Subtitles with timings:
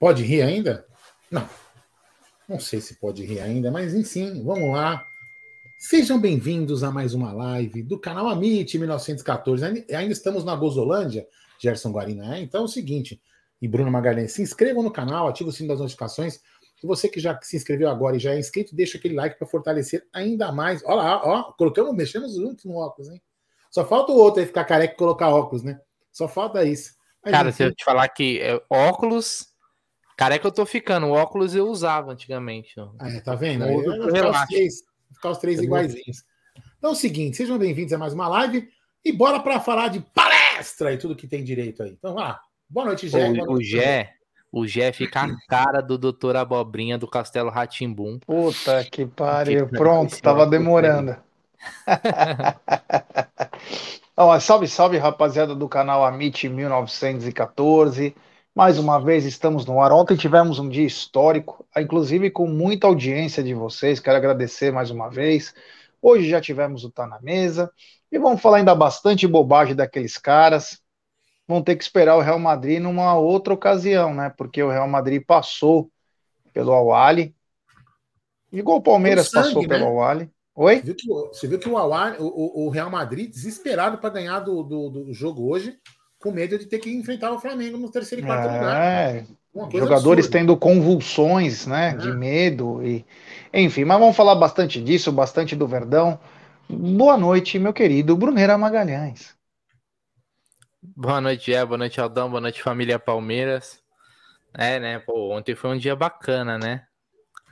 [0.00, 0.86] Pode rir ainda?
[1.30, 1.46] Não.
[2.48, 5.06] Não sei se pode rir ainda, mas enfim, vamos lá.
[5.78, 9.62] Sejam bem-vindos a mais uma live do canal Amit 1914.
[9.94, 11.28] Ainda estamos na Gozolândia,
[11.60, 12.34] Gerson Guarina.
[12.34, 12.40] É?
[12.40, 13.20] Então é o seguinte,
[13.60, 16.40] e Bruno Magalhães, se inscrevam no canal, ative o sino das notificações.
[16.82, 19.46] E você que já se inscreveu agora e já é inscrito, deixa aquele like para
[19.46, 20.82] fortalecer ainda mais.
[20.82, 23.20] Olha lá, ó, colocamos, mexemos juntos no óculos, hein?
[23.70, 25.78] Só falta o outro aí ficar careca e colocar óculos, né?
[26.10, 26.94] Só falta isso.
[27.22, 27.56] Mas, Cara, enfim...
[27.58, 29.49] se eu te falar que é, óculos
[30.20, 32.74] Careca eu tô ficando, o óculos eu usava antigamente.
[32.98, 33.64] Ah, é, tá vendo?
[33.64, 34.74] Aí, ficar, os três,
[35.14, 36.24] ficar os três iguaizinhos.
[36.76, 38.68] Então é o seguinte, sejam bem-vindos a mais uma live
[39.02, 41.92] e bora para falar de palestra e tudo que tem direito aí.
[41.98, 42.38] Então, vá.
[42.68, 43.30] Boa noite, Gé.
[43.30, 44.12] O, o Gé,
[44.52, 48.18] o Gé fica a cara do doutor Abobrinha do Castelo Ratimbum.
[48.18, 49.68] Puta que pariu.
[49.68, 51.16] Pronto, tava demorando.
[54.14, 58.14] Ó, salve, salve, rapaziada do canal Amit 1914.
[58.54, 59.92] Mais uma vez estamos no ar.
[59.92, 64.00] Ontem tivemos um dia histórico, inclusive com muita audiência de vocês.
[64.00, 65.54] Quero agradecer mais uma vez.
[66.02, 67.70] Hoje já tivemos o Tá na Mesa
[68.10, 70.80] e vamos falar ainda bastante bobagem daqueles caras.
[71.46, 74.34] Vão ter que esperar o Real Madrid numa outra ocasião, né?
[74.36, 75.88] Porque o Real Madrid passou
[76.52, 77.34] pelo Awali.
[78.52, 79.68] Igual o Palmeiras sangue, passou né?
[79.68, 80.30] pelo Awali.
[80.56, 80.76] Oi?
[80.76, 84.40] Você viu que, você viu que o, Awali, o, o, Real Madrid, desesperado para ganhar
[84.40, 85.78] do, do, do jogo hoje,
[86.20, 89.70] com medo de ter que enfrentar o Flamengo no terceiro e quarto é, lugar.
[89.72, 90.38] Jogadores absurda.
[90.38, 91.96] tendo convulsões, né, é.
[91.96, 93.04] de medo e
[93.52, 96.20] enfim, mas vamos falar bastante disso, bastante do Verdão.
[96.68, 99.34] Boa noite, meu querido Bruneira Magalhães.
[100.82, 103.82] Boa noite, é, boa noite, Aldão, boa noite, família Palmeiras.
[104.54, 106.84] É, né, pô, ontem foi um dia bacana, né?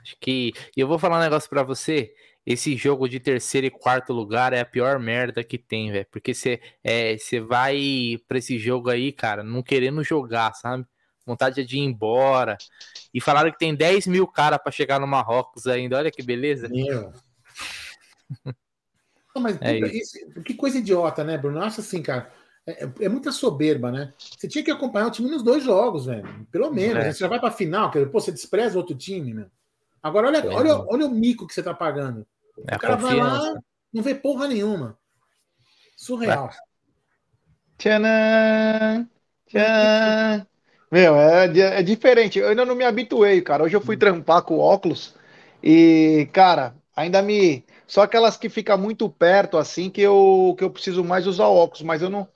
[0.09, 0.53] Acho que.
[0.75, 2.13] E eu vou falar um negócio para você
[2.45, 6.07] esse jogo de terceiro e quarto lugar é a pior merda que tem, velho.
[6.09, 7.15] Porque você é,
[7.47, 10.83] vai pra esse jogo aí, cara, não querendo jogar, sabe?
[11.25, 12.57] Vontade de ir embora.
[13.13, 15.97] E falaram que tem 10 mil caras pra chegar no Marrocos ainda.
[15.97, 16.67] Olha que beleza.
[16.69, 17.13] Meu.
[19.35, 20.17] não, mas é isso.
[20.43, 21.61] que coisa idiota, né, Bruno?
[21.61, 22.33] Acho assim, cara.
[22.65, 24.11] É, é, é, muita soberba, né?
[24.17, 26.47] Você tinha que acompanhar o time nos dois jogos, velho.
[26.51, 27.03] Pelo menos.
[27.03, 27.11] É.
[27.11, 29.45] Você já vai pra final, quer dizer, pô, você despreza outro time, né?
[30.01, 32.25] Agora, olha, olha, olha o mico que você tá pagando.
[32.67, 33.53] É o cara vai lá,
[33.93, 34.97] não vê porra nenhuma.
[35.97, 36.49] Surreal.
[37.77, 39.07] Tchanan!
[40.91, 41.45] Meu, é,
[41.79, 42.39] é diferente.
[42.39, 43.63] Eu ainda não me habituei, cara.
[43.63, 45.15] Hoje eu fui trampar com óculos
[45.63, 47.63] e, cara, ainda me.
[47.87, 51.83] Só aquelas que ficam muito perto, assim, que eu, que eu preciso mais usar óculos,
[51.83, 52.27] mas eu não.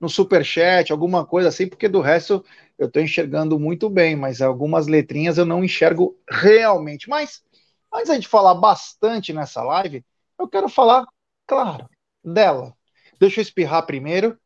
[0.00, 2.44] No superchat, alguma coisa assim, porque do resto
[2.78, 7.08] eu tô enxergando muito bem, mas algumas letrinhas eu não enxergo realmente.
[7.08, 7.42] Mas
[7.92, 10.04] Antes de falar bastante nessa live,
[10.38, 11.06] eu quero falar,
[11.46, 11.88] claro,
[12.22, 12.76] dela.
[13.18, 14.38] Deixa eu espirrar primeiro.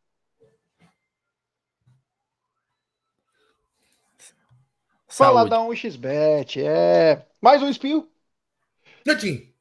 [5.09, 7.27] Fala da 1xBet, é.
[7.41, 8.09] Mais um espinho.
[9.05, 9.53] Netinho.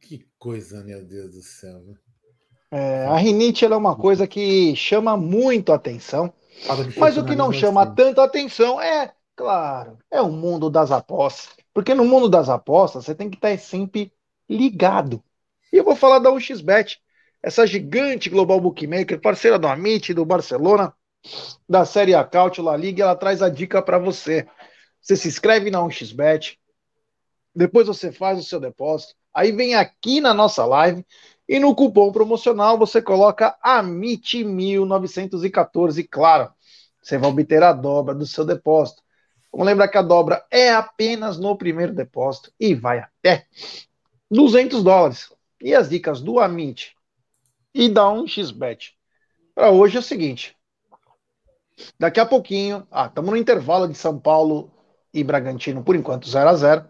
[0.00, 1.80] Que coisa, meu Deus do céu.
[2.70, 6.32] É, a rinite é uma coisa que chama muito atenção.
[6.96, 7.94] Mas o que não chama assim.
[7.94, 11.54] tanto atenção é, claro, é o mundo das apostas.
[11.72, 14.12] Porque no mundo das apostas, você tem que estar sempre
[14.48, 15.22] ligado.
[15.72, 17.00] E eu vou falar da UXBet,
[17.42, 20.92] essa gigante global bookmaker, parceira do Amit, do Barcelona,
[21.68, 24.46] da Série A Caut, La Liga, ela traz a dica para você.
[25.00, 26.58] Você se inscreve na UXBet,
[27.54, 31.04] depois você faz o seu depósito, aí vem aqui na nossa live
[31.50, 36.52] e no cupom promocional você coloca AMIT1914, claro,
[37.02, 39.02] você vai obter a dobra do seu depósito.
[39.50, 43.48] Vamos lembrar que a dobra é apenas no primeiro depósito e vai até
[44.30, 45.28] 200 dólares.
[45.60, 46.94] E as dicas do Amit
[47.74, 48.92] e da 1xBet
[49.52, 50.56] para hoje é o seguinte.
[51.98, 54.70] Daqui a pouquinho, ah, estamos no intervalo de São Paulo
[55.12, 56.84] e Bragantino, por enquanto 0 a 0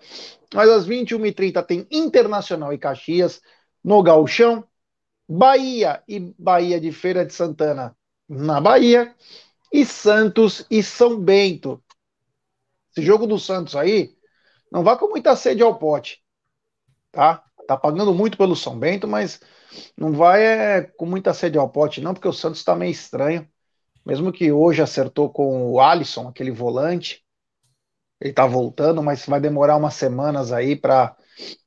[0.53, 3.41] Mas às 21h30 tem Internacional e Caxias
[3.83, 4.65] no Gauchão.
[5.29, 7.97] Bahia e Bahia de Feira de Santana
[8.29, 9.15] na Bahia.
[9.73, 11.81] E Santos e São Bento
[12.93, 14.15] esse jogo do Santos aí,
[14.71, 16.23] não vá com muita sede ao pote,
[17.13, 17.45] tá?
[17.67, 19.41] Tá pagando muito pelo São Bento, mas
[19.97, 23.49] não vai é, com muita sede ao pote, não, porque o Santos tá meio estranho.
[24.05, 27.23] Mesmo que hoje acertou com o Alisson, aquele volante,
[28.21, 31.17] ele tá voltando, mas vai demorar umas semanas aí para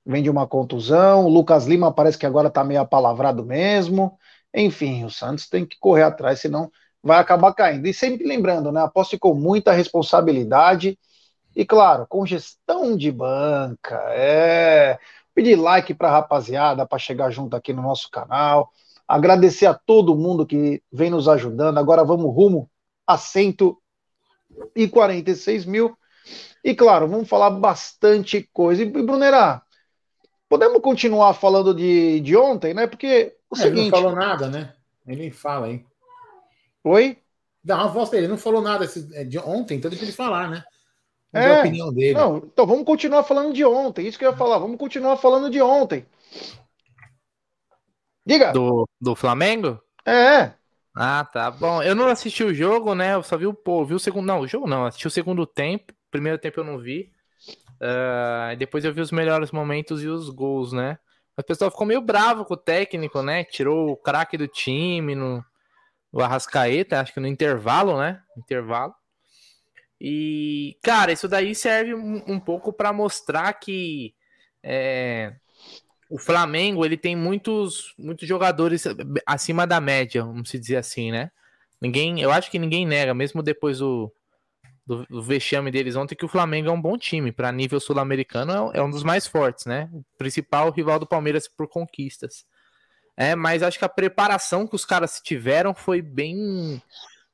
[0.06, 1.26] vem de uma contusão.
[1.26, 4.18] O Lucas Lima parece que agora tá meio apalavrado mesmo.
[4.54, 6.72] Enfim, o Santos tem que correr atrás, senão
[7.02, 7.88] vai acabar caindo.
[7.88, 8.82] E sempre lembrando, né?
[8.82, 10.98] Aposte com muita responsabilidade
[11.56, 14.98] e claro, com gestão de banca, é
[15.36, 18.72] pedir like para a rapaziada para chegar junto aqui no nosso canal.
[19.08, 21.78] Agradecer a todo mundo que vem nos ajudando.
[21.78, 22.70] Agora vamos rumo
[23.06, 23.78] a 120
[24.76, 25.98] e 46 mil.
[26.64, 28.84] E claro, vamos falar bastante coisa.
[28.84, 29.63] E Brunerá,
[30.54, 32.86] podemos continuar falando de, de ontem, né?
[32.86, 33.80] Porque o é, seguinte.
[33.80, 34.72] Ele não falou nada, né?
[35.08, 35.84] Ele nem fala, hein?
[36.84, 37.18] Oi?
[37.64, 40.52] Dá uma voz dele, ele não falou nada é, de ontem, então deixa ele falar,
[40.52, 40.64] né?
[41.34, 42.14] é, a opinião dele.
[42.14, 44.06] Não, então vamos continuar falando de ontem.
[44.06, 46.06] Isso que eu ia falar, vamos continuar falando de ontem.
[48.24, 48.52] Diga.
[48.52, 49.82] Do, do Flamengo?
[50.06, 50.52] É.
[50.96, 51.50] Ah, tá.
[51.50, 53.16] Bom, eu não assisti o jogo, né?
[53.16, 54.28] Eu só vi o pô, vi o segundo.
[54.28, 55.92] Não, o jogo não, assisti o segundo tempo.
[56.12, 57.12] Primeiro tempo eu não vi.
[57.82, 60.98] Uh, depois eu vi os melhores momentos e os gols, né?
[61.38, 63.44] O pessoal ficou meio bravo com o técnico, né?
[63.44, 65.44] Tirou o craque do time no,
[66.12, 68.22] no Arrascaeta, acho que no intervalo, né?
[68.38, 68.94] Intervalo.
[70.00, 74.14] E, cara, isso daí serve um, um pouco para mostrar que
[74.62, 75.34] é,
[76.10, 78.84] o Flamengo ele tem muitos, muitos jogadores
[79.26, 81.32] acima da média, vamos dizer assim, né?
[81.82, 84.14] Ninguém, eu acho que ninguém nega, mesmo depois do,
[84.86, 87.32] do, do vexame deles ontem, que o Flamengo é um bom time.
[87.32, 89.90] Para nível sul-americano, é, é, um dos mais fortes, né?
[89.94, 92.46] O principal rival do Palmeiras por conquistas.
[93.16, 96.82] É, mas acho que a preparação que os caras tiveram foi bem,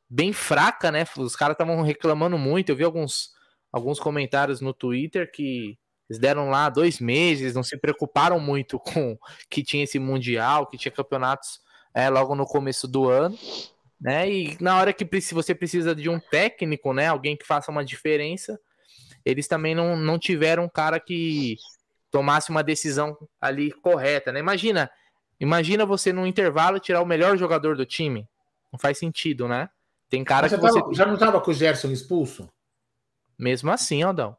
[0.09, 1.05] bem fraca, né?
[1.17, 2.69] Os caras estavam reclamando muito.
[2.69, 3.31] Eu vi alguns,
[3.71, 5.77] alguns comentários no Twitter que
[6.09, 9.17] eles deram lá dois meses, não se preocuparam muito com
[9.49, 11.61] que tinha esse Mundial, que tinha campeonatos
[11.93, 13.37] é, logo no começo do ano.
[13.99, 14.31] Né?
[14.31, 17.07] E na hora que você precisa de um técnico, né?
[17.07, 18.59] Alguém que faça uma diferença,
[19.25, 21.57] eles também não, não tiveram um cara que
[22.09, 24.39] tomasse uma decisão ali correta, né?
[24.39, 24.89] Imagina,
[25.39, 28.27] imagina você no intervalo tirar o melhor jogador do time.
[28.71, 29.69] Não faz sentido, né?
[30.09, 30.79] Tem cara que você...
[30.93, 32.49] já não estava com o Gerson expulso?
[33.37, 34.35] Mesmo assim, Aldão.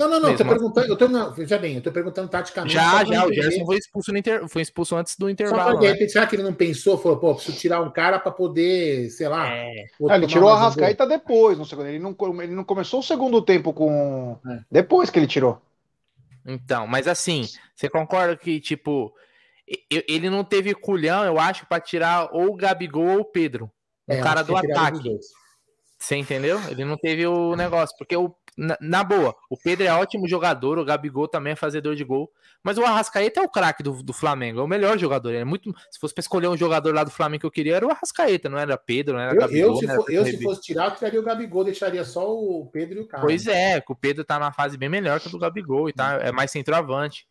[0.00, 0.34] Não, não, não.
[0.34, 2.72] Tô perguntando, eu tô, não, veja bem, eu tô perguntando taticamente.
[2.72, 5.72] Já, já, o Gerson foi expulso, no inter, foi expulso antes do intervalo.
[5.72, 6.08] Só pra, né?
[6.08, 6.96] será que ele não pensou?
[6.96, 9.46] Falou, pô, preciso tirar um cara para poder, sei lá.
[9.46, 9.84] É.
[10.08, 11.88] Ah, ele tirou a Rascaeta depois, no segundo.
[11.88, 14.38] Ele não, ele não começou o segundo tempo com.
[14.48, 14.60] É.
[14.70, 15.60] Depois que ele tirou.
[16.46, 19.12] Então, mas assim, você concorda que, tipo,
[20.08, 23.70] ele não teve culhão, eu acho, para tirar ou o Gabigol ou o Pedro.
[24.08, 25.18] O é, cara do ataque.
[25.98, 26.58] Você entendeu?
[26.70, 30.78] Ele não teve o negócio, porque o na, na, boa, o Pedro é ótimo jogador,
[30.78, 32.30] o Gabigol também é fazedor de gol,
[32.62, 35.32] mas o Arrascaeta é o craque do, do Flamengo, é o melhor jogador.
[35.32, 37.86] É muito, se fosse para escolher um jogador lá do Flamengo que eu queria, era
[37.86, 39.70] o Arrascaeta, não era Pedro, não era eu, Gabigol.
[39.70, 42.98] Eu, se, for, eu, se fosse tirar, eu tiraria o Gabigol, deixaria só o Pedro
[42.98, 43.22] e o cara.
[43.22, 46.18] Pois é, o Pedro tá na fase bem melhor que a do Gabigol e tá,
[46.22, 47.26] é mais centroavante.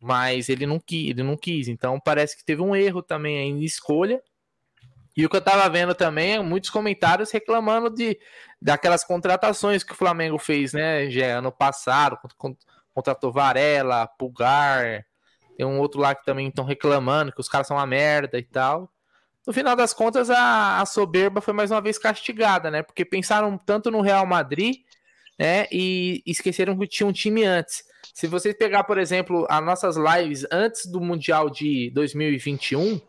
[0.00, 1.66] Mas ele não quis, ele não quis.
[1.66, 4.20] Então parece que teve um erro também em escolha
[5.16, 8.18] e o que eu tava vendo também é muitos comentários reclamando de
[8.60, 12.18] daquelas contratações que o Flamengo fez, né, já ano passado,
[12.92, 15.04] contratou Varela, Pulgar,
[15.56, 18.42] tem um outro lá que também estão reclamando que os caras são uma merda e
[18.42, 18.90] tal.
[19.46, 22.82] No final das contas, a, a, soberba foi mais uma vez castigada, né?
[22.82, 24.76] Porque pensaram tanto no Real Madrid,
[25.38, 25.66] né?
[25.70, 27.84] E esqueceram que tinha um time antes.
[28.14, 33.00] Se vocês pegar, por exemplo, as nossas lives antes do Mundial de 2021,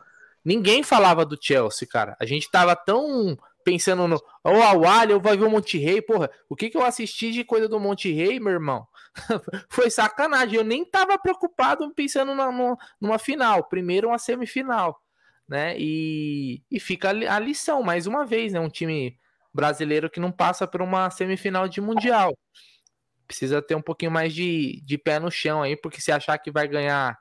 [0.45, 2.15] Ninguém falava do Chelsea, cara.
[2.19, 6.29] A gente tava tão pensando no ou Awali ou vai ver o Monte Rei, porra.
[6.47, 8.87] O que que eu assisti de coisa do Monte Rei, meu irmão?
[9.67, 10.55] Foi sacanagem.
[10.55, 13.63] Eu nem tava preocupado pensando na, no, numa final.
[13.63, 15.01] Primeiro uma semifinal,
[15.49, 15.75] né?
[15.79, 18.59] E, e fica a lição mais uma vez, né?
[18.59, 19.17] Um time
[19.51, 22.37] brasileiro que não passa por uma semifinal de mundial.
[23.25, 26.51] Precisa ter um pouquinho mais de, de pé no chão aí, porque se achar que
[26.51, 27.17] vai ganhar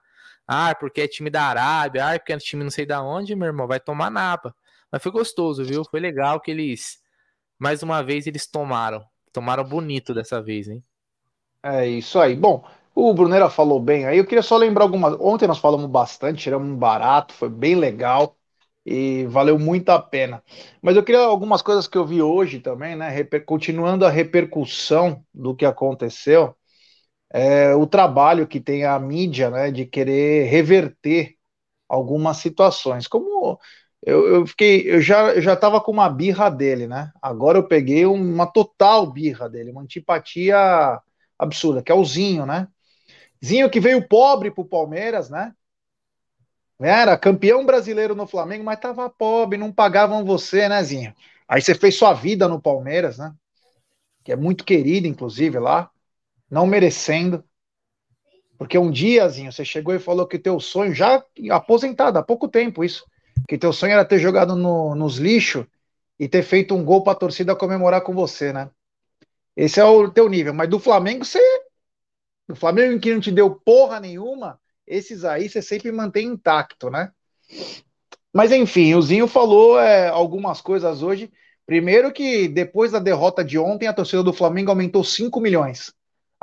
[0.46, 3.46] ah, porque é time da Arábia, ah, porque é time não sei da onde, meu
[3.46, 4.54] irmão, vai tomar napa.
[4.90, 5.84] Mas foi gostoso, viu?
[5.84, 6.98] Foi legal que eles,
[7.58, 9.04] mais uma vez, eles tomaram.
[9.32, 10.84] Tomaram bonito dessa vez, hein?
[11.62, 12.36] É isso aí.
[12.36, 14.18] Bom, o Brunera falou bem aí.
[14.18, 15.16] Eu queria só lembrar algumas.
[15.18, 18.36] Ontem nós falamos bastante, tiramos um barato, foi bem legal
[18.86, 20.42] e valeu muito a pena.
[20.82, 23.08] Mas eu queria algumas coisas que eu vi hoje também, né?
[23.08, 23.44] Reper...
[23.44, 26.54] Continuando a repercussão do que aconteceu
[27.34, 31.34] é, o trabalho que tem a mídia, né, de querer reverter
[31.88, 33.08] algumas situações.
[33.08, 33.58] Como
[34.06, 37.12] eu, eu fiquei, eu já já estava com uma birra dele, né?
[37.20, 40.56] Agora eu peguei uma total birra dele, uma antipatia
[41.36, 42.68] absurda, que é o Zinho, né?
[43.44, 45.52] Zinho que veio pobre pro Palmeiras, né?
[46.80, 51.12] Era campeão brasileiro no Flamengo, mas tava pobre, não pagavam você, né, Zinho?
[51.48, 53.34] Aí você fez sua vida no Palmeiras, né?
[54.22, 55.90] Que é muito querido, inclusive, lá
[56.50, 57.44] não merecendo.
[58.56, 62.84] Porque um diazinho você chegou e falou que teu sonho, já aposentado há pouco tempo
[62.84, 63.04] isso,
[63.48, 65.66] que teu sonho era ter jogado no, nos lixos
[66.18, 68.70] e ter feito um gol para a torcida comemorar com você, né?
[69.56, 70.54] Esse é o teu nível.
[70.54, 71.40] Mas do Flamengo, você.
[72.46, 77.10] Do Flamengo que não te deu porra nenhuma, esses aí você sempre mantém intacto, né?
[78.32, 81.32] Mas enfim, o Zinho falou é, algumas coisas hoje
[81.66, 85.92] Primeiro que depois da derrota de ontem, a torcida do Flamengo aumentou 5 milhões.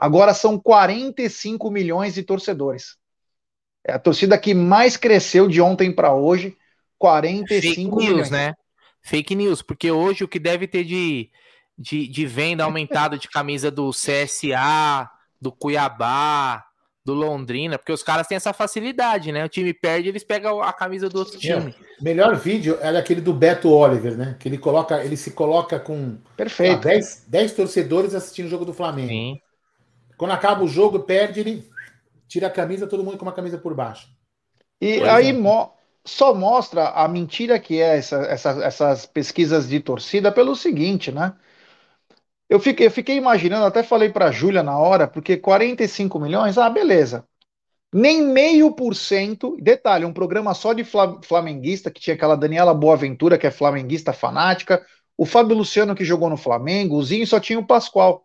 [0.01, 2.97] Agora são 45 milhões de torcedores.
[3.85, 6.57] É a torcida que mais cresceu de ontem para hoje,
[6.97, 8.17] 45 Fake milhões.
[8.17, 8.55] news, né?
[9.03, 11.29] Fake news, porque hoje o que deve ter de,
[11.77, 15.07] de, de venda aumentado de camisa do CSA,
[15.39, 16.65] do Cuiabá,
[17.05, 19.45] do Londrina, porque os caras têm essa facilidade, né?
[19.45, 21.75] O time perde, eles pegam a camisa do outro time.
[21.79, 22.03] É.
[22.03, 24.35] Melhor vídeo é aquele do Beto Oliver, né?
[24.39, 26.81] Que ele coloca, ele se coloca com Perfeito.
[26.81, 29.09] 10, 10 torcedores assistindo o jogo do Flamengo.
[29.09, 29.39] Sim.
[30.21, 31.67] Quando acaba o jogo, perde, ele
[32.27, 34.07] tira a camisa, todo mundo com uma camisa por baixo.
[34.79, 35.33] E pois aí é.
[35.33, 35.73] mo
[36.05, 41.33] só mostra a mentira que é essa, essa, essas pesquisas de torcida pelo seguinte, né?
[42.47, 46.55] Eu fiquei, eu fiquei imaginando, até falei para a Júlia na hora, porque 45 milhões,
[46.55, 47.25] ah, beleza.
[47.91, 49.57] Nem meio por cento.
[49.59, 50.83] Detalhe, um programa só de
[51.23, 54.85] flamenguista, que tinha aquela Daniela Boaventura, que é flamenguista fanática,
[55.17, 58.23] o Fábio Luciano, que jogou no Flamengo, o Zinho só tinha o Pascoal.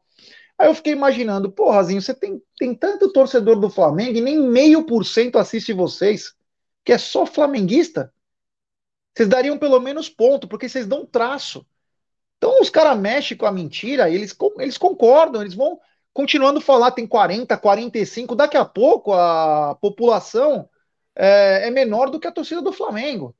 [0.59, 4.39] Aí eu fiquei imaginando, porra, Zinho, você tem, tem tanto torcedor do Flamengo e nem
[4.39, 6.35] meio por cento assiste vocês,
[6.85, 8.13] que é só flamenguista?
[9.15, 11.67] Vocês dariam pelo menos ponto, porque vocês dão traço.
[12.39, 15.79] Então os caras mexem com a mentira, eles, eles concordam, eles vão
[16.13, 20.69] continuando a falar, tem 40, 45, daqui a pouco a população
[21.15, 23.35] é, é menor do que a torcida do Flamengo.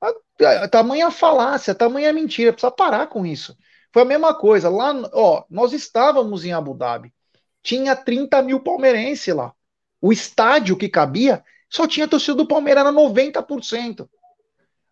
[0.00, 3.56] A, a, tamanha falácia, tamanha mentira, precisa parar com isso.
[3.96, 7.14] Foi a mesma coisa, lá, ó, nós estávamos em Abu Dhabi,
[7.62, 9.54] tinha 30 mil palmeirenses lá.
[10.02, 14.06] O estádio que cabia só tinha torcida do Palmeiras, era 90%.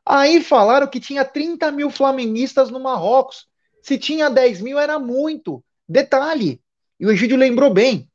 [0.06, 3.46] Aí falaram que tinha 30 mil flamenguistas no Marrocos.
[3.82, 5.62] Se tinha 10 mil, era muito.
[5.87, 6.62] Detalhe,
[6.99, 8.11] e o Egídio lembrou bem: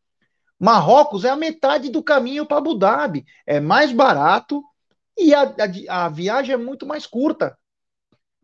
[0.59, 3.27] Marrocos é a metade do caminho para Abu Dhabi.
[3.45, 4.63] É mais barato
[5.15, 7.55] e a, a, a, viagem é muito mais curta.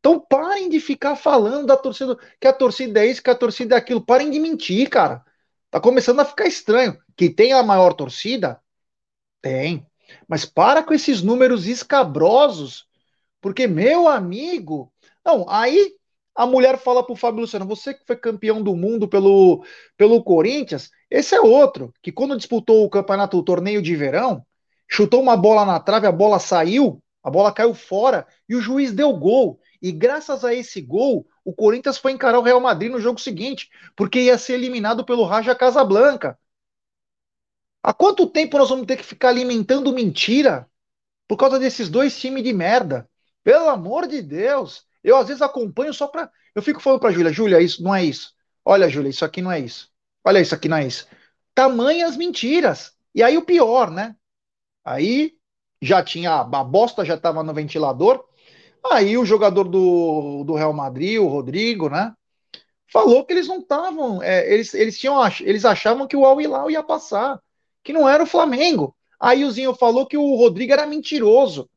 [0.05, 3.73] Então parem de ficar falando da torcida, que a torcida é isso, que a torcida
[3.73, 4.05] é aquilo.
[4.05, 5.25] Parem de mentir, cara.
[5.71, 6.95] Tá começando a ficar estranho.
[7.17, 8.61] Que tem a maior torcida?
[9.41, 9.83] Tem.
[10.27, 12.85] Mas para com esses números escabrosos
[13.41, 14.93] porque, meu amigo.
[15.25, 15.95] Não, aí
[16.35, 19.65] a mulher fala pro Fábio Luciano: você que foi campeão do mundo pelo,
[19.97, 24.45] pelo Corinthians, esse é outro, que quando disputou o campeonato, o torneio de verão,
[24.87, 28.91] chutou uma bola na trave, a bola saiu, a bola caiu fora e o juiz
[28.91, 29.59] deu gol.
[29.81, 33.69] E graças a esse gol, o Corinthians foi encarar o Real Madrid no jogo seguinte,
[33.95, 36.37] porque ia ser eliminado pelo Raja Casablanca.
[37.83, 40.67] Há quanto tempo nós vamos ter que ficar alimentando mentira
[41.27, 43.07] por causa desses dois times de merda?
[43.43, 44.85] Pelo amor de Deus.
[45.03, 46.31] Eu às vezes acompanho só para.
[46.55, 48.33] Eu fico falando para Júlia, Júlia, isso não é isso.
[48.65, 49.91] Olha, Júlia, isso aqui não é isso.
[50.23, 51.07] Olha, isso aqui não é isso.
[51.53, 52.93] Tamanhas mentiras.
[53.13, 54.15] E aí o pior, né?
[54.83, 55.33] Aí
[55.79, 56.39] já tinha.
[56.39, 58.25] A bosta já estava no ventilador.
[58.91, 62.13] Aí o jogador do, do Real Madrid, o Rodrigo, né?
[62.91, 64.21] Falou que eles não estavam.
[64.21, 67.41] É, eles, eles, tinham, eles achavam que o Al Hilal ia passar,
[67.83, 68.95] que não era o Flamengo.
[69.19, 71.69] Aí o Zinho falou que o Rodrigo era mentiroso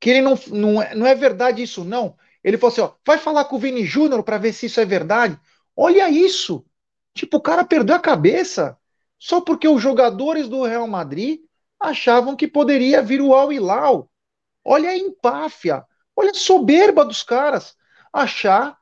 [0.00, 2.16] que ele não, não, é, não é verdade isso, não.
[2.42, 4.84] Ele falou assim: ó, vai falar com o Vini Júnior para ver se isso é
[4.84, 5.38] verdade.
[5.76, 6.64] Olha isso.
[7.14, 8.76] Tipo, o cara perdeu a cabeça
[9.18, 11.40] só porque os jogadores do Real Madrid
[11.80, 14.07] achavam que poderia vir o Al Hilal.
[14.70, 15.82] Olha a empáfia,
[16.14, 17.74] olha a soberba dos caras
[18.12, 18.76] achar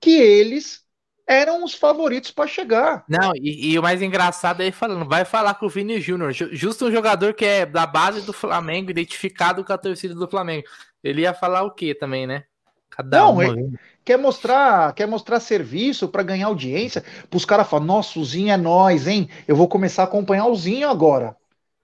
[0.00, 0.82] que eles
[1.26, 3.04] eram os favoritos para chegar.
[3.06, 6.32] Não, e, e, o mais engraçado é ele falando, vai falar com o Vini Júnior,
[6.32, 10.66] justo um jogador que é da base do Flamengo, identificado com a torcida do Flamengo.
[11.04, 12.44] Ele ia falar o quê também, né?
[12.88, 13.54] Cada Não, uma.
[14.02, 18.50] quer mostrar, quer mostrar serviço para ganhar audiência, para os caras falar, nossa, o Zinho
[18.50, 19.28] é nós, hein?
[19.46, 21.36] Eu vou começar a acompanhar o Zinho agora.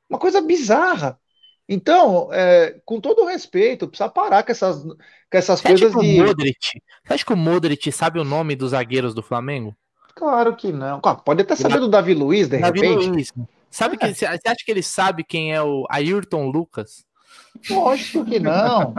[0.08, 1.20] Uma coisa bizarra.
[1.68, 4.96] Então, é, com todo o respeito, precisa parar com essas, com
[5.30, 6.20] essas Você coisas de.
[6.20, 9.74] Modric, você acha que o Modric sabe o nome dos zagueiros do Flamengo?
[10.14, 11.00] Claro que não.
[11.00, 13.08] Pode até saber do Davi Luiz, de Davi repente.
[13.08, 13.32] Luiz.
[13.70, 13.98] Sabe é.
[13.98, 17.04] que, você acha que ele sabe quem é o Ayrton Lucas?
[17.68, 18.94] Lógico que não.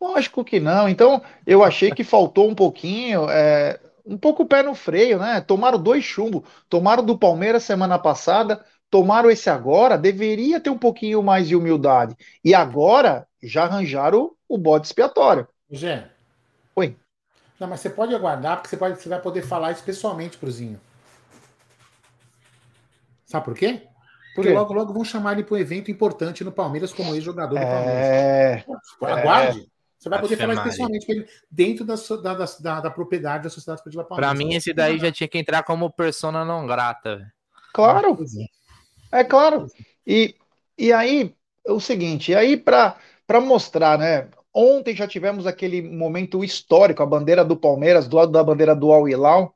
[0.00, 0.88] Lógico que não.
[0.88, 5.40] Então, eu achei que faltou um pouquinho, é, um pouco o pé no freio, né?
[5.40, 6.42] Tomaram dois chumbos.
[6.68, 12.16] Tomaram do Palmeiras semana passada, tomaram esse agora, deveria ter um pouquinho mais de humildade.
[12.44, 15.46] E agora já arranjaram o, o bode expiatório.
[15.70, 16.04] Gê.
[16.74, 16.96] Oi.
[17.58, 20.50] Não, mas você pode aguardar, porque você, pode, você vai poder falar isso pessoalmente pro
[20.50, 20.80] Zinho.
[23.26, 23.82] Sabe por quê?
[24.34, 27.60] Porque logo, logo vão chamar ele para um evento importante no Palmeiras como ex-jogador do
[27.60, 28.64] é...
[28.64, 29.20] Palmeiras.
[29.20, 29.60] Aguarde.
[29.60, 29.78] É...
[29.98, 33.50] Você vai poder falar isso pessoalmente com ele dentro da, da, da, da propriedade da
[33.50, 34.30] Sociedade Esportiva Palmeiras.
[34.30, 37.32] Para mim, esse daí já tinha que entrar como persona não grata.
[37.74, 38.16] Claro.
[39.10, 39.66] É claro.
[40.06, 40.34] E,
[40.76, 41.34] e aí,
[41.66, 42.96] é o seguinte, e aí para
[43.42, 44.28] mostrar, né?
[44.52, 48.92] Ontem já tivemos aquele momento histórico, a bandeira do Palmeiras do lado da bandeira do
[48.92, 49.54] Al Hilal.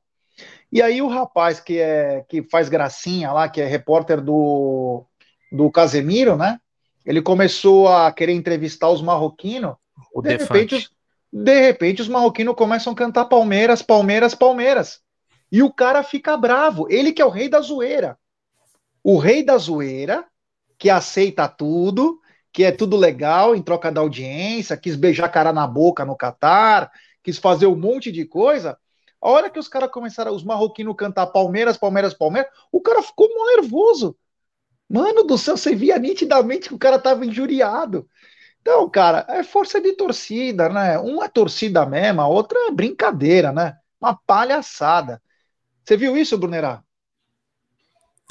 [0.71, 5.05] E aí o rapaz que é que faz gracinha lá, que é repórter do,
[5.51, 6.59] do Casemiro, né?
[7.05, 9.75] Ele começou a querer entrevistar os marroquinos.
[10.15, 10.89] O De repente,
[11.33, 15.01] de repente os marroquinos começam a cantar Palmeiras, Palmeiras, Palmeiras.
[15.51, 16.87] E o cara fica bravo.
[16.89, 18.17] Ele que é o rei da zoeira.
[19.03, 20.25] O rei da zoeira,
[20.79, 22.21] que aceita tudo,
[22.53, 26.91] que é tudo legal em troca da audiência, quis beijar cara na boca no Catar,
[27.23, 28.79] quis fazer um monte de coisa.
[29.21, 33.29] A hora que os caras começaram, os marroquinos cantar Palmeiras, Palmeiras, Palmeiras, o cara ficou
[33.57, 34.17] nervoso.
[34.89, 38.09] Mano do céu, você via nitidamente que o cara tava injuriado.
[38.61, 40.99] Então, cara, é força de torcida, né?
[40.99, 43.77] Um é torcida mesmo, a outra é brincadeira, né?
[44.01, 45.23] Uma palhaçada.
[45.85, 46.85] Você viu isso, Brunerá?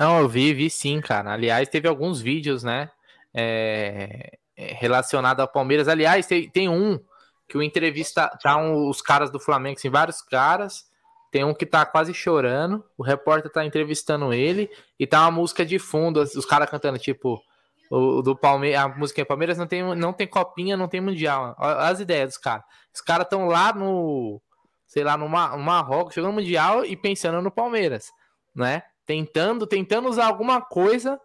[0.02, 1.32] Não, eu vi, vi sim, cara.
[1.32, 2.90] Aliás, teve alguns vídeos, né?
[3.34, 5.88] é, é, relacionado ao Palmeiras.
[5.88, 7.00] Aliás, tem, tem um
[7.48, 10.90] que o entrevista tá um, os caras do Flamengo, assim, vários caras.
[11.32, 15.66] Tem um que tá quase chorando, o repórter tá entrevistando ele e tá uma música
[15.66, 17.42] de fundo, os caras cantando tipo
[17.90, 21.56] o do Palmeiras, a música é Palmeiras não tem não tem copinha, não tem mundial.
[21.58, 22.66] Olha as ideias dos caras.
[22.94, 24.42] Os caras estão lá no
[24.86, 28.12] sei lá no, Mar no Marrocos, jogando mundial e pensando no Palmeiras,
[28.54, 28.84] né?
[29.12, 31.20] Tentando, tentando usar alguma coisa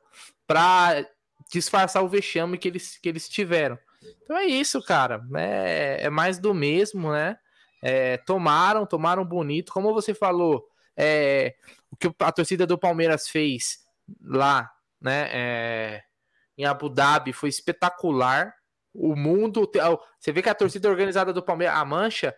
[0.44, 1.06] para
[1.52, 3.78] disfarçar o vexame que eles, que eles tiveram.
[4.24, 5.24] Então é isso, cara.
[5.36, 7.38] É, é mais do mesmo, né?
[7.80, 9.72] É, tomaram, tomaram bonito.
[9.72, 11.54] Como você falou, é,
[11.88, 13.78] o que a torcida do Palmeiras fez
[14.20, 14.68] lá,
[15.00, 15.28] né?
[15.32, 16.02] É,
[16.58, 18.52] em Abu Dhabi foi espetacular.
[18.92, 19.70] O mundo.
[20.18, 22.34] Você vê que a torcida organizada do Palmeiras, a Mancha,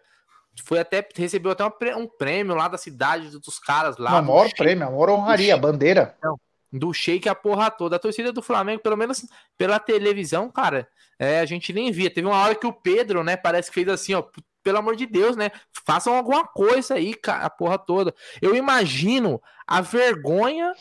[0.65, 1.65] foi até recebeu até
[1.97, 4.21] um prêmio lá da cidade dos caras lá.
[4.21, 6.17] O maior prêmio, a maior honraria, a bandeira.
[6.23, 6.39] Não,
[6.73, 7.97] do Sheik a porra toda.
[7.97, 12.11] A torcida do Flamengo, pelo menos pela televisão, cara, é, a gente nem via.
[12.11, 14.23] Teve uma hora que o Pedro, né, parece que fez assim, ó,
[14.63, 15.51] pelo amor de Deus, né?
[15.87, 18.15] Façam alguma coisa aí, cara, a porra toda.
[18.43, 20.73] Eu imagino a vergonha,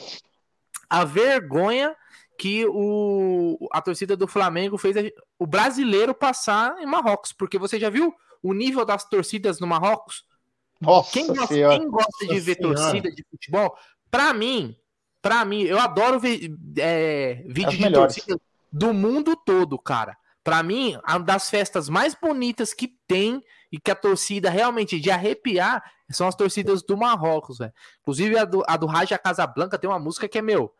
[0.89, 1.95] a vergonha
[2.37, 4.95] que o, a torcida do Flamengo fez
[5.39, 10.25] o brasileiro passar em Marrocos, porque você já viu o nível das torcidas no Marrocos?
[10.79, 12.75] Nossa quem gosta, quem gosta de ver senhora.
[12.75, 13.75] torcida de futebol,
[14.11, 14.75] para mim,
[15.21, 18.15] Pra mim, eu adoro ver é, vídeo As de melhores.
[18.15, 18.39] torcida
[18.71, 20.15] do mundo todo, cara.
[20.43, 25.11] Pra mim, uma das festas mais bonitas que tem e que a torcida realmente de
[25.11, 27.73] arrepiar são as torcidas do Marrocos, velho.
[27.99, 30.73] Inclusive a do, a do Raja Casablanca tem uma música que é meu.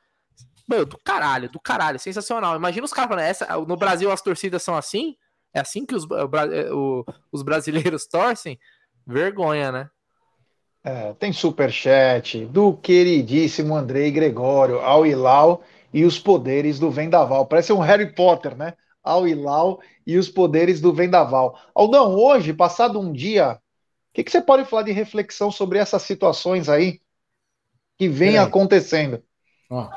[0.65, 2.55] Meu, do caralho, do caralho, sensacional.
[2.55, 5.17] Imagina os caras falando, essa, no Brasil as torcidas são assim?
[5.53, 8.59] É assim que os, o Bra- o- os brasileiros torcem?
[9.05, 9.89] Vergonha, né?
[10.83, 15.61] É, tem superchat do queridíssimo Andrei Gregório, Al Hilal
[15.93, 17.45] e os poderes do Vendaval.
[17.45, 18.73] Parece um Harry Potter, né?
[19.03, 21.59] Al Hilal e os poderes do Vendaval.
[21.75, 23.59] Aldão, hoje, passado um dia, o
[24.13, 27.01] que, que você pode falar de reflexão sobre essas situações aí
[27.97, 29.21] que vem acontecendo?
[29.69, 29.89] Ó.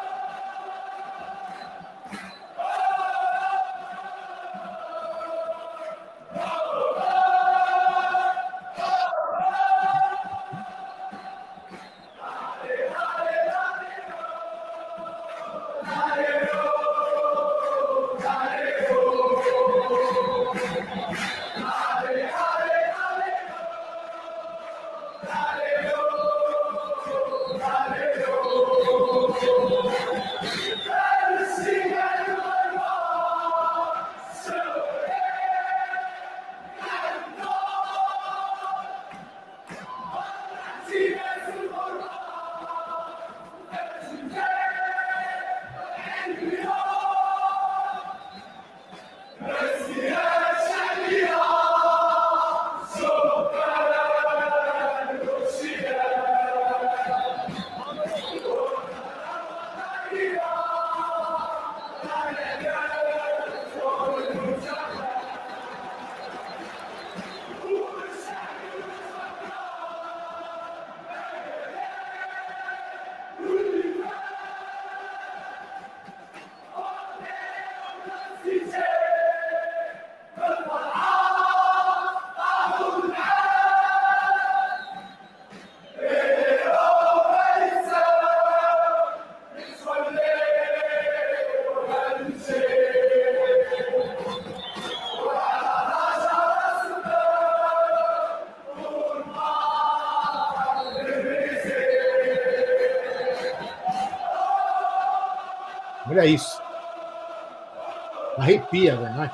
[108.41, 109.17] Arrepia, velho.
[109.17, 109.31] vai.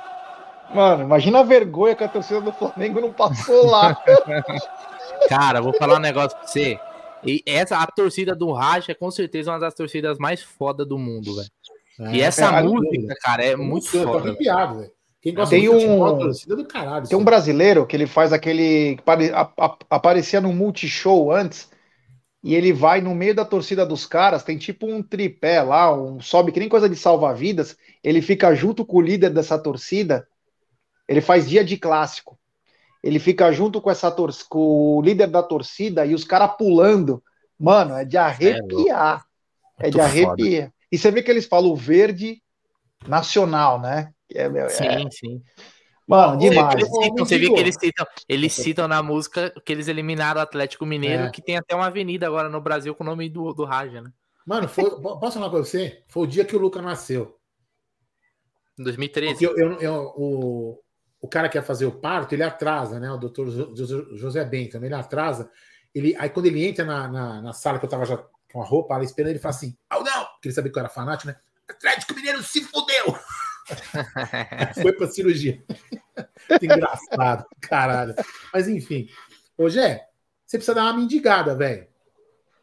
[0.75, 3.97] Mano, imagina a vergonha que a torcida do Flamengo não passou lá.
[5.29, 6.79] Cara, vou falar um negócio pra você.
[7.25, 10.99] E essa, a torcida do Racha é com certeza uma das torcidas mais foda do
[10.99, 11.49] mundo, velho.
[11.99, 14.05] É, e essa é, música, cara, é muito foda.
[14.05, 14.91] Eu tô arrepiado, velho.
[15.23, 17.09] Quem gosta tem um, torcida do caralho.
[17.09, 18.99] Tem um brasileiro que ele faz aquele.
[19.91, 21.69] aparecia no Multishow antes.
[22.47, 26.21] E ele vai no meio da torcida dos caras, tem tipo um tripé lá, um
[26.21, 27.77] sobe que nem coisa de salva-vidas.
[28.05, 30.27] Ele fica junto com o líder dessa torcida.
[31.09, 32.39] Ele faz dia de clássico
[33.07, 37.23] ele fica junto com essa tor com o líder da torcida e os caras pulando.
[37.57, 39.25] Mano, é de arrepiar.
[39.79, 40.65] É, é de arrepiar.
[40.65, 40.75] Foda.
[40.91, 42.43] E você vê que eles falam verde
[43.07, 44.11] nacional, né?
[44.35, 45.11] É, sim, é...
[45.11, 45.43] sim.
[46.07, 46.75] Mano, demais.
[46.75, 50.43] Eles citam, você vê que eles citam, eles citam na música que eles eliminaram o
[50.43, 51.31] Atlético Mineiro, é.
[51.31, 54.13] que tem até uma avenida agora no Brasil com o nome do, do Raja, né?
[54.47, 56.05] Mano, foi, posso falar com você?
[56.07, 57.37] Foi o dia que o Luca nasceu.
[58.79, 59.45] Em 2013.
[59.45, 60.81] Eu, eu, eu, o,
[61.21, 63.11] o cara quer fazer o parto, ele atrasa, né?
[63.11, 63.51] O doutor
[64.15, 65.51] José Bento, ele atrasa.
[65.93, 68.65] Ele, aí quando ele entra na, na, na sala que eu tava já com a
[68.65, 70.25] roupa lá esperando, ele fala assim: Ah, oh, não!
[70.27, 71.37] Porque ele sabia que eu era fanático, né?
[71.69, 73.19] Atlético Mineiro se fudeu!
[74.81, 75.63] Foi pra cirurgia.
[76.63, 78.15] engraçado, caralho.
[78.53, 79.09] Mas enfim.
[79.57, 80.07] Ô, Gé,
[80.45, 81.87] você precisa dar uma mendigada, velho.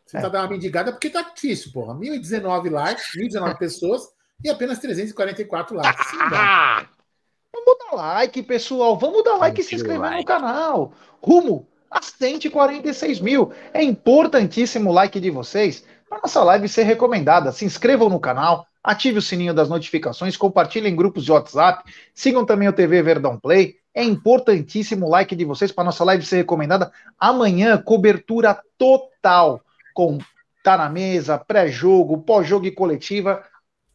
[0.05, 0.19] Você é.
[0.19, 1.93] precisa dar uma mendigada porque tá difícil, porra.
[1.95, 4.03] 1.019 likes, 1.019 pessoas
[4.43, 6.11] e apenas 344 likes.
[6.29, 6.87] Dá.
[7.53, 8.97] Vamos dar like, pessoal.
[8.97, 10.19] Vamos dar like e se inscrever like.
[10.19, 10.93] no canal.
[11.21, 13.53] Rumo a 146 mil.
[13.73, 17.52] É importantíssimo o like de vocês para nossa live ser recomendada.
[17.52, 22.45] Se inscrevam no canal, ative o sininho das notificações, compartilhem em grupos de WhatsApp, sigam
[22.45, 23.78] também o TV Verdão Play.
[23.95, 26.91] É importantíssimo o like de vocês para nossa live ser recomendada.
[27.19, 29.62] Amanhã, cobertura total
[29.93, 30.19] com
[30.63, 33.43] Tá na Mesa, pré-jogo, pós-jogo e coletiva.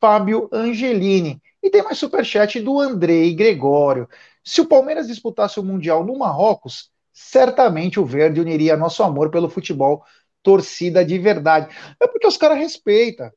[0.00, 1.40] Fábio Angelini.
[1.62, 4.08] E tem mais superchat do Andrei Gregório.
[4.44, 9.50] Se o Palmeiras disputasse o Mundial no Marrocos, certamente o Verde uniria nosso amor pelo
[9.50, 10.04] futebol,
[10.42, 11.74] torcida de verdade.
[12.00, 13.30] É porque os caras respeitam.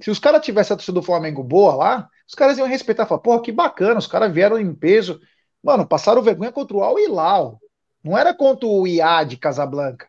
[0.00, 3.06] Se os caras tivessem a torcida do Flamengo boa lá, os caras iam respeitar.
[3.06, 5.20] Falar, porra, que bacana, os caras vieram em peso.
[5.62, 7.60] Mano, passaram vergonha contra o Al Hilal.
[8.04, 10.08] Não era contra o IA de Casablanca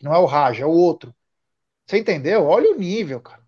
[0.00, 1.14] não é o Raja, é o outro.
[1.86, 2.44] Você entendeu?
[2.46, 3.42] Olha o nível, cara.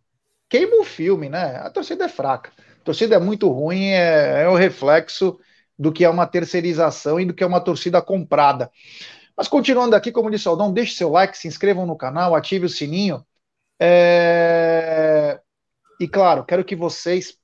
[0.48, 1.56] Queima o filme, né?
[1.56, 2.52] A torcida é fraca.
[2.88, 5.38] Torcida é muito ruim, é, é o reflexo
[5.78, 8.72] do que é uma terceirização e do que é uma torcida comprada.
[9.36, 12.64] Mas continuando aqui, como disse o Aldão, deixe seu like, se inscrevam no canal, ative
[12.64, 13.22] o sininho.
[13.78, 15.38] É...
[16.00, 17.36] E claro, quero que vocês,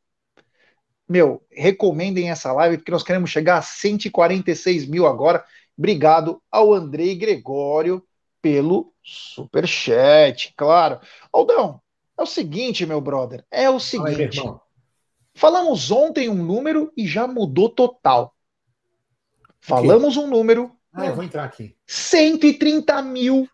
[1.07, 5.45] meu, recomendem essa live, porque nós queremos chegar a 146 mil agora.
[5.77, 8.03] Obrigado ao Andrei Gregório
[8.41, 11.01] pelo superchat, claro.
[11.31, 11.83] Aldão,
[12.19, 14.41] é o seguinte, meu brother, é o seguinte.
[14.41, 14.64] Aí,
[15.35, 18.35] falamos ontem um número e já mudou total.
[19.61, 20.71] Falamos um número.
[20.93, 21.75] Ah, eu vou entrar aqui.
[21.87, 23.49] 130 mil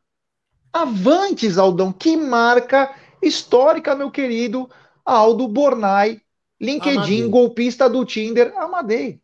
[0.72, 1.92] avantes, Aldão.
[1.92, 4.68] Que marca histórica, meu querido
[5.04, 6.20] Aldo Bornai,
[6.60, 7.28] LinkedIn, Amadei.
[7.28, 9.20] golpista do Tinder, Amadei.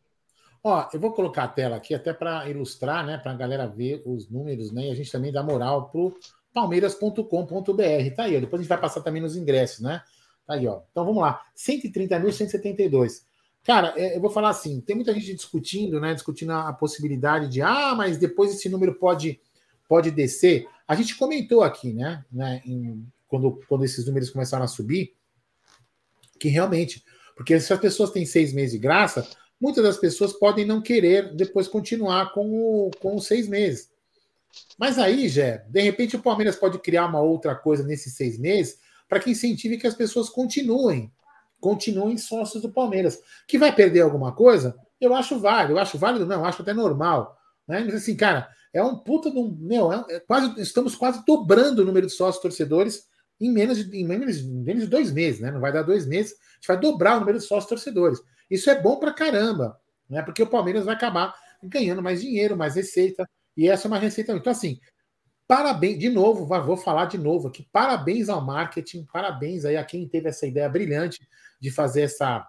[0.62, 4.02] Ó, eu vou colocar a tela aqui até para ilustrar, né, para a galera ver
[4.04, 6.16] os números, né, e a gente também dá moral pro
[6.52, 8.14] palmeiras.com.br.
[8.16, 10.02] Tá aí, depois a gente vai passar também nos ingressos, né?
[10.46, 10.82] Tá aí, ó.
[10.90, 11.42] Então vamos lá.
[11.56, 13.22] 130.172.
[13.64, 17.60] Cara, é, eu vou falar assim, tem muita gente discutindo, né, discutindo a possibilidade de,
[17.60, 19.40] ah, mas depois esse número pode
[19.88, 20.68] pode descer.
[20.86, 25.14] A gente comentou aqui, né, né em, quando, quando esses números começaram a subir,
[26.38, 27.04] que realmente,
[27.36, 29.28] porque se as pessoas têm seis meses de graça,
[29.60, 33.90] muitas das pessoas podem não querer depois continuar com, o, com os seis meses.
[34.78, 38.78] Mas aí, Jé, de repente o Palmeiras pode criar uma outra coisa nesses seis meses
[39.08, 41.12] para que incentive que as pessoas continuem
[41.60, 43.20] continuem sócios do Palmeiras.
[43.46, 44.76] Que vai perder alguma coisa?
[45.00, 47.36] Eu acho válido, eu acho válido, não, acho até normal.
[47.66, 47.82] Né?
[47.84, 49.56] Mas assim, cara, é um puta de um.
[49.60, 53.04] Meu, é, é quase, estamos quase dobrando o número de sócios torcedores
[53.40, 55.50] em menos, de, em menos, em menos de dois meses, né?
[55.50, 58.20] Não vai dar dois meses, a gente vai dobrar o número de sócios torcedores.
[58.50, 60.22] Isso é bom pra caramba, né?
[60.22, 64.32] Porque o Palmeiras vai acabar ganhando mais dinheiro, mais receita, e essa é uma receita.
[64.32, 64.78] Então, assim,
[65.46, 70.08] parabéns, de novo, vou falar de novo aqui, parabéns ao marketing, parabéns aí a quem
[70.08, 71.26] teve essa ideia brilhante
[71.60, 72.46] de fazer essa.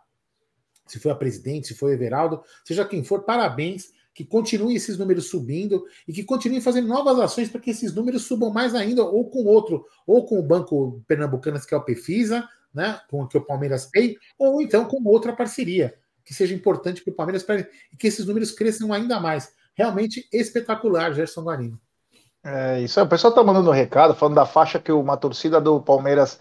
[0.86, 4.98] Se foi a presidente, se foi o Everaldo, seja quem for, parabéns que continue esses
[4.98, 9.04] números subindo e que continue fazendo novas ações para que esses números subam mais ainda,
[9.04, 13.28] ou com outro, ou com o Banco Pernambucanas, que é o PFISA, né, com o
[13.28, 15.94] que o Palmeiras tem, ou então com outra parceria,
[16.26, 17.46] que seja importante para o Palmeiras
[17.94, 19.54] e que esses números cresçam ainda mais.
[19.76, 21.80] Realmente espetacular, Gerson Guarino.
[22.50, 25.82] É isso o pessoal está mandando um recado, falando da faixa que uma torcida do
[25.82, 26.40] Palmeiras,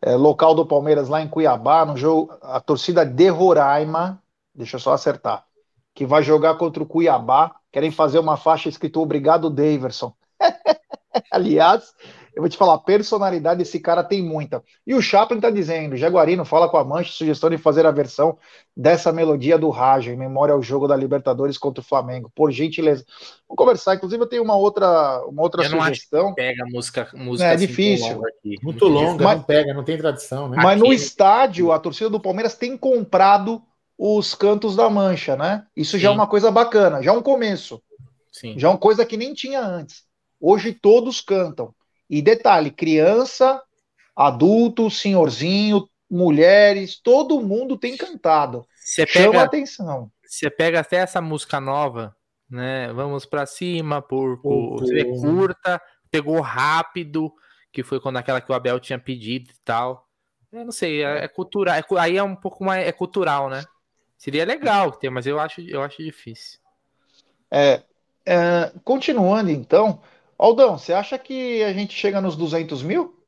[0.00, 4.22] é, local do Palmeiras lá em Cuiabá, no jogo, a torcida de Roraima,
[4.54, 5.44] deixa eu só acertar,
[5.92, 7.56] que vai jogar contra o Cuiabá.
[7.72, 10.14] Querem fazer uma faixa escrito Obrigado, Daverson.
[11.28, 11.92] Aliás,
[12.38, 14.62] eu vou te falar, a personalidade desse cara tem muita.
[14.86, 18.38] E o Chaplin tá dizendo, Jaguarino fala com a Mancha, sugestão de fazer a versão
[18.76, 22.30] dessa melodia do Raja, em memória ao jogo da Libertadores contra o Flamengo.
[22.32, 23.04] Por gentileza.
[23.48, 23.96] Vamos conversar.
[23.96, 26.32] Inclusive, eu tenho uma outra, uma outra eu sugestão.
[26.32, 28.20] pega música, música é assim, difícil.
[28.44, 30.58] Muito, muito longa, mas, não pega, não tem tradição, né?
[30.58, 30.88] Mas aqui...
[30.88, 33.60] no estádio, a torcida do Palmeiras tem comprado
[33.98, 35.64] os cantos da mancha, né?
[35.76, 35.98] Isso Sim.
[35.98, 37.82] já é uma coisa bacana, já é um começo.
[38.30, 38.56] Sim.
[38.56, 40.04] Já é uma coisa que nem tinha antes.
[40.40, 41.74] Hoje todos cantam.
[42.08, 43.62] E detalhe, criança,
[44.16, 48.66] adulto, senhorzinho, mulheres, todo mundo tem cantado.
[48.76, 50.10] Cê Chama pega, atenção.
[50.24, 52.16] Você pega até essa música nova,
[52.48, 52.92] né?
[52.92, 57.32] Vamos para cima, por, por você curta, pegou rápido,
[57.70, 60.08] que foi quando aquela que o Abel tinha pedido e tal.
[60.50, 63.62] Eu não sei, é, é cultural, é, aí é um pouco mais é cultural, né?
[64.16, 66.58] Seria legal ter, mas eu acho, eu acho difícil.
[67.50, 67.82] É,
[68.26, 70.02] é, continuando então,
[70.38, 73.18] Aldão, você acha que a gente chega nos 200 mil?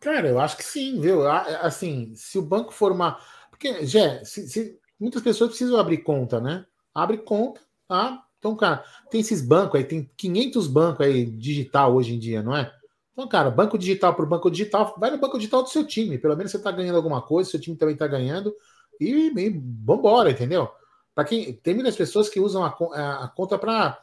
[0.00, 1.28] Cara, eu acho que sim, viu?
[1.28, 3.20] Assim, se o banco for uma.
[3.50, 4.78] Porque, Jé, se, se...
[4.98, 6.64] muitas pessoas precisam abrir conta, né?
[6.94, 8.24] Abre conta, tá?
[8.38, 12.56] Então, cara, tem esses bancos aí, tem 500 bancos aí digital hoje em dia, não
[12.56, 12.72] é?
[13.12, 16.16] Então, cara, banco digital por banco digital, vai no banco digital do seu time.
[16.16, 18.54] Pelo menos você está ganhando alguma coisa, seu time também está ganhando
[18.98, 20.70] e, e vambora, entendeu?
[21.14, 24.00] Para quem tem muitas pessoas que usam a, a, a conta para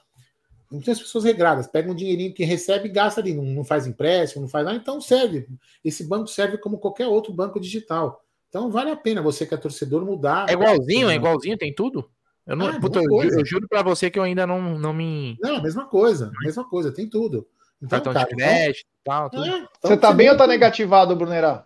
[0.72, 4.44] muitas pessoas regradas, pegam um dinheirinho que recebe e gasta ali, não, não faz empréstimo,
[4.44, 5.48] não faz nada, então serve.
[5.84, 8.24] Esse banco serve como qualquer outro banco digital.
[8.50, 10.50] Então vale a pena você que é torcedor mudar.
[10.50, 12.10] É igualzinho, é igualzinho, tem tudo?
[12.46, 15.38] Eu, não, ah, puta, eu, eu, juro para você que eu ainda não, não me.
[15.42, 17.46] Não, mesma coisa, mesma coisa, tem tudo.
[17.82, 19.46] Então, Cartão cara, de crédito então, tal, tudo.
[19.46, 21.66] É, então, você tá bem ou tá negativado, Brunerá?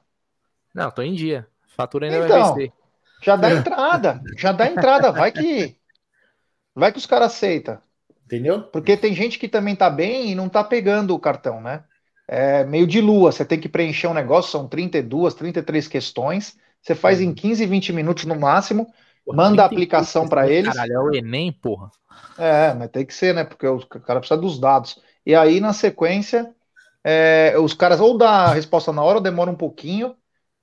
[0.74, 1.48] Não, tô em dia.
[1.68, 2.74] Fatura ainda então, vai vencer.
[3.22, 5.78] Já dá entrada, já dá entrada, vai que
[6.74, 7.80] vai que os caras aceitam.
[8.32, 8.63] Entendeu?
[8.63, 11.84] Porque tem gente que também tá bem e não tá pegando o cartão, né?
[12.26, 16.96] É meio de lua, você tem que preencher um negócio, são 32, 33 questões, você
[16.96, 18.88] faz em 15, 20 minutos no máximo,
[19.26, 20.74] porra, manda a aplicação para eles.
[20.74, 21.91] Caralho, é o Enem, porra.
[22.38, 23.44] É, mas tem que ser, né?
[23.44, 24.98] Porque o cara precisa dos dados.
[25.26, 26.56] E aí, na sequência,
[27.04, 30.15] é, os caras ou dá a resposta na hora ou demora um pouquinho,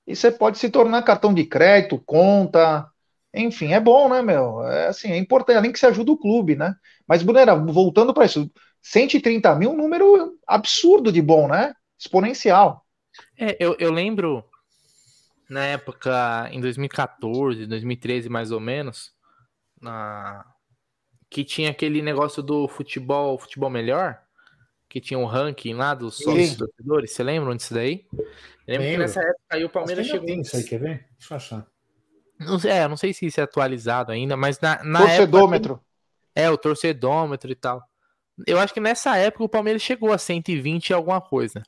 [0.07, 2.89] e você pode se tornar cartão de crédito, conta,
[3.33, 4.63] enfim, é bom, né, meu?
[4.63, 6.75] É assim, é importante, além que você ajuda o clube, né?
[7.07, 11.73] Mas, Brunera, voltando para isso, 130 mil, um número absurdo de bom, né?
[11.97, 12.85] Exponencial.
[13.37, 14.43] É, eu, eu lembro
[15.49, 19.11] na época, em 2014, 2013 mais ou menos,
[19.81, 20.45] na...
[21.29, 24.21] que tinha aquele negócio do futebol, futebol melhor,
[24.87, 27.11] que tinha um ranking lá dos sócios torcedores.
[27.11, 28.05] Você lembra disso daí?
[28.67, 30.25] Lembro, lembro que nessa época aí o Palmeiras chegou.
[30.25, 31.07] Tem isso aí, quer ver?
[31.17, 31.67] Deixa eu achar.
[32.39, 35.73] Não sei, é, não sei se isso é atualizado ainda, mas na, na torcedômetro.
[35.73, 35.85] Época,
[36.35, 37.83] é, o torcedômetro e tal.
[38.47, 41.61] Eu acho que nessa época o Palmeiras chegou a 120 e alguma coisa.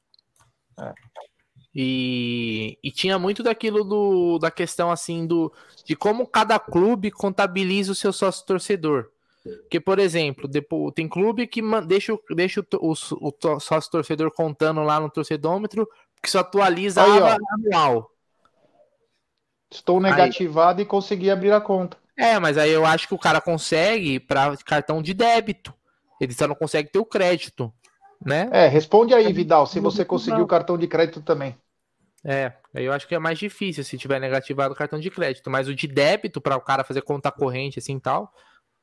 [0.80, 0.94] É.
[1.74, 5.54] E, e tinha muito daquilo do, da questão assim do
[5.86, 9.10] de como cada clube contabiliza o seu sócio torcedor.
[9.44, 14.82] Porque, por exemplo, depois, tem clube que deixa, deixa o, o, o sócio torcedor contando
[14.84, 15.88] lá no torcedômetro
[16.22, 18.12] que só atualiza Aí, a anual.
[19.72, 20.84] Estou negativado aí...
[20.84, 21.98] e consegui abrir a conta.
[22.18, 25.74] É, mas aí eu acho que o cara consegue para cartão de débito.
[26.20, 27.74] Ele só não consegue ter o crédito,
[28.24, 28.48] né?
[28.52, 31.56] É, responde aí, Vidal, se você conseguiu o cartão de crédito também.
[32.24, 35.50] É, aí eu acho que é mais difícil se tiver negativado o cartão de crédito,
[35.50, 38.32] mas o de débito para o cara fazer conta corrente assim tal,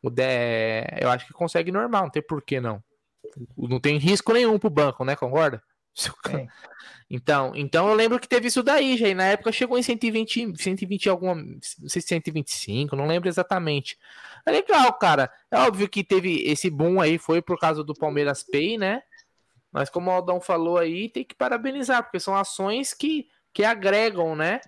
[0.03, 0.83] o de...
[1.01, 2.83] eu acho que consegue normal, não tem por que não.
[3.57, 5.15] Não tem risco nenhum pro banco, né?
[5.15, 5.63] Concorda?
[7.11, 9.09] Então, então eu lembro que teve isso daí, já.
[9.09, 13.99] E na época chegou em 120, 120 alguma, não sei se 125, não lembro exatamente.
[14.45, 15.33] É legal, cara.
[15.51, 19.03] É óbvio que teve esse boom aí, foi por causa do Palmeiras Pay, né?
[19.73, 24.37] Mas como o Aldão falou aí, tem que parabenizar, porque são ações que, que agregam,
[24.37, 24.61] né?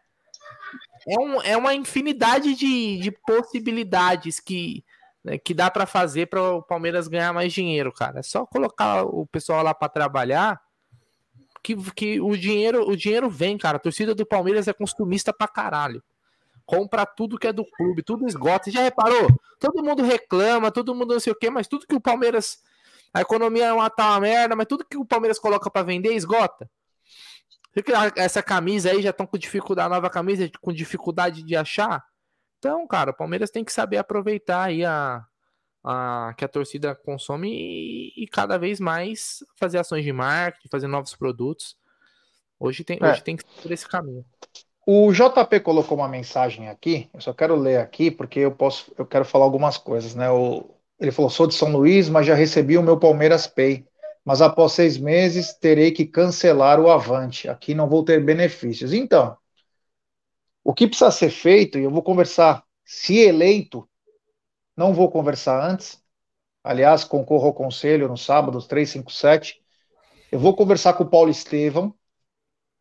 [1.06, 4.84] É, um, é uma infinidade de, de possibilidades que,
[5.24, 8.20] né, que dá para fazer para o Palmeiras ganhar mais dinheiro, cara.
[8.20, 10.60] É só colocar o pessoal lá para trabalhar
[11.62, 13.76] que, que o dinheiro o dinheiro vem, cara.
[13.76, 16.02] A torcida do Palmeiras é consumista pra caralho.
[16.64, 18.64] Compra tudo que é do clube, tudo esgota.
[18.64, 19.28] Você já reparou?
[19.58, 22.58] Todo mundo reclama, todo mundo não sei o quê, mas tudo que o Palmeiras.
[23.12, 26.70] A economia é uma tal merda, mas tudo que o Palmeiras coloca para vender esgota.
[28.14, 32.04] Essa camisa aí já estão com dificuldade, a nova camisa com dificuldade de achar.
[32.58, 35.24] Então, cara, o Palmeiras tem que saber aproveitar aí a,
[35.82, 40.86] a, que a torcida consome e, e, cada vez mais fazer ações de marketing, fazer
[40.86, 41.76] novos produtos.
[42.58, 43.10] Hoje tem, é.
[43.10, 44.24] hoje tem que ser por esse caminho.
[44.86, 49.06] O JP colocou uma mensagem aqui, eu só quero ler aqui porque eu posso, eu
[49.06, 50.30] quero falar algumas coisas, né?
[50.30, 53.86] O, ele falou: sou de São Luís, mas já recebi o meu Palmeiras Pay.
[54.22, 57.48] Mas após seis meses terei que cancelar o Avante.
[57.48, 58.92] Aqui não vou ter benefícios.
[58.92, 59.36] Então,
[60.62, 63.88] o que precisa ser feito, e eu vou conversar, se eleito,
[64.80, 66.02] não vou conversar antes.
[66.64, 69.62] Aliás, concorro ao conselho no sábado, 357.
[70.32, 71.94] Eu vou conversar com o Paulo Estevam,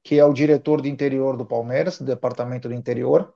[0.01, 3.35] que é o diretor de interior do Palmeiras, do departamento do interior.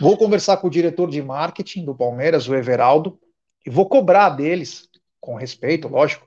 [0.00, 3.18] Vou conversar com o diretor de marketing do Palmeiras, o Everaldo,
[3.66, 4.88] e vou cobrar deles,
[5.20, 6.24] com respeito, lógico,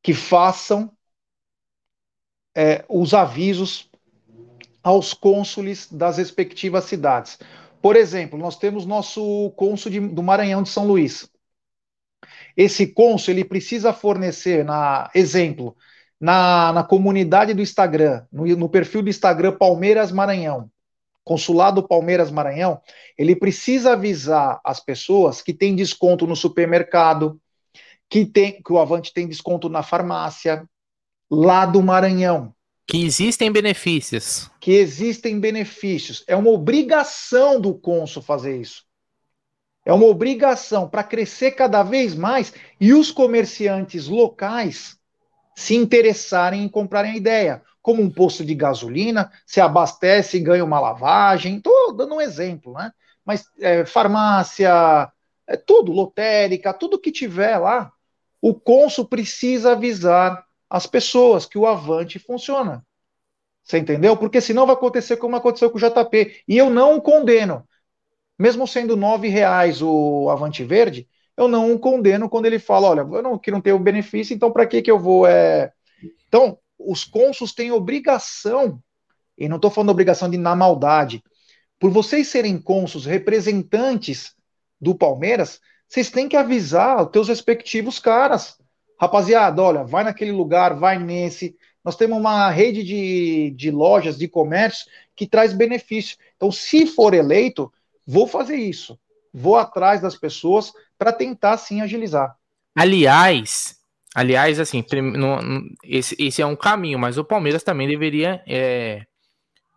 [0.00, 0.96] que façam
[2.54, 3.90] é, os avisos
[4.80, 7.36] aos cônsules das respectivas cidades.
[7.80, 11.30] Por exemplo, nós temos nosso cônsul de, do Maranhão de São Luís.
[12.56, 15.76] Esse cônsul ele precisa fornecer, na exemplo,
[16.20, 20.70] na, na comunidade do Instagram, no, no perfil do Instagram Palmeiras Maranhão,
[21.24, 22.80] consulado Palmeiras Maranhão,
[23.16, 27.40] ele precisa avisar as pessoas que tem desconto no supermercado,
[28.08, 30.66] que tem que o Avante tem desconto na farmácia
[31.30, 32.54] lá do Maranhão.
[32.88, 34.50] Que existem benefícios.
[34.58, 36.24] Que existem benefícios.
[36.26, 38.82] É uma obrigação do cônsul fazer isso.
[39.84, 44.96] É uma obrigação para crescer cada vez mais e os comerciantes locais
[45.54, 47.62] se interessarem em comprarem a ideia.
[47.82, 51.58] Como um posto de gasolina, se abastece e ganha uma lavagem.
[51.58, 52.90] Estou dando um exemplo, né?
[53.22, 55.12] Mas é, farmácia,
[55.46, 57.92] é tudo, lotérica, tudo que tiver lá,
[58.40, 62.84] o cônsul precisa avisar as pessoas que o Avante funciona.
[63.62, 64.16] Você entendeu?
[64.16, 66.42] Porque senão vai acontecer como aconteceu com o JP.
[66.46, 67.66] E eu não o condeno.
[68.38, 73.00] Mesmo sendo nove reais o Avante Verde, eu não o condeno quando ele fala, olha,
[73.00, 75.26] eu não, que não tenho benefício, então para que que eu vou...
[75.26, 75.72] É...
[76.26, 78.82] Então, os cônsuls têm obrigação,
[79.36, 81.22] e não estou falando obrigação de na maldade,
[81.78, 84.34] por vocês serem cônsuls representantes
[84.80, 88.56] do Palmeiras, vocês têm que avisar os teus respectivos caras
[89.00, 91.56] rapaziada, olha, vai naquele lugar, vai nesse.
[91.84, 96.16] Nós temos uma rede de, de lojas, de comércio que traz benefício.
[96.36, 97.72] Então, se for eleito,
[98.06, 98.98] vou fazer isso.
[99.32, 102.34] Vou atrás das pessoas para tentar sim agilizar.
[102.76, 103.76] Aliás,
[104.14, 104.84] aliás, assim,
[105.84, 109.04] esse, esse é um caminho, mas o Palmeiras também deveria é,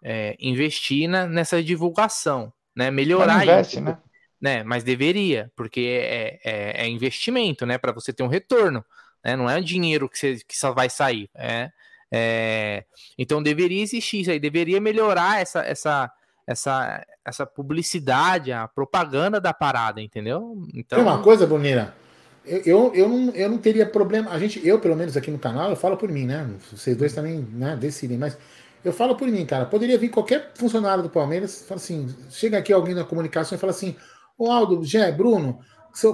[0.04, 2.90] é, investir na, nessa divulgação, né?
[2.90, 3.84] Melhorar investe, isso.
[3.84, 3.98] Né?
[4.42, 4.64] né?
[4.64, 7.78] Mas deveria, porque é, é, é investimento, né?
[7.78, 8.84] Para você ter um retorno.
[9.24, 9.36] Né?
[9.36, 11.30] Não é dinheiro que, você, que só vai sair.
[11.36, 11.72] É,
[12.12, 12.84] é,
[13.18, 16.12] então deveria existir isso aí, deveria melhorar essa, essa,
[16.46, 20.62] essa, essa publicidade, a propaganda da parada, entendeu?
[20.74, 21.00] Então...
[21.00, 21.94] Tem uma coisa, Bonina.
[22.46, 24.32] Eu, eu, eu, não, eu não teria problema.
[24.32, 26.50] A gente, eu, pelo menos aqui no canal, eu falo por mim, né?
[26.72, 28.38] Vocês dois também né, decidem, mas
[28.84, 29.66] eu falo por mim, cara.
[29.66, 33.72] Poderia vir qualquer funcionário do Palmeiras, fala assim, chega aqui alguém na comunicação e fala
[33.72, 33.96] assim:
[34.38, 35.60] Ô Aldo, Gé, Bruno,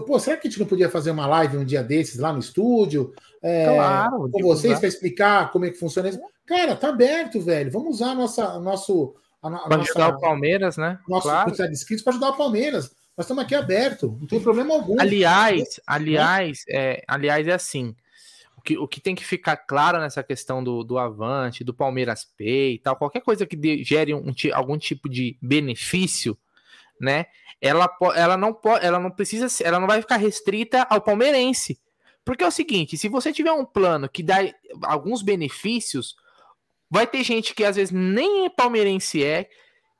[0.05, 2.39] Pô, será que a gente não podia fazer uma live um dia desses lá no
[2.39, 3.13] estúdio?
[3.41, 6.19] É, claro, com vocês para explicar como é que funciona isso?
[6.45, 7.71] Cara, tá aberto, velho.
[7.71, 9.15] Vamos usar a nossa, nosso.
[9.41, 10.99] Para ajudar o Palmeiras, né?
[11.07, 11.51] Nosso claro.
[11.51, 12.91] de inscritos para ajudar o Palmeiras.
[13.17, 14.99] Nós estamos aqui aberto, não tem problema algum.
[14.99, 17.95] Aliás, aliás, é, aliás, é assim.
[18.55, 22.25] O que, o que tem que ficar claro nessa questão do, do Avante, do Palmeiras
[22.37, 26.37] Pay e tal, qualquer coisa que de, gere um, algum tipo de benefício,
[26.99, 27.25] né?
[27.61, 31.79] ela, ela não pode, ela não precisa, ela não vai ficar restrita ao palmeirense.
[32.23, 34.37] Porque é o seguinte, se você tiver um plano que dá
[34.83, 36.15] alguns benefícios,
[36.89, 39.49] vai ter gente que às vezes nem é palmeirense é,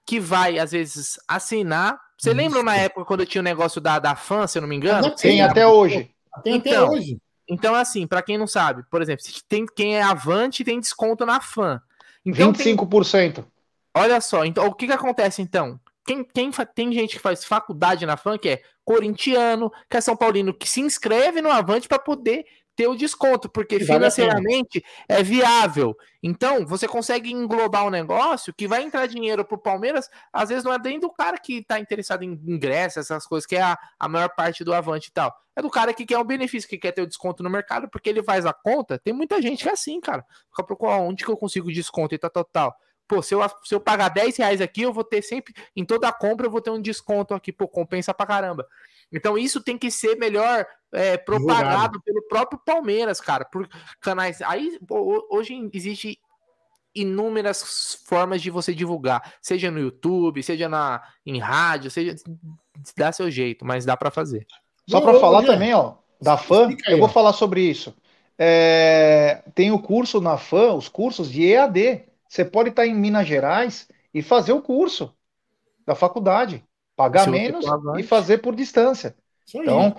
[0.06, 2.00] que vai às vezes assinar.
[2.18, 2.38] Você Isso.
[2.38, 5.16] lembra na época quando tinha o negócio da, da fã, se eu não me engano?
[5.16, 6.12] Tem até hoje.
[6.44, 7.18] Tem então, até hoje.
[7.50, 11.26] Então, assim, para quem não sabe, por exemplo, se tem quem é Avante tem desconto
[11.26, 11.82] na FAN.
[12.26, 13.46] Então, tem- 25%.
[13.96, 15.80] olha só, então o que que acontece então?
[16.08, 20.16] Quem, quem tem gente que faz faculdade na FAN que é corintiano, que é São
[20.16, 22.46] Paulino, que se inscreve no Avante para poder
[22.78, 25.98] ter o desconto, porque financeiramente é viável.
[26.24, 30.72] Então, você consegue englobar um negócio que vai entrar dinheiro pro Palmeiras, às vezes não
[30.72, 34.08] é nem do cara que tá interessado em ingresso, essas coisas, que é a, a
[34.08, 35.36] maior parte do Avante e tal.
[35.56, 38.10] É do cara que quer um benefício, que quer ter o desconto no mercado, porque
[38.10, 39.00] ele faz a conta.
[39.00, 40.24] Tem muita gente que é assim, cara.
[40.52, 42.76] Fica procurando onde que eu consigo desconto e tal, tal, tal.
[43.08, 46.12] Pô, se eu, se eu pagar 10 reais aqui, eu vou ter sempre, em toda
[46.12, 48.68] compra, eu vou ter um desconto aqui, pô, compensa pra caramba.
[49.12, 53.68] Então isso tem que ser melhor é, propagado pelo próprio Palmeiras, cara, por
[54.02, 54.42] canais.
[54.42, 56.20] Aí pô, ho- hoje existe
[56.94, 62.16] inúmeras formas de você divulgar, seja no YouTube, seja na em rádio, seja
[62.98, 64.46] dá seu jeito, mas dá pra fazer.
[64.90, 67.96] Só para falar Jean, também, ó, da aí, eu vou falar sobre isso.
[68.38, 72.07] É, tem o curso na FAM, os cursos de EAD.
[72.28, 75.14] Você pode estar em Minas Gerais e fazer o curso
[75.86, 76.64] da faculdade,
[76.96, 77.66] pagar menos
[77.98, 79.16] e fazer por distância.
[79.46, 79.64] Isso aí.
[79.64, 79.96] Então,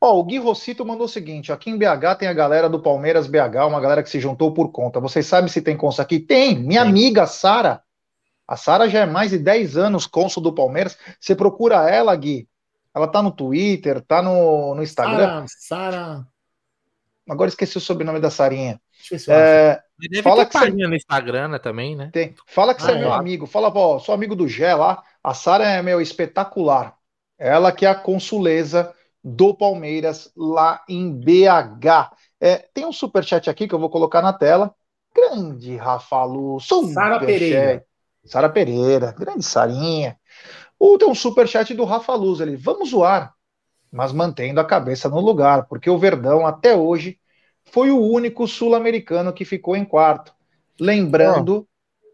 [0.00, 3.26] ó, o Gui Rossito mandou o seguinte: aqui em BH tem a galera do Palmeiras
[3.26, 5.00] BH, uma galera que se juntou por conta.
[5.00, 6.20] Vocês sabem se tem cônsul aqui?
[6.20, 6.58] Tem.
[6.58, 6.90] Minha Tem.
[6.90, 7.82] amiga Sara.
[8.46, 10.98] A Sara já é mais de 10 anos cônsul do Palmeiras.
[11.18, 12.48] Você procura ela, Gui.
[12.94, 15.46] Ela tá no Twitter, tá no, no Instagram.
[15.46, 16.26] Sara, Sara.
[17.28, 18.80] Agora esqueci o sobrenome da Sarinha.
[18.98, 19.82] Deixa eu ver se eu acho.
[20.04, 22.10] É, Deve Fala ter que você- página no Instagram né, também, né?
[22.12, 22.34] tem.
[22.46, 23.16] Fala que você Ah, é meu é?
[23.16, 23.46] amigo.
[23.46, 25.02] Fala, ó, sou amigo do Gé lá.
[25.22, 26.96] A Sara é meu espetacular.
[27.38, 32.12] Ela que é a consuleza do Palmeiras lá em BH.
[32.40, 34.74] É, tem um superchat aqui que eu vou colocar na tela.
[35.14, 36.58] Grande Rafa Lu.
[36.60, 37.20] Sara.
[37.20, 37.84] Pereira.
[38.24, 39.12] Sara Pereira.
[39.16, 40.16] Grande Sarinha.
[40.78, 42.56] Ou tem um superchat do Rafa Luz ali.
[42.56, 43.32] Vamos zoar,
[43.92, 47.18] mas mantendo a cabeça no lugar, porque o Verdão até hoje
[47.72, 50.34] foi o único sul-americano que ficou em quarto.
[50.80, 51.68] Lembrando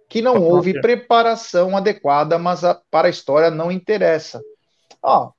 [0.08, 4.44] que não houve preparação adequada, mas a- para a história não interessa.
[5.02, 5.32] Ó,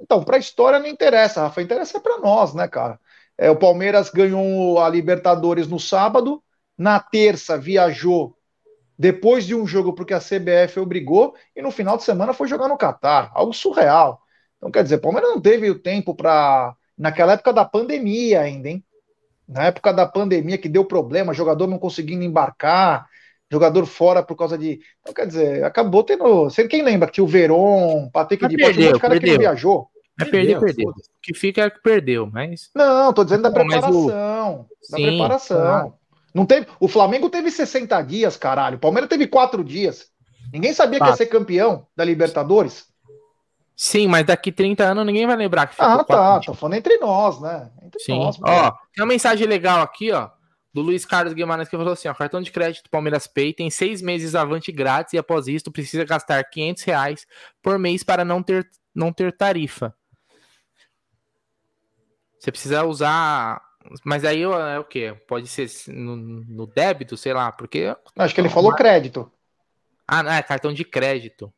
[0.00, 3.00] então, para a história não interessa, Rafa, interessa para nós, né, cara?
[3.38, 6.42] É, o Palmeiras ganhou a Libertadores no sábado,
[6.78, 8.36] na terça viajou
[8.98, 12.68] depois de um jogo porque a CBF obrigou, e no final de semana foi jogar
[12.68, 14.22] no Catar, algo surreal.
[14.58, 16.76] Então, quer dizer, o Palmeiras não teve o tempo para.
[16.98, 18.84] Naquela época da pandemia ainda, hein?
[19.50, 23.06] Na época da pandemia que deu problema, jogador não conseguindo embarcar,
[23.50, 24.80] jogador fora por causa de.
[25.00, 26.48] Então, quer dizer, acabou tendo.
[26.68, 29.38] Quem lembra que tinha o Veron, Patrick Mas de um monte de cara que perdeu,
[29.40, 29.88] viajou.
[30.20, 30.88] É perder, Perdeu.
[30.88, 32.70] O que fica é que perdeu, mas.
[32.74, 34.66] Não, tô dizendo da Não, mas o- preparação.
[34.88, 35.60] Da Sim, preparação.
[35.60, 35.94] claro.
[36.32, 38.76] Não teve, o Flamengo teve 60 dias, caralho.
[38.76, 40.06] O Palmeiras teve 4 dias.
[40.52, 42.86] Ninguém sabia que ia ser campeão da Libertadores.
[43.82, 46.04] Sim, mas daqui 30 anos ninguém vai lembrar que ficou Ah, tá.
[46.04, 47.70] quatro Tô falando entre nós, né?
[47.82, 48.18] Entre Sim.
[48.18, 48.38] nós.
[48.42, 50.28] Ó, tem uma mensagem legal aqui, ó,
[50.70, 54.02] do Luiz Carlos Guimarães que falou assim: ó, cartão de crédito Palmeiras Pay tem seis
[54.02, 57.26] meses avante grátis e após isto precisa gastar 500 reais
[57.62, 59.96] por mês para não ter, não ter tarifa.
[62.38, 63.62] Você precisa usar.
[64.04, 65.16] Mas aí é o quê?
[65.26, 67.96] Pode ser no, no débito, sei lá, porque.
[68.14, 69.32] Acho que ele falou crédito.
[70.06, 71.50] Ah, não, é cartão de crédito.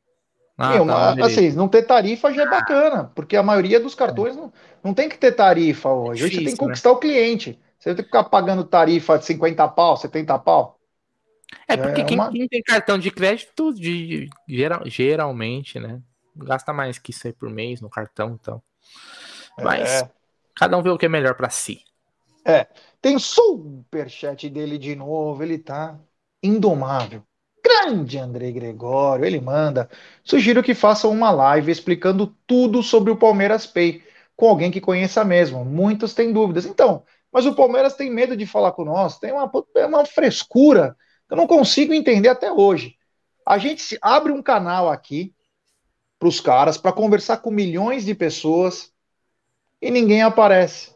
[0.59, 4.37] Ah, Meu, tá, assim, não ter tarifa já é bacana, porque a maioria dos cartões
[4.37, 6.25] não, não tem que ter tarifa hoje.
[6.25, 6.73] Hoje você tem que Difícil, né?
[6.73, 7.61] conquistar o cliente.
[7.79, 10.79] Você tem que ficar pagando tarifa de 50 pau, 70 pau.
[11.69, 16.01] É porque É quem, uma- quem tem cartão de crédito, de, geral, geralmente, né?
[16.37, 18.63] Gasta mais que isso aí por mês no cartão, então.
[19.63, 20.13] Mas É.
[20.57, 21.83] cada um vê o que é melhor pra si.
[23.01, 25.99] Tem superchat dele de novo, ele tá
[26.43, 27.27] indomável.
[27.65, 29.89] Grande André Gregório, ele manda.
[30.25, 34.03] Sugiro que façam uma live explicando tudo sobre o Palmeiras Pay,
[34.37, 35.65] com alguém que conheça mesmo.
[35.65, 36.67] Muitos têm dúvidas.
[36.67, 40.97] Então, mas o Palmeiras tem medo de falar com nós, tem uma, é uma frescura
[41.27, 42.97] que eu não consigo entender até hoje.
[43.47, 45.35] A gente abre um canal aqui
[46.19, 48.93] para os caras para conversar com milhões de pessoas
[49.81, 50.95] e ninguém aparece.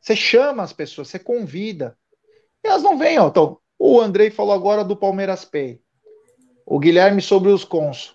[0.00, 1.96] Você chama as pessoas, você convida.
[2.62, 3.28] E elas não vêm, ó.
[3.28, 5.80] Então, o Andrei falou agora do Palmeiras Pay.
[6.66, 8.14] O Guilherme sobre os cons.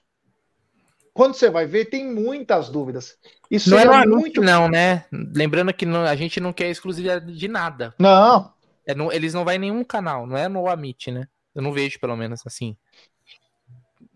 [1.14, 3.18] Quando você vai ver, tem muitas dúvidas.
[3.52, 4.42] Isso Não é anúncio, muito.
[4.42, 5.06] não, né?
[5.12, 7.94] Lembrando que não- a gente não quer exclusividade de nada.
[8.00, 8.54] Não,
[8.86, 11.28] É no- eles não vão em nenhum canal, não é no Amit, né?
[11.54, 12.76] Eu não vejo, pelo menos, assim.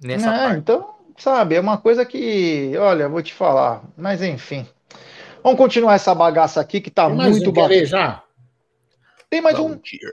[0.02, 0.58] Nessa não, parte.
[0.60, 3.84] então, sabe, é uma coisa que, olha, eu vou te falar.
[3.98, 4.66] Mas enfim.
[5.44, 7.86] Vamos continuar essa bagaça aqui que tá Tem muito um, bacana.
[7.86, 8.24] já?
[9.30, 10.12] Tem mais Bom um dia.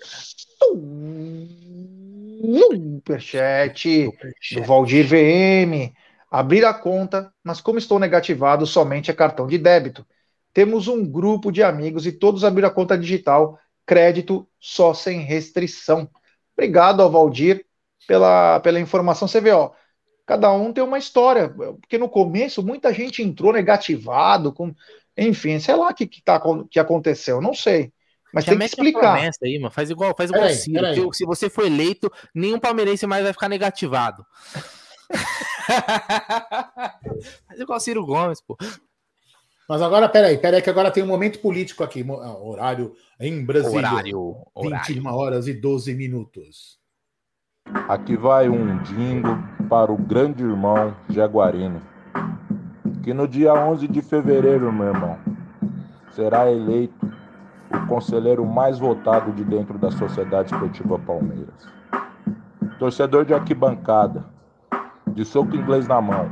[2.41, 4.09] Superchat.
[4.53, 5.93] do Valdir VM.
[6.31, 10.07] Abrir a conta, mas como estou negativado, somente é cartão de débito.
[10.53, 16.09] Temos um grupo de amigos e todos abriram a conta digital, crédito só sem restrição.
[16.57, 17.65] Obrigado ao Valdir
[18.07, 19.27] pela, pela informação.
[19.27, 19.73] Você vê, ó,
[20.27, 24.73] cada um tem uma história, porque no começo muita gente entrou negativado, com,
[25.17, 27.93] enfim, sei lá o que, que, tá, que aconteceu, não sei.
[28.33, 29.31] Mas Já tem que explicar.
[29.43, 29.71] Aí, mano.
[29.71, 31.13] Faz igual, faz igual Ciro.
[31.13, 34.25] Se você for eleito, nenhum palmeirense mais vai ficar negativado.
[37.47, 38.57] faz igual Ciro Gomes, pô.
[39.69, 42.05] Mas agora, peraí, peraí, que agora tem um momento político aqui.
[42.09, 43.89] Ah, horário em Brasília.
[43.89, 44.95] Horário, horário.
[44.95, 46.79] 21 horas e 12 minutos.
[47.89, 49.29] Aqui vai um dingo
[49.69, 51.81] para o grande irmão Jaguarino,
[53.05, 55.19] que no dia 11 de fevereiro, meu irmão,
[56.13, 57.00] será eleito
[57.91, 61.69] conselheiro mais votado de dentro da Sociedade Esportiva Palmeiras.
[62.79, 64.25] Torcedor de arquibancada,
[65.09, 66.31] de soco inglês na mão,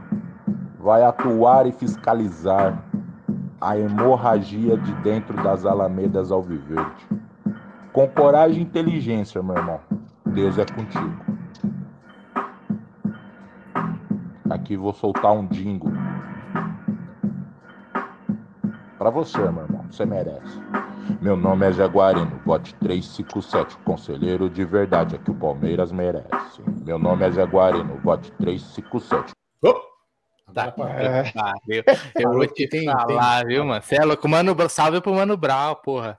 [0.78, 2.80] vai atuar e fiscalizar
[3.60, 7.08] a hemorragia de dentro das alamedas alviverde.
[7.92, 9.80] Com coragem e inteligência, meu irmão,
[10.26, 11.24] Deus é contigo.
[14.48, 15.90] Aqui vou soltar um dingo.
[18.96, 20.87] Para você, meu irmão, você merece.
[21.20, 26.62] Meu nome é Jaguarino, vote 357, conselheiro de verdade, é que o Palmeiras merece.
[26.84, 29.32] Meu nome é Jaguarino, vote 357.
[29.62, 29.88] Oh!
[30.52, 31.32] Tá, é.
[32.16, 33.48] Eu vou te tem, falar, tem.
[33.48, 33.82] viu, mano?
[33.82, 34.28] Você é louco.
[34.28, 36.18] Mano, salve pro Mano Brau, porra.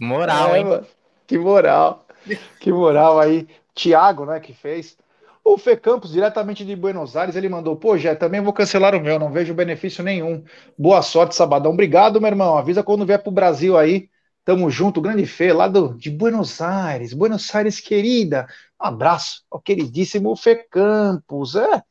[0.00, 0.64] Moral, é, hein?
[0.64, 0.86] Mano.
[1.26, 2.06] Que moral.
[2.60, 3.48] Que moral aí.
[3.74, 4.98] Tiago, né, que fez.
[5.42, 9.00] O Fê Campos, diretamente de Buenos Aires, ele mandou: Pô, já também vou cancelar o
[9.00, 10.44] meu, não vejo benefício nenhum.
[10.76, 11.72] Boa sorte, sabadão.
[11.72, 12.58] Obrigado, meu irmão.
[12.58, 14.09] Avisa quando vier pro Brasil aí.
[14.44, 17.12] Tamo junto, grande Fê, lá do, de Buenos Aires.
[17.12, 18.46] Buenos Aires, querida.
[18.80, 21.54] Um abraço ao queridíssimo Fê Campos.
[21.54, 21.82] É.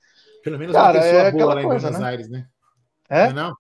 [0.44, 2.08] Pelo menos Cara, uma pessoa é boa lá coisa, em Buenos né?
[2.08, 2.48] Aires, né?
[3.10, 3.24] É?
[3.24, 3.58] Não, é não?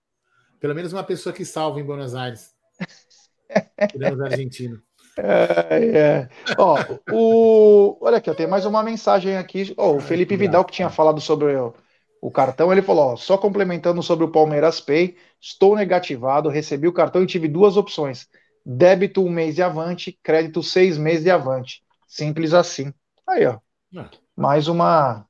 [0.59, 2.53] Pelo menos uma pessoa que salva em Buenos Aires.
[3.91, 4.81] Tirando argentino.
[5.17, 6.29] É, é.
[6.57, 6.77] Ó,
[7.11, 7.97] o...
[8.01, 9.73] Olha aqui, tem mais uma mensagem aqui.
[9.77, 11.73] Ó, o Felipe Vidal, que tinha falado sobre o,
[12.21, 16.93] o cartão, ele falou: ó, só complementando sobre o Palmeiras Pay, estou negativado, recebi o
[16.93, 18.27] cartão e tive duas opções:
[18.71, 21.83] débito um mês de avante, crédito seis meses de avante.
[22.07, 22.93] Simples assim.
[23.27, 23.57] Aí, ó.
[23.95, 24.05] É.
[24.35, 25.25] Mais uma,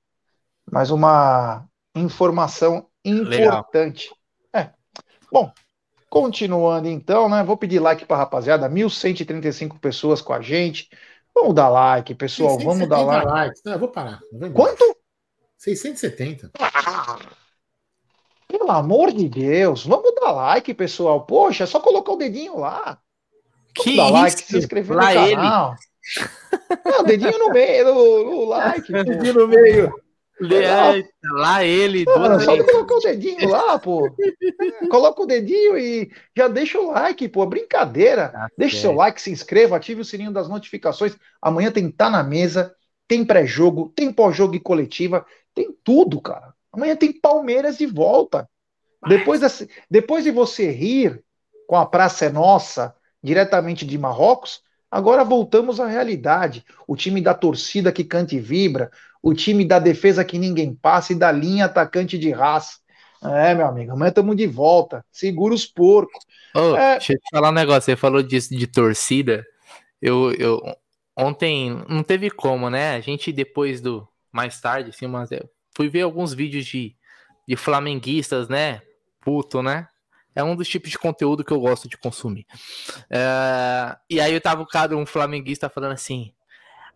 [0.69, 1.65] mais uma
[1.95, 4.11] informação importante.
[4.53, 4.67] Legal.
[4.67, 4.73] É.
[5.31, 5.53] Bom,
[6.09, 7.43] Continuando então, né?
[7.43, 10.89] Vou pedir like para rapaziada, 1.135 pessoas com a gente.
[11.35, 13.61] Vamos dar like, pessoal, vamos dar like.
[13.63, 14.19] Não, eu vou parar.
[14.55, 14.97] Quanto?
[15.55, 16.49] 670.
[16.59, 17.19] Ah,
[18.47, 21.27] pelo amor de Deus, vamos dar like, pessoal.
[21.27, 22.99] Poxa, é só colocar o dedinho lá.
[23.81, 25.75] Que dar like, se inscrever no canal.
[26.85, 28.91] Não, o dedinho no meio, no, no like.
[28.91, 29.93] dedinho no meio.
[30.41, 31.03] É,
[31.33, 32.05] lá ele.
[32.05, 34.09] Mano, só colocar o dedinho lá, pô.
[34.89, 37.45] Coloca o dedinho e já deixa o like, pô.
[37.45, 38.29] Brincadeira.
[38.29, 41.15] Tá deixa o seu like, se inscreva, ative o sininho das notificações.
[41.41, 42.73] Amanhã tem Tá na Mesa,
[43.07, 46.53] tem pré-jogo, tem pós-jogo e coletiva, tem tudo, cara.
[46.71, 48.47] Amanhã tem Palmeiras de volta.
[49.07, 51.21] Depois, desse, depois de você rir
[51.67, 56.65] com a Praça é Nossa, diretamente de Marrocos, agora voltamos à realidade.
[56.87, 58.91] O time da torcida que canta e vibra,
[59.21, 62.77] o time da defesa que ninguém passa e da linha atacante de raça.
[63.21, 65.05] É, meu amigo, amanhã estamos de volta.
[65.11, 66.23] Segura os porcos.
[66.55, 66.93] Oh, é...
[66.93, 67.83] Deixa eu te falar um negócio.
[67.83, 69.45] Você falou disso de torcida.
[70.01, 70.61] Eu, eu
[71.17, 72.95] ontem não teve como, né?
[72.95, 76.95] A gente depois do mais tarde, assim, mas eu fui ver alguns vídeos de,
[77.45, 78.81] de flamenguistas, né?
[79.19, 79.88] Puto, né?
[80.35, 82.45] É um dos tipos de conteúdo que eu gosto de consumir.
[83.09, 84.65] É, e aí eu tava
[84.95, 86.33] um flamenguista falando assim: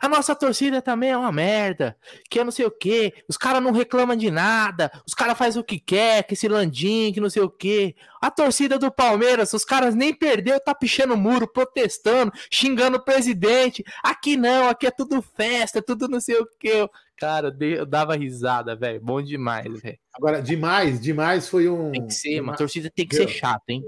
[0.04, 1.96] a nossa torcida também é uma merda.
[2.30, 3.14] Que é não sei o que.
[3.26, 4.92] Os caras não reclamam de nada.
[5.08, 7.96] Os caras fazem o que quer, que esse landim, que não sei o que.
[8.22, 13.82] A torcida do Palmeiras, os caras nem perdeu, tá pichando muro, protestando, xingando o presidente.
[14.04, 16.86] Aqui não, aqui é tudo festa, tudo não sei o que.
[17.16, 19.00] Cara, eu dava risada, velho.
[19.00, 19.98] Bom demais, velho.
[20.14, 21.92] Agora, demais, demais foi um.
[21.92, 23.82] Tem que ser, uma torcida tem que ser chata, hein?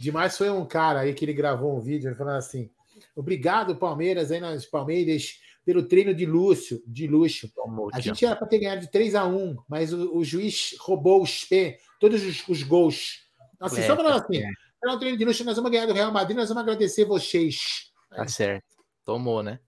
[0.00, 2.68] Demais foi um cara aí que ele gravou um vídeo falando assim:
[3.14, 7.50] Obrigado, Palmeiras, aí nas Palmeiras pelo treino de luxo, de luxo.
[7.92, 11.22] A gente era para ter ganhado de 3 a 1 mas o, o juiz roubou
[11.22, 13.28] os pés, todos os, os gols.
[13.60, 14.50] Assim, é, só falando assim, é.
[14.82, 17.90] era um treino de luxo, nós vamos ganhar do Real Madrid, nós vamos agradecer vocês.
[18.10, 18.64] Tá certo.
[19.04, 19.60] Tomou, né?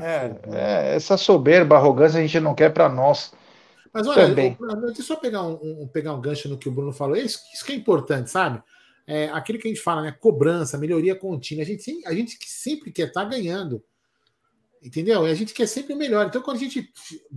[0.00, 3.32] É, é, essa soberba, arrogância a gente não quer para nós.
[3.92, 4.56] Mas olha, Também.
[4.58, 7.16] Eu, deixa eu só pegar um, um, pegar um gancho no que o Bruno falou.
[7.16, 8.62] Isso, isso que é importante, sabe?
[9.06, 10.12] É, aquilo que a gente fala, né?
[10.12, 11.62] Cobrança, melhoria contínua.
[11.62, 13.84] A gente, a gente sempre quer estar tá ganhando.
[14.82, 15.26] Entendeu?
[15.26, 16.26] E a gente quer sempre o melhor.
[16.26, 16.92] Então, quando a gente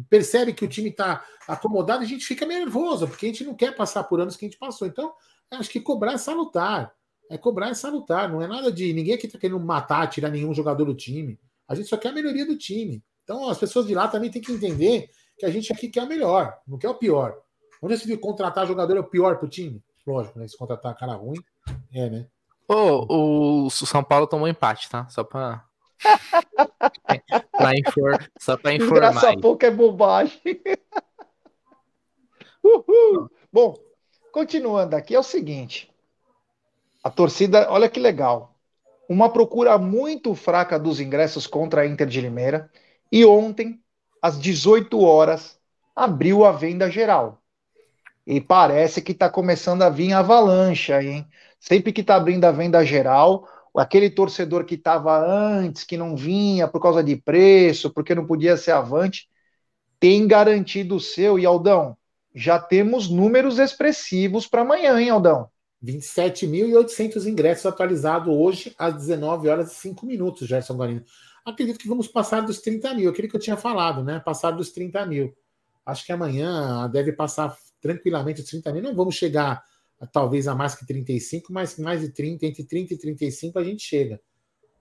[0.09, 3.75] percebe que o time está acomodado, a gente fica nervoso, porque a gente não quer
[3.75, 4.87] passar por anos que a gente passou.
[4.87, 5.13] Então,
[5.51, 6.93] acho que cobrar é salutar.
[7.29, 8.93] É cobrar é salutar, não é nada de.
[8.93, 11.39] Ninguém aqui tá querendo matar, tirar nenhum jogador do time.
[11.67, 13.03] A gente só quer a melhoria do time.
[13.23, 16.07] Então as pessoas de lá também têm que entender que a gente aqui quer o
[16.07, 17.35] melhor, não quer o pior.
[17.81, 19.83] Onde você viu contratar jogador é o pior pro time?
[20.05, 20.47] Lógico, né?
[20.47, 21.39] Se contratar cara ruim,
[21.91, 22.27] é, né?
[22.67, 25.07] Oh, o São Paulo tomou empate, tá?
[25.07, 25.65] Só pra.
[27.51, 28.29] pra infor...
[28.39, 29.11] Só pra informar.
[29.11, 30.39] Graça pouco é bobagem.
[32.63, 33.29] Uhul.
[33.51, 33.75] Bom,
[34.31, 35.93] continuando aqui, é o seguinte.
[37.03, 38.55] A torcida, olha que legal.
[39.07, 42.71] Uma procura muito fraca dos ingressos contra a Inter de Limeira.
[43.11, 43.79] E ontem,
[44.19, 45.59] às 18 horas,
[45.95, 47.39] abriu a venda geral.
[48.25, 51.27] E parece que está começando a vir avalanche, hein?
[51.59, 53.47] Sempre que está abrindo a venda geral,
[53.77, 58.57] aquele torcedor que estava antes, que não vinha por causa de preço, porque não podia
[58.57, 59.27] ser avante,
[59.99, 61.37] tem garantido o seu.
[61.39, 61.97] E Aldão,
[62.33, 65.49] já temos números expressivos para amanhã, hein, Aldão?
[65.83, 71.03] 27.800 ingressos atualizados hoje às 19 horas e 5 minutos, Gerson Guarino.
[71.45, 74.19] Acredito que vamos passar dos 30 mil, aquele que eu tinha falado, né?
[74.19, 75.35] Passar dos 30 mil.
[75.85, 78.81] Acho que amanhã deve passar tranquilamente os 30 mil.
[78.81, 79.63] Não vamos chegar
[80.11, 83.83] talvez a mais que 35, mas mais de 30, entre 30 e 35 a gente
[83.83, 84.19] chega.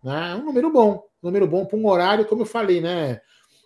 [0.03, 0.33] Né?
[0.33, 3.21] É um número bom, um número bom para um horário, como eu falei, né?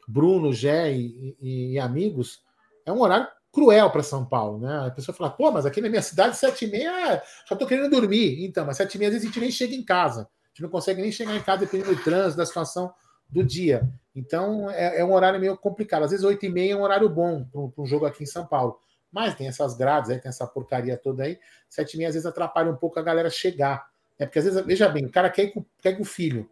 [0.07, 2.42] Bruno, Gé e, e, e amigos,
[2.86, 4.86] é um horário cruel para São Paulo, né?
[4.86, 7.90] A pessoa fala, pô, mas aqui na minha cidade, sete e meia, já tô querendo
[7.90, 8.44] dormir.
[8.44, 10.22] Então, mas sete e meia, às vezes a gente nem chega em casa.
[10.22, 12.92] A gente não consegue nem chegar em casa dependendo do trânsito, da situação
[13.28, 13.88] do dia.
[14.14, 16.05] Então, é, é um horário meio complicado.
[16.05, 18.46] Às vezes, oito e meia é um horário bom para um jogo aqui em São
[18.46, 18.78] Paulo.
[19.11, 21.39] Mas tem essas grades aí, tem essa porcaria toda aí.
[21.69, 23.89] Sete e meia, às vezes, atrapalha um pouco a galera chegar.
[24.19, 24.27] Né?
[24.27, 26.49] Porque, às vezes, veja bem, o cara quer ir com, quer ir com o filho.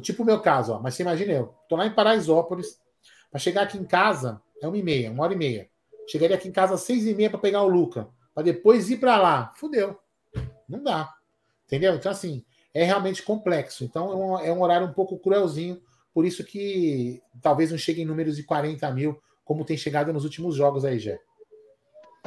[0.00, 0.80] Tipo o meu caso, ó.
[0.80, 2.80] Mas você imagina eu, tô lá em Paraisópolis,
[3.30, 5.68] para chegar aqui em casa é uma e meia, uma hora e meia.
[6.08, 8.98] Chegaria aqui em casa às seis e meia para pegar o Luca, para depois ir
[8.98, 9.52] para lá.
[9.56, 9.98] Fudeu.
[10.68, 11.14] Não dá.
[11.66, 11.94] Entendeu?
[11.94, 13.84] Então, assim, é realmente complexo.
[13.84, 15.80] Então, é um, é um, horário um pouco cruelzinho.
[16.14, 20.24] Por isso que talvez não chegue em números de 40 mil, como tem chegado nos
[20.24, 21.20] últimos jogos aí, Jé.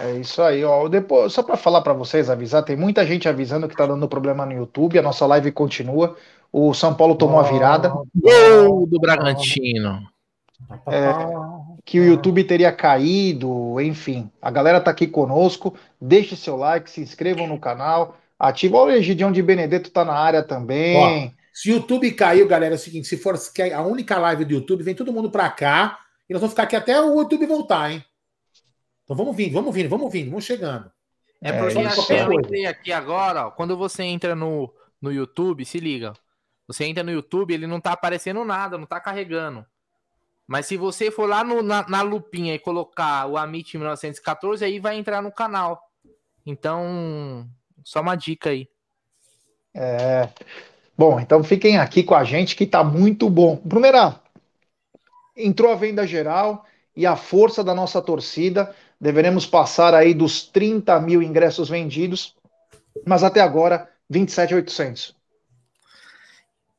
[0.03, 0.87] É isso aí, ó.
[0.87, 4.45] Depois, só para falar para vocês, avisar, tem muita gente avisando que tá dando problema
[4.45, 4.97] no YouTube.
[4.97, 6.15] A nossa live continua.
[6.51, 7.93] O São Paulo tomou oh, a virada.
[8.15, 10.01] Gol do Bragantino.
[10.87, 11.13] É,
[11.85, 14.29] que o YouTube teria caído, enfim.
[14.41, 15.75] A galera tá aqui conosco.
[15.99, 18.77] Deixe seu like, se inscrevam no canal, ativa.
[18.77, 20.97] O Egidião de Benedetto tá na área também.
[20.97, 24.53] Ó, se o YouTube caiu, galera, é o seguinte: se for a única live do
[24.53, 25.99] YouTube, vem todo mundo para cá
[26.29, 28.03] e nós vamos ficar aqui até o YouTube voltar, hein?
[29.12, 30.89] Então vamos vindo, vamos vindo, vamos vindo, vamos chegando.
[31.41, 35.82] É porque é, eu entrei aqui agora, ó, quando você entra no, no YouTube, se
[35.82, 36.14] liga.
[36.66, 39.66] Você entra no YouTube, ele não tá aparecendo nada, não tá carregando.
[40.47, 44.80] Mas se você for lá no, na, na, lupinha e colocar o Amit 1914, aí
[44.80, 45.82] vai entrar no canal.
[46.45, 47.45] Então,
[47.84, 48.66] só uma dica aí.
[49.74, 50.30] É.
[50.97, 53.57] Bom, então fiquem aqui com a gente que tá muito bom.
[53.57, 54.22] Primeira,
[55.36, 58.74] entrou a venda geral e a força da nossa torcida.
[59.01, 62.35] Deveremos passar aí dos 30 mil ingressos vendidos,
[63.03, 65.15] mas até agora, 27,800.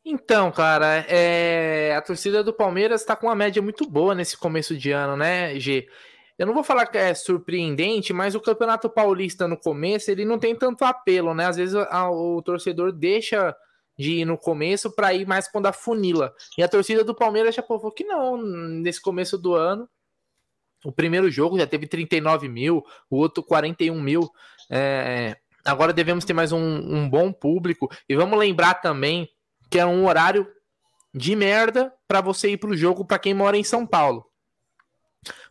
[0.05, 1.93] Então, cara, é...
[1.97, 5.59] a torcida do Palmeiras está com uma média muito boa nesse começo de ano, né,
[5.59, 5.89] G?
[6.39, 10.39] Eu não vou falar que é surpreendente, mas o Campeonato Paulista no começo ele não
[10.39, 11.47] tem tanto apelo, né?
[11.47, 13.55] Às vezes a, o torcedor deixa
[13.99, 16.33] de ir no começo para ir mais quando afunila.
[16.57, 19.89] E a torcida do Palmeiras já falou que não, nesse começo do ano.
[20.85, 24.31] O primeiro jogo já teve 39 mil, o outro 41 mil.
[24.71, 25.37] É...
[25.65, 27.91] Agora devemos ter mais um, um bom público.
[28.09, 29.29] E vamos lembrar também
[29.71, 30.47] que é um horário
[31.15, 34.27] de merda para você ir pro jogo para quem mora em São Paulo.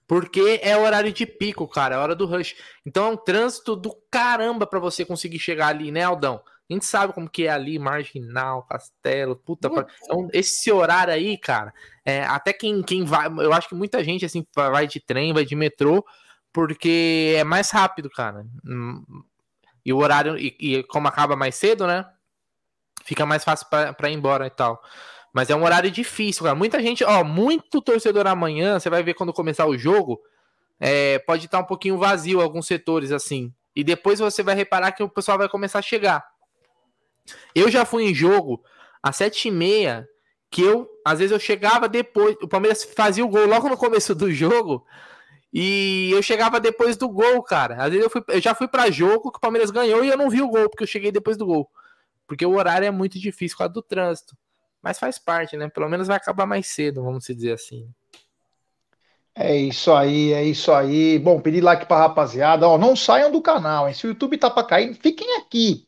[0.08, 2.56] Porque é horário de pico, cara, é hora do rush.
[2.86, 6.42] Então é um trânsito do caramba para você conseguir chegar ali, né, Aldão?
[6.72, 9.68] A gente sabe como que é ali, Marginal, Castelo, puta.
[10.04, 11.74] Então, esse horário aí, cara,
[12.06, 15.46] é, até quem, quem vai, eu acho que muita gente, assim, vai de trem, vai
[15.46, 16.06] de metrô,
[16.54, 18.46] porque é mais rápido, cara.
[18.66, 19.04] Hum,
[19.86, 22.06] e o horário, e, e como acaba mais cedo, né?
[23.04, 24.82] fica mais fácil para ir embora e tal.
[25.34, 26.56] Mas é um horário difícil, cara.
[26.56, 30.20] Muita gente, ó, muito torcedor amanhã, você vai ver quando começar o jogo,
[30.80, 33.54] é, pode estar um pouquinho vazio alguns setores assim.
[33.76, 36.24] E depois você vai reparar que o pessoal vai começar a chegar.
[37.56, 38.64] Eu já fui em jogo
[39.02, 40.08] às sete e meia,
[40.50, 44.14] que eu, às vezes eu chegava depois, o Palmeiras fazia o gol logo no começo
[44.14, 44.86] do jogo,
[45.54, 47.76] e eu chegava depois do gol, cara.
[47.76, 50.18] Às vezes eu, fui, eu já fui para jogo que o Palmeiras ganhou e eu
[50.18, 51.70] não vi o gol, porque eu cheguei depois do gol
[52.32, 54.38] porque o horário é muito difícil por causa do trânsito.
[54.82, 55.68] Mas faz parte, né?
[55.68, 57.90] Pelo menos vai acabar mais cedo, vamos dizer assim.
[59.36, 61.20] É isso aí, é isso aí.
[61.20, 62.66] Bom, pedir like pra rapaziada.
[62.66, 63.94] Ó, não saiam do canal, hein?
[63.94, 65.86] Se o YouTube tá pra cair, fiquem aqui.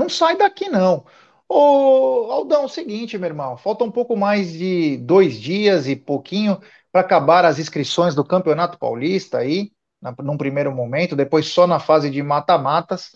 [0.00, 1.04] Não sai daqui, não.
[1.46, 6.58] Ô, Aldão, é seguinte, meu irmão, falta um pouco mais de dois dias e pouquinho
[6.90, 9.70] para acabar as inscrições do Campeonato Paulista aí,
[10.00, 13.10] na, num primeiro momento, depois só na fase de mata-matas.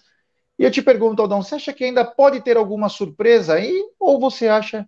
[0.58, 4.20] E eu te pergunto, Aldão, você acha que ainda pode ter alguma surpresa aí, ou
[4.20, 4.86] você acha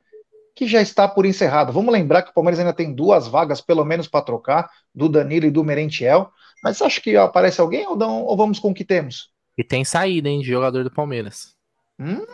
[0.54, 1.72] que já está por encerrado?
[1.72, 5.46] Vamos lembrar que o Palmeiras ainda tem duas vagas, pelo menos, para trocar, do Danilo
[5.46, 6.30] e do Merentiel.
[6.62, 9.30] Mas você acha que aparece alguém, Aldão, ou vamos com o que temos?
[9.56, 11.55] E tem saída, hein, de jogador do Palmeiras.
[11.98, 12.26] Hum,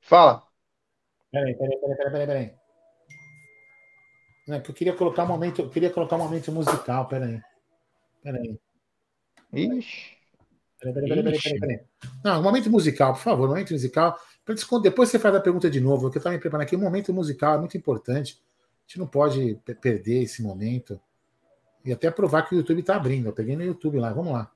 [0.00, 0.42] fala.
[1.30, 2.54] Peraí, peraí, peraí, peraí, peraí, peraí.
[4.46, 7.40] Não, é que eu queria colocar um momento, eu queria colocar um momento musical, peraí.
[8.22, 8.60] Peraí.
[9.52, 10.16] Ixi.
[10.78, 11.80] Peraí, peraí, peraí, peraí, peraí, peraí.
[12.24, 14.18] Não, um momento musical, por favor, um momento musical.
[14.82, 16.76] Depois você faz a pergunta de novo, que eu estava me preparando aqui.
[16.76, 18.40] Um momento musical é muito importante.
[18.60, 21.00] A gente não pode perder esse momento.
[21.84, 23.26] E até provar que o YouTube está abrindo.
[23.26, 24.52] Eu peguei no YouTube lá, vamos lá.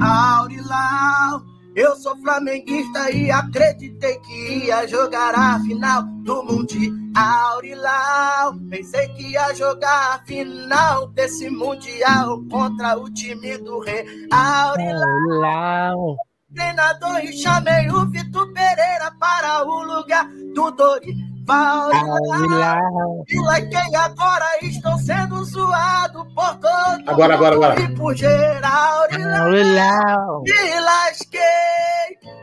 [0.00, 1.42] Aurilau,
[1.74, 6.92] eu sou flamenguista e acreditei que ia jogar a final do Mundial.
[7.16, 14.04] Aurilau, pensei que ia jogar a final desse Mundial contra o time do Rei.
[14.30, 16.16] Aurilau.
[16.54, 21.27] Treinador e chamei o Vitor Pereira para o lugar do Dorival.
[21.50, 23.24] Aurilau.
[23.28, 27.80] E like agora estão sendo zoados por todo Agora, agora, agora.
[27.80, 29.04] e por geral.
[29.40, 30.42] Aurelau.
[30.42, 31.40] Me lasquei.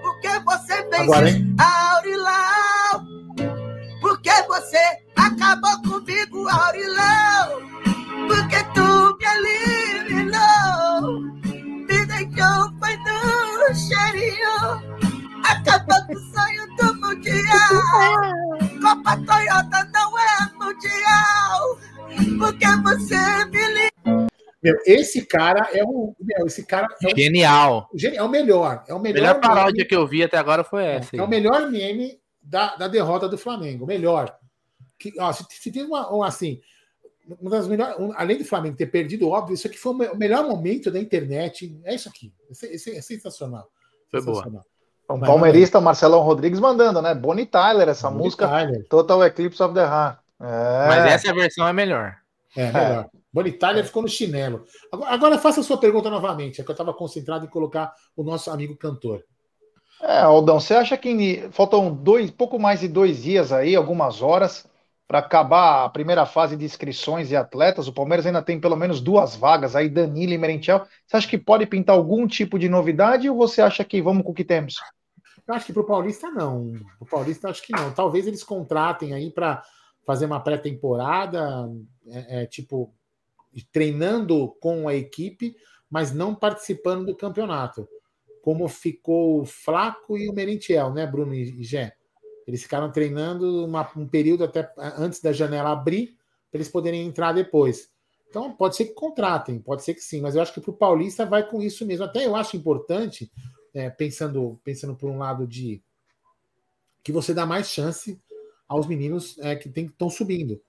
[0.01, 1.55] Por que você fez Agora, isso?
[1.59, 3.03] Aurilau.
[4.01, 7.61] Por que você acabou comigo, Aurilau?
[8.27, 9.25] Porque tu me
[10.05, 11.21] eliminou.
[11.43, 14.57] Me deixou foi no cheirinho.
[15.47, 18.55] Acabou com o sonho do Mundial.
[18.85, 21.79] Copa Toyota não é Mundial.
[22.37, 24.29] Porque você me.
[24.61, 26.15] Meu, esse cara é o.
[26.19, 27.89] Meu, esse cara é o, Genial.
[27.99, 28.83] é o melhor.
[28.87, 29.21] É o A melhor.
[29.21, 31.17] melhor paródia meme- que eu vi até agora foi essa.
[31.17, 33.87] É o melhor meme da, da derrota do Flamengo.
[33.87, 34.37] Melhor.
[34.99, 36.61] Que, ó, se, se tem uma, uma, assim.
[37.41, 40.07] Uma das melhores, um- além do Flamengo ter perdido, óbvio, isso aqui foi o me-
[40.09, 41.75] o melhor momento da internet.
[41.83, 42.31] É isso aqui.
[42.51, 43.67] Esse, esse é sensacional.
[44.11, 44.63] Foi boa.
[45.07, 47.13] Vai, palmeirista Marcelão Rodrigues mandando, né?
[47.13, 48.87] Bonnie Tyler, essa Bonnie música Tyler.
[48.89, 50.17] Total Eclipse of the Heart.
[50.41, 50.87] É.
[50.87, 52.15] Mas essa versão é melhor.
[52.55, 53.09] É, melhor.
[53.31, 54.63] Bonitália ficou no chinelo.
[54.91, 56.61] Agora, agora faça a sua pergunta novamente.
[56.61, 59.23] É que eu estava concentrado em colocar o nosso amigo cantor.
[60.01, 64.65] É, Aldão, você acha que faltam dois, pouco mais de dois dias aí, algumas horas,
[65.07, 67.87] para acabar a primeira fase de inscrições de atletas?
[67.87, 70.85] O Palmeiras ainda tem pelo menos duas vagas aí, Danilo e Merentiel.
[71.05, 74.31] Você acha que pode pintar algum tipo de novidade ou você acha que vamos com
[74.31, 74.75] o que temos?
[75.47, 76.73] Acho que para o Paulista não.
[76.99, 77.93] O Paulista acho que não.
[77.93, 79.63] Talvez eles contratem aí para
[80.05, 81.69] fazer uma pré-temporada,
[82.07, 82.93] é, é, tipo
[83.71, 85.55] treinando com a equipe,
[85.89, 87.87] mas não participando do campeonato.
[88.41, 91.95] Como ficou o Flaco e o Merentiel, né, Bruno e Gé?
[92.45, 96.17] Eles ficaram treinando uma, um período até antes da janela abrir,
[96.51, 97.89] para eles poderem entrar depois.
[98.29, 100.77] Então, pode ser que contratem, pode ser que sim, mas eu acho que para o
[100.77, 102.05] Paulista vai com isso mesmo.
[102.05, 103.31] Até eu acho importante,
[103.75, 105.83] é, pensando, pensando por um lado de
[107.03, 108.19] que você dá mais chance
[108.67, 110.59] aos meninos é, que estão subindo.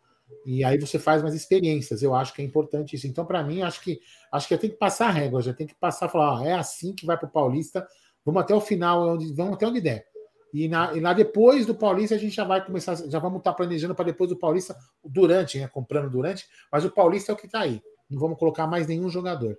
[0.44, 2.02] E aí você faz mais experiências.
[2.02, 3.06] Eu acho que é importante isso.
[3.06, 4.00] Então, para mim, acho que
[4.30, 6.92] acho que tem que passar a régua, já tem que passar, falar, ó, é assim
[6.92, 7.86] que vai para o Paulista.
[8.24, 10.04] Vamos até o final, onde, vamos até onde der.
[10.52, 13.52] E, na, e lá depois do Paulista a gente já vai começar, já vamos estar
[13.52, 15.68] planejando para depois do Paulista, durante, né?
[15.68, 17.80] Comprando durante, mas o Paulista é o que está aí.
[18.10, 19.56] Não vamos colocar mais nenhum jogador.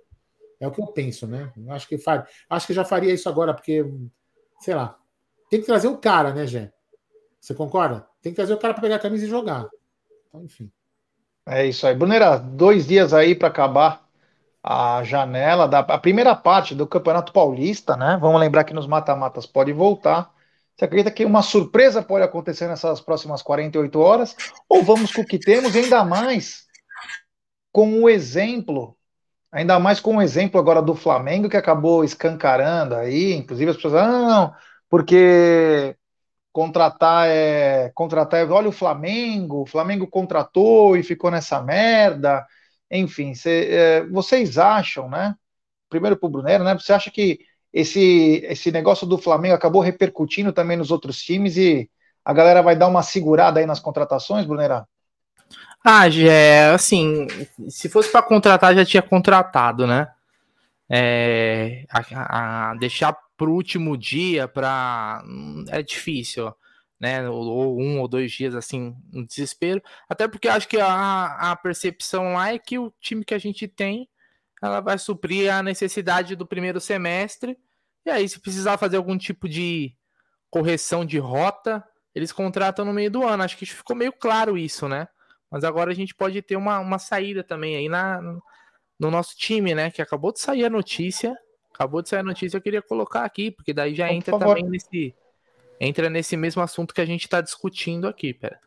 [0.60, 1.52] É o que eu penso, né?
[1.68, 3.84] Acho que faz, acho que já faria isso agora, porque,
[4.60, 4.98] sei lá,
[5.48, 6.72] tem que trazer o cara, né, Gé?
[7.40, 8.06] Você concorda?
[8.20, 9.68] Tem que trazer o cara para pegar a camisa e jogar.
[10.28, 10.70] Então, enfim.
[11.46, 11.94] É isso aí.
[11.94, 14.06] Brunera, dois dias aí para acabar
[14.62, 18.18] a janela da a primeira parte do Campeonato Paulista, né?
[18.20, 20.30] Vamos lembrar que nos mata-matas pode voltar.
[20.76, 24.36] Você acredita que uma surpresa pode acontecer nessas próximas 48 horas?
[24.68, 26.68] Ou vamos com o que temos, ainda mais
[27.72, 28.97] com o exemplo,
[29.52, 33.94] ainda mais com o exemplo agora do Flamengo, que acabou escancarando aí, inclusive as pessoas,
[33.94, 34.54] ah, não,
[34.88, 35.96] porque
[36.52, 42.46] contratar é contratar é, olha o Flamengo, o Flamengo contratou e ficou nessa merda.
[42.90, 45.34] Enfim, cê, é, vocês acham, né?
[45.88, 46.74] Primeiro para o Brunero, né?
[46.74, 47.40] Você acha que
[47.72, 51.90] esse, esse negócio do Flamengo acabou repercutindo também nos outros times e
[52.24, 54.86] a galera vai dar uma segurada aí nas contratações, Brunera?
[55.84, 57.26] Ah, é assim,
[57.68, 60.08] se fosse para contratar, já tinha contratado, né?
[60.90, 65.22] É, a, a deixar para o último dia para
[65.70, 66.52] é difícil,
[67.00, 67.28] né?
[67.28, 69.82] Ou, ou, um ou dois dias assim, um desespero.
[70.08, 73.68] Até porque acho que a, a percepção lá é que o time que a gente
[73.68, 74.08] tem
[74.62, 77.56] ela vai suprir a necessidade do primeiro semestre
[78.06, 79.94] E aí, se precisar fazer algum tipo de
[80.50, 83.42] correção de rota, eles contratam no meio do ano.
[83.44, 85.08] Acho que ficou meio claro isso, né?
[85.50, 88.20] Mas agora a gente pode ter uma, uma saída também aí na,
[88.98, 89.90] no nosso time, né?
[89.90, 91.36] Que acabou de sair a notícia.
[91.72, 95.14] Acabou de sair a notícia, eu queria colocar aqui, porque daí já entra também nesse.
[95.80, 98.58] Entra nesse mesmo assunto que a gente está discutindo aqui, pera.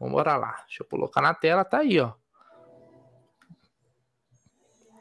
[0.00, 0.56] Vamos bora lá.
[0.66, 2.14] Deixa eu colocar na tela, tá aí, ó.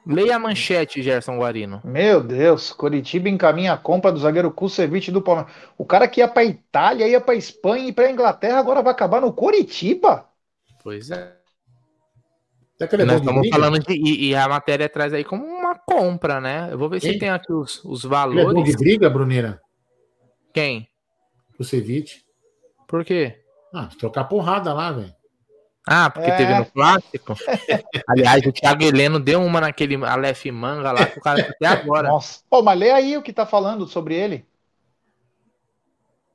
[0.05, 1.81] Leia a manchete, Gerson Guarino.
[1.83, 5.51] Meu Deus, Coritiba encaminha a compra do zagueiro Kusevich do Palmeiras.
[5.77, 9.19] O cara que ia para Itália, ia para Espanha e para Inglaterra, agora vai acabar
[9.19, 10.29] no Coritiba?
[10.87, 11.35] Pois é.
[12.79, 13.93] é nós estamos falando de.
[13.93, 16.69] E, e, a matéria traz aí como uma compra, né?
[16.71, 17.11] Eu vou ver Quem?
[17.11, 18.41] se tem aqui os, os valores.
[18.41, 19.61] Ele é bom de briga, Bruneira?
[20.53, 20.87] Quem?
[21.57, 22.23] Kusevich.
[22.87, 23.43] Por quê?
[23.73, 25.13] Ah, trocar porrada lá, velho.
[25.85, 26.37] Ah, porque é.
[26.37, 27.35] teve no clássico.
[28.07, 32.07] Aliás, o Thiago Heleno deu uma naquele Aleph Manga lá que o cara até agora.
[32.07, 32.39] Nossa.
[32.49, 34.45] Pô, mas lê aí o que tá falando sobre ele.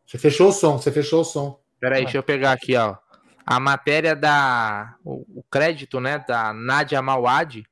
[0.07, 1.59] Você fechou o som, você fechou o som.
[1.81, 2.05] Peraí, ah.
[2.05, 2.97] deixa eu pegar aqui, ó.
[3.45, 4.97] A matéria da.
[5.05, 6.19] O, o crédito, né?
[6.27, 7.65] Da Nadia Mawad.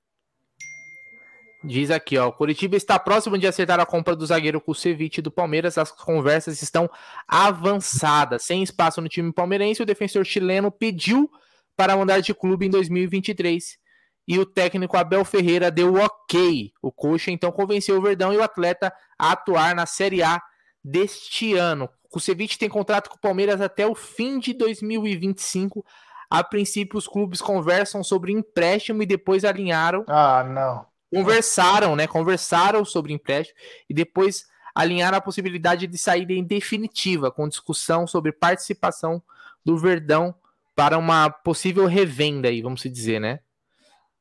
[1.63, 2.29] Diz aqui, ó.
[2.29, 5.77] O Curitiba está próximo de acertar a compra do zagueiro Kusevich do Palmeiras.
[5.77, 6.89] As conversas estão
[7.29, 8.43] avançadas.
[8.45, 11.31] Sem espaço no time palmeirense, o defensor chileno pediu
[11.77, 13.79] para mudar de clube em 2023.
[14.27, 16.73] E o técnico Abel Ferreira deu ok.
[16.81, 20.41] O Coxa então convenceu o Verdão e o atleta a atuar na Série A
[20.83, 21.91] deste ano.
[22.11, 25.85] O Kusevich tem contrato com o Palmeiras até o fim de 2025.
[26.29, 30.05] A princípio, os clubes conversam sobre empréstimo e depois alinharam.
[30.09, 30.87] Ah, não.
[31.13, 32.07] Conversaram, né?
[32.07, 33.57] Conversaram sobre empréstimo
[33.89, 34.45] e depois
[34.75, 39.23] alinharam a possibilidade de saída em definitiva, com discussão sobre participação
[39.65, 40.35] do Verdão
[40.75, 43.41] para uma possível revenda aí, vamos dizer, né?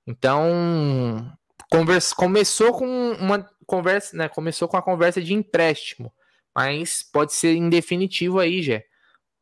[0.06, 1.32] Então,
[1.72, 4.28] conversa, começou com uma conversa, né?
[4.28, 6.12] Começou com a conversa de empréstimo,
[6.56, 8.84] mas pode ser em definitivo aí, Jé.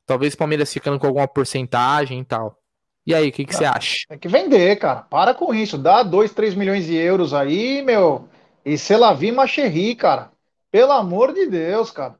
[0.05, 2.57] Talvez o Palmeiras ficando com alguma porcentagem e tal.
[3.05, 4.05] E aí, o que, que você acha?
[4.09, 5.01] Tem que vender, cara.
[5.01, 5.77] Para com isso.
[5.77, 8.27] Dá 2, 3 milhões de euros aí, meu.
[8.65, 10.31] E se ela vir Macherry, cara.
[10.69, 12.19] Pelo amor de Deus, cara.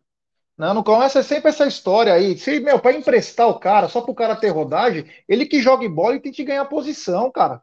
[0.58, 2.38] Não, não começa sempre essa história aí.
[2.38, 5.88] Se, meu, para emprestar o cara, só para o cara ter rodagem, ele que joga
[5.88, 7.62] bola e tem que ganhar posição, cara.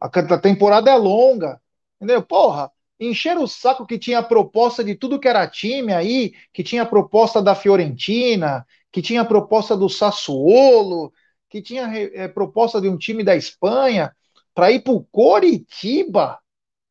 [0.00, 1.60] A, a temporada é longa.
[1.96, 2.22] Entendeu?
[2.22, 6.86] Porra, encher o saco que tinha proposta de tudo que era time aí, que tinha
[6.86, 11.12] proposta da Fiorentina, que tinha proposta do Sassuolo,
[11.48, 14.14] que tinha é, proposta de um time da Espanha,
[14.54, 16.38] para ir pro Coritiba.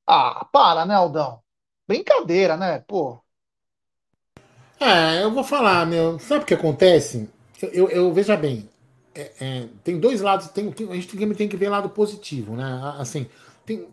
[0.08, 1.42] Ah, para, né, Aldão?
[1.88, 2.80] Brincadeira, né?
[2.88, 3.20] Pô.
[4.80, 6.20] É, eu vou falar, meu.
[6.20, 7.30] Sabe o que acontece?
[7.62, 8.70] Eu, eu, eu veja bem.
[9.14, 10.48] É, é, tem dois lados.
[10.50, 12.96] Tem, a gente tem que ver lado positivo, né?
[12.98, 13.28] Assim,
[13.66, 13.88] tem.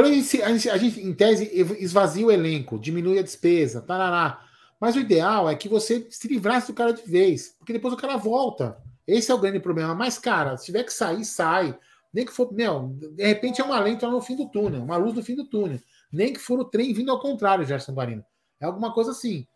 [0.00, 4.42] Pelo menos a gente, a gente, em tese, esvazia o elenco, diminui a despesa, tarará.
[4.80, 7.98] Mas o ideal é que você se livrasse do cara de vez, porque depois o
[7.98, 8.78] cara volta.
[9.06, 9.94] Esse é o grande problema.
[9.94, 11.78] Mas, cara, se tiver que sair, sai.
[12.14, 15.12] Nem que for, meu, de repente é uma lente no fim do túnel, uma luz
[15.12, 15.78] no fim do túnel.
[16.10, 18.24] Nem que for o trem vindo ao contrário, Gerson Guarino.
[18.58, 19.46] É alguma coisa assim.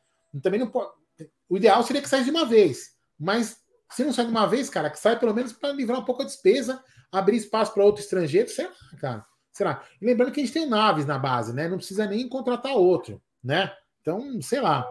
[0.43, 0.91] Também não pode.
[1.49, 2.93] O ideal seria que saísse de uma vez.
[3.19, 3.57] Mas
[3.91, 6.21] se não sai de uma vez, cara, que sai pelo menos para livrar um pouco
[6.21, 9.34] a despesa, abrir espaço para outro estrangeiro, sei lá, cara.
[9.55, 9.83] Será?
[10.03, 11.69] E lembrando que a gente tem Naves na base, né?
[11.69, 13.73] Não precisa nem contratar outro, né?
[14.03, 14.85] Então, sei lá.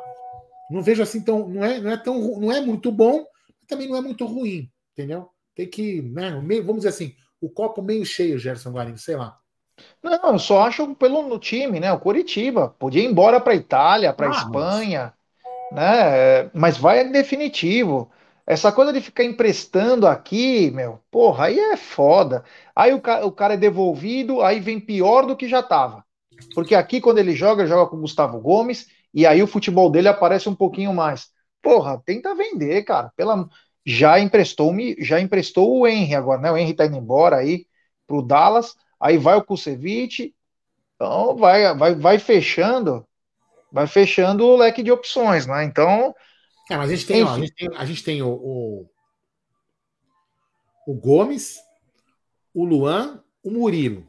[0.72, 1.49] Não vejo assim tão.
[1.49, 3.26] Não é, não é, tão, não é muito bom,
[3.68, 5.30] também não é muito ruim, entendeu?
[5.53, 6.32] Tem que, né?
[6.41, 9.38] Meio, vamos dizer assim, o copo meio cheio, Gerson Guarim, sei lá.
[10.01, 11.91] Não, eu só acho pelo no time, né?
[11.91, 15.14] O Curitiba podia ir embora para Itália, para ah, Espanha,
[15.72, 15.78] mas...
[15.78, 16.49] né?
[16.53, 18.09] Mas vai em definitivo.
[18.45, 22.43] Essa coisa de ficar emprestando aqui, meu, porra, aí é foda.
[22.75, 26.05] Aí o, ca o cara é devolvido, aí vem pior do que já tava.
[26.53, 30.07] Porque aqui, quando ele joga, joga com o Gustavo Gomes, e aí o futebol dele
[30.09, 31.29] aparece um pouquinho mais.
[31.61, 33.11] Porra, tenta vender, cara.
[33.15, 33.47] Pela...
[33.85, 36.51] Já emprestou já emprestou o Henry agora, né?
[36.51, 37.65] O Henry tá indo embora aí
[38.07, 40.33] pro Dallas aí vai o Kusevich,
[40.95, 43.05] então vai, vai, vai fechando,
[43.71, 45.65] vai fechando o leque de opções, né?
[45.65, 46.15] Então.
[46.70, 48.89] É, mas a gente tem, ó, a gente tem, a gente tem o, o,
[50.88, 51.59] o, Gomes,
[52.53, 54.07] o Luan, o Murilo,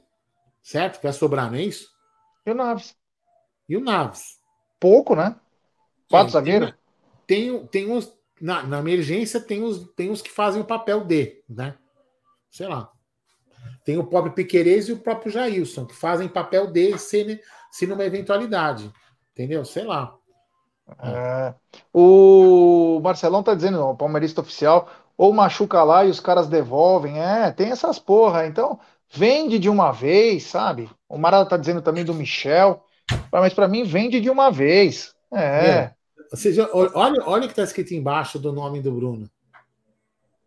[0.62, 1.02] certo?
[1.02, 1.88] Vai sobrar, não é isso?
[2.46, 2.96] E o Naves.
[3.68, 4.38] E o Naves.
[4.78, 5.34] Pouco, né?
[6.08, 6.72] Quatro zagueiros?
[7.26, 8.12] Tem, tem, tem uns.
[8.40, 11.76] Na, na emergência tem os, tem os que fazem o papel D, né?
[12.50, 12.92] Sei lá.
[13.84, 17.40] Tem o próprio Piquerez e o próprio Jailson, que fazem papel de se,
[17.70, 18.92] se numa eventualidade.
[19.32, 19.64] Entendeu?
[19.64, 20.16] Sei lá.
[21.02, 21.54] É.
[21.92, 27.20] O Marcelão tá dizendo, o palmeirista oficial, ou machuca lá e os caras devolvem.
[27.20, 28.46] É, tem essas porra.
[28.46, 28.78] Então,
[29.10, 30.90] vende de uma vez, sabe?
[31.08, 32.84] O Marada tá dizendo também do Michel.
[33.30, 35.14] Mas para mim vende de uma vez.
[35.32, 35.38] É.
[35.68, 35.94] É.
[36.30, 39.28] Você já- olha, olha o que está escrito embaixo do nome do Bruno.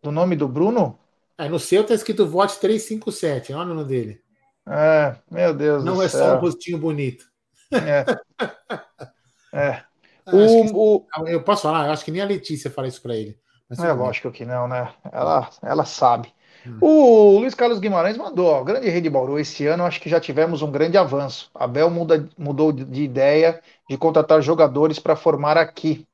[0.02, 0.98] Do nome do Bruno?
[1.36, 3.52] É, no seu está escrito vote 357.
[3.52, 4.20] Olha o nome dele.
[4.68, 6.40] É, meu Deus Não do é só um céu.
[6.40, 7.24] rostinho bonito.
[7.72, 8.04] É.
[9.50, 9.82] É.
[10.30, 11.86] Que- O, o, eu posso falar?
[11.86, 13.38] Eu acho que nem a Letícia fala isso para ele.
[13.68, 14.92] Mas É lógico que não, né?
[15.12, 16.32] Ela, ela sabe.
[16.66, 16.78] Hum.
[16.80, 20.18] O Luiz Carlos Guimarães mandou, ó, grande rei de Bauru, esse ano acho que já
[20.20, 21.50] tivemos um grande avanço.
[21.54, 26.06] Abel muda, mudou de de ideia de contratar jogadores para formar aqui.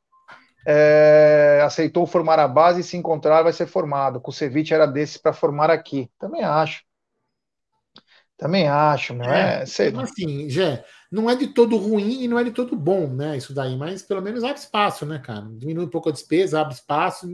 [0.66, 4.20] É, aceitou formar a base e se encontrar vai ser formado.
[4.20, 6.10] Kusevich era desses para formar aqui.
[6.18, 6.82] Também acho.
[8.36, 9.30] Também acho, meu.
[9.30, 10.02] É, sei lá.
[10.02, 13.36] Mas assim, Jé, não é de todo ruim e não é de todo bom, né?
[13.36, 15.46] Isso daí, mas pelo menos abre espaço, né, cara?
[15.52, 17.26] Diminui um pouco a despesa, abre espaço.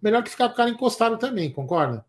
[0.00, 2.04] Melhor que ficar com o cara encostado também, concorda?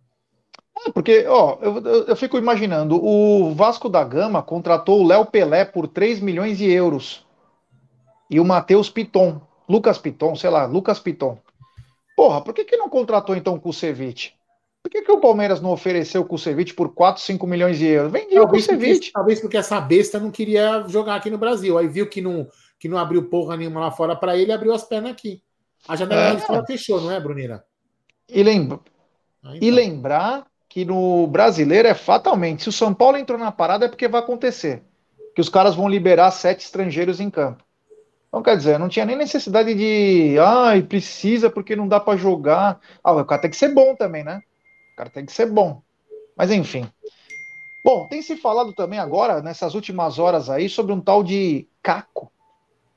[0.86, 5.26] É, Porque, ó, eu, eu, eu fico imaginando, o Vasco da Gama contratou o Léo
[5.26, 7.26] Pelé por 3 milhões de euros.
[8.30, 11.38] E o Matheus Piton, Lucas Piton, sei lá, Lucas Piton.
[12.16, 14.34] Porra, por que, que não contratou então o Kusevich?
[14.84, 18.12] Por que, que o Palmeiras não ofereceu o Kusevich por 4, 5 milhões de euros?
[18.12, 19.12] Vendia o Talvez porque, Kusevich.
[19.14, 21.78] talvez porque essa besta não queria jogar aqui no Brasil.
[21.78, 24.84] Aí viu que não, que não abriu porra nenhuma lá fora para ele, abriu as
[24.84, 25.42] pernas aqui.
[25.88, 26.36] A janela É.
[26.36, 27.64] de fora fechou, não é, Brunira?
[28.30, 28.80] E, lembra,
[29.42, 29.70] Ah, e então.
[29.70, 34.08] lembrar que no brasileiro é fatalmente, se o São Paulo entrou na parada é porque
[34.08, 34.82] vai acontecer.
[35.34, 37.64] Que os caras vão liberar sete estrangeiros em campo.
[38.28, 40.38] Então, quer dizer, não tinha nem necessidade de.
[40.40, 42.80] Ai, precisa porque não dá pra jogar.
[43.04, 44.42] Ah, o cara tem que ser bom também, né?
[44.94, 45.82] O cara tem que ser bom.
[46.38, 46.88] Mas enfim.
[47.84, 52.32] Bom, tem se falado também agora, nessas últimas horas aí, sobre um tal de Caco,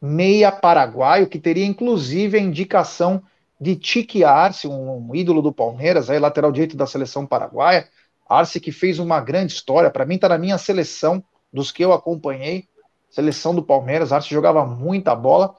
[0.00, 3.22] meia paraguaio, que teria inclusive a indicação
[3.60, 7.88] de Tique Arce, um, ídolo do Palmeiras, aí, lateral direito da seleção paraguaia.
[8.28, 11.92] Arce que fez uma grande história, para mim tá na minha seleção, dos que eu
[11.92, 12.68] acompanhei,
[13.10, 15.54] seleção do Palmeiras, Arce jogava muita bola.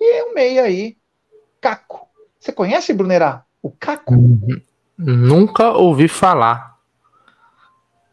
[0.00, 0.96] E o meia aí,
[1.60, 2.08] Caco.
[2.38, 3.44] Você conhece, Brunerá?
[3.62, 4.14] O Caco?
[4.98, 6.76] Nunca ouvi falar.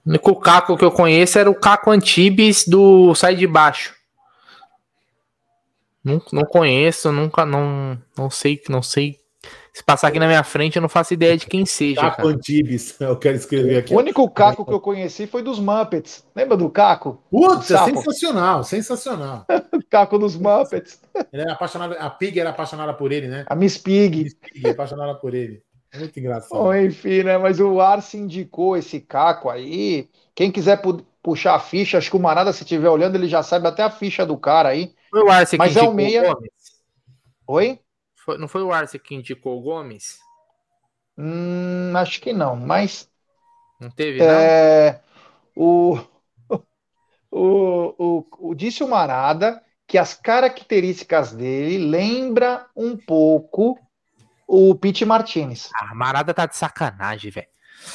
[0.05, 3.95] O único Caco que eu conheço era o Caco Antibes do Sai de Baixo.
[6.03, 9.23] Não, não conheço, nunca, não, não sei, não sei.
[9.73, 12.01] Se passar aqui na minha frente, eu não faço ideia de quem seja.
[12.01, 12.29] Caco Cara.
[12.29, 13.93] Antibes, eu quero escrever aqui.
[13.93, 16.23] O único Caco que eu conheci foi dos Muppets.
[16.35, 17.23] Lembra do Caco?
[17.31, 19.45] Putz, é sensacional, sensacional.
[19.73, 21.01] O Caco dos Muppets.
[21.31, 23.45] Ele era apaixonado, a Pig era apaixonada por ele, né?
[23.47, 24.35] A Miss Pig.
[24.35, 25.63] Pig, apaixonada por ele.
[25.93, 26.59] É muito engraçado.
[26.59, 27.37] Bom, enfim, né?
[27.37, 30.09] Mas o Arce indicou esse Caco aí.
[30.35, 33.41] Quem quiser pu- puxar a ficha, acho que o Marada, se estiver olhando, ele já
[33.43, 34.95] sabe até a ficha do cara aí.
[35.09, 36.51] Foi o Arce Mas que é o indicou meia- o Gomes?
[37.47, 37.79] Oi?
[38.15, 40.17] Foi- não foi o Arce que indicou o Gomes?
[41.17, 43.09] Hum, acho que não, mas
[43.79, 44.51] Não teve, não?
[44.51, 45.01] é,
[45.55, 45.97] o,
[47.31, 53.77] o, o, o disse o Marada que as características dele lembra um pouco
[54.47, 55.69] o Pete Martinez.
[55.75, 57.47] Ah, a Marada tá de sacanagem, velho.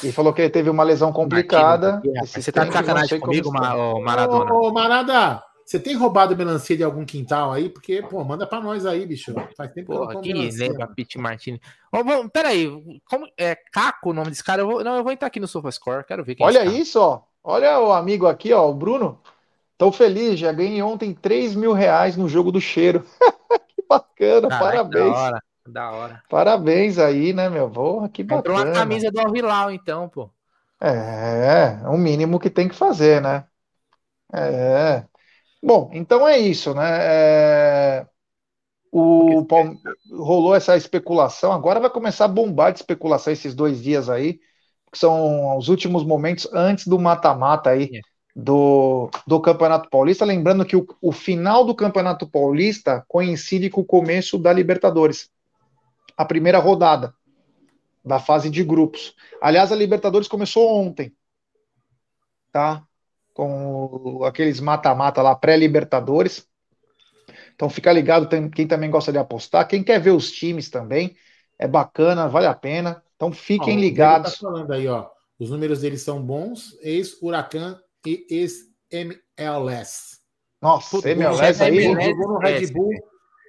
[0.03, 1.93] E falou que ele teve uma lesão complicada.
[1.93, 3.51] Martinez, Você tá de sacanagem comigo.
[3.51, 4.53] Ma- Maradona?
[4.53, 7.69] Ô, ô, Marada, você tem roubado melancia de algum quintal aí?
[7.69, 9.33] Porque, pô, manda pra nós aí, bicho.
[9.57, 11.61] Faz tempo que eu não Porra, lembra Pete Martini.
[11.91, 12.69] Ô, vamos, peraí,
[13.05, 14.61] como é Caco o nome desse cara?
[14.61, 16.69] Eu vou, não, eu vou entrar aqui no SofaScore, quero ver quem Olha é esse
[16.71, 16.81] cara.
[16.81, 17.21] isso, ó.
[17.43, 19.21] Olha o amigo aqui, ó, o Bruno.
[19.77, 23.05] Tô feliz, já ganhei ontem 3 mil reais no jogo do cheiro.
[23.75, 25.17] que bacana, Caraca, parabéns.
[25.71, 26.23] Da hora.
[26.29, 27.69] Parabéns aí, né, meu?
[27.69, 28.79] Porra, que Comprou uma bacana.
[28.79, 30.29] camisa do Al-Hilal, então, pô.
[30.81, 33.45] É, é o mínimo que tem que fazer, né?
[34.33, 35.05] É.
[35.63, 36.83] Bom, então é isso, né?
[38.01, 38.07] É,
[38.91, 39.77] O Palme-
[40.11, 44.39] rolou essa especulação, agora vai começar a bombar de especulação esses dois dias aí,
[44.91, 48.01] que são os últimos momentos antes do mata-mata aí É.
[48.35, 50.25] do, do Campeonato Paulista.
[50.25, 55.29] Lembrando que o, o final do Campeonato Paulista coincide com o começo da Libertadores,
[56.19, 57.15] a primeira rodada
[58.03, 59.15] da fase de grupos.
[59.41, 61.15] Aliás, a Libertadores começou ontem,
[62.51, 62.83] tá?
[63.33, 66.45] Com o- aqueles mata-mata lá, pré-Libertadores.
[67.55, 71.15] Então fica ligado, tem- quem também gosta de apostar, quem quer ver os times também,
[71.57, 73.01] é bacana, vale a pena.
[73.15, 74.33] Então Ó, fiquem o Diego ligados.
[74.33, 75.09] Tá falando aí, ó.
[75.39, 80.19] Os números deles são bons, ex-Huracan e ex-MLS.
[80.61, 82.09] Nossa, Puta, MLS aí, MLS.
[82.09, 82.67] Jogou no Red.
[82.73, 82.91] Bull,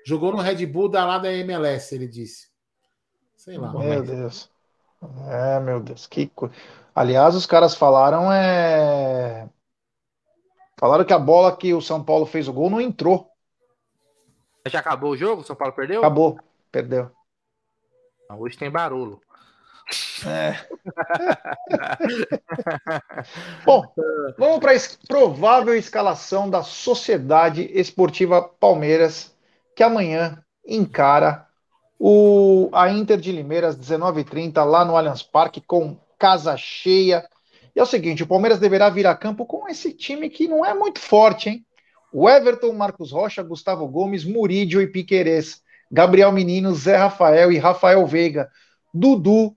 [0.06, 2.49] jogou no Red Bull da lá da MLS, ele disse.
[3.40, 3.72] Sei lá.
[3.72, 4.50] Meu Deus.
[5.30, 6.54] É, meu Deus, que coisa.
[6.94, 9.48] Aliás, os caras falaram é
[10.78, 13.30] falaram que a bola que o São Paulo fez o gol não entrou.
[14.68, 15.40] Já acabou o jogo?
[15.40, 16.00] O São Paulo perdeu?
[16.00, 16.38] Acabou,
[16.70, 17.10] perdeu.
[18.28, 19.18] Não, Hoje tem barulho.
[20.26, 20.54] É.
[23.64, 23.90] Bom,
[24.36, 29.34] vamos para a provável escalação da Sociedade Esportiva Palmeiras,
[29.74, 31.49] que amanhã encara
[32.02, 37.28] o, a Inter de Limeira às 19h30 lá no Allianz Parque com casa cheia.
[37.76, 40.64] E é o seguinte, o Palmeiras deverá vir a campo com esse time que não
[40.64, 41.66] é muito forte, hein?
[42.10, 45.60] O Everton, Marcos Rocha, Gustavo Gomes, Murídio e Piquerez,
[45.92, 48.50] Gabriel Menino, Zé Rafael e Rafael Veiga,
[48.92, 49.54] Dudu,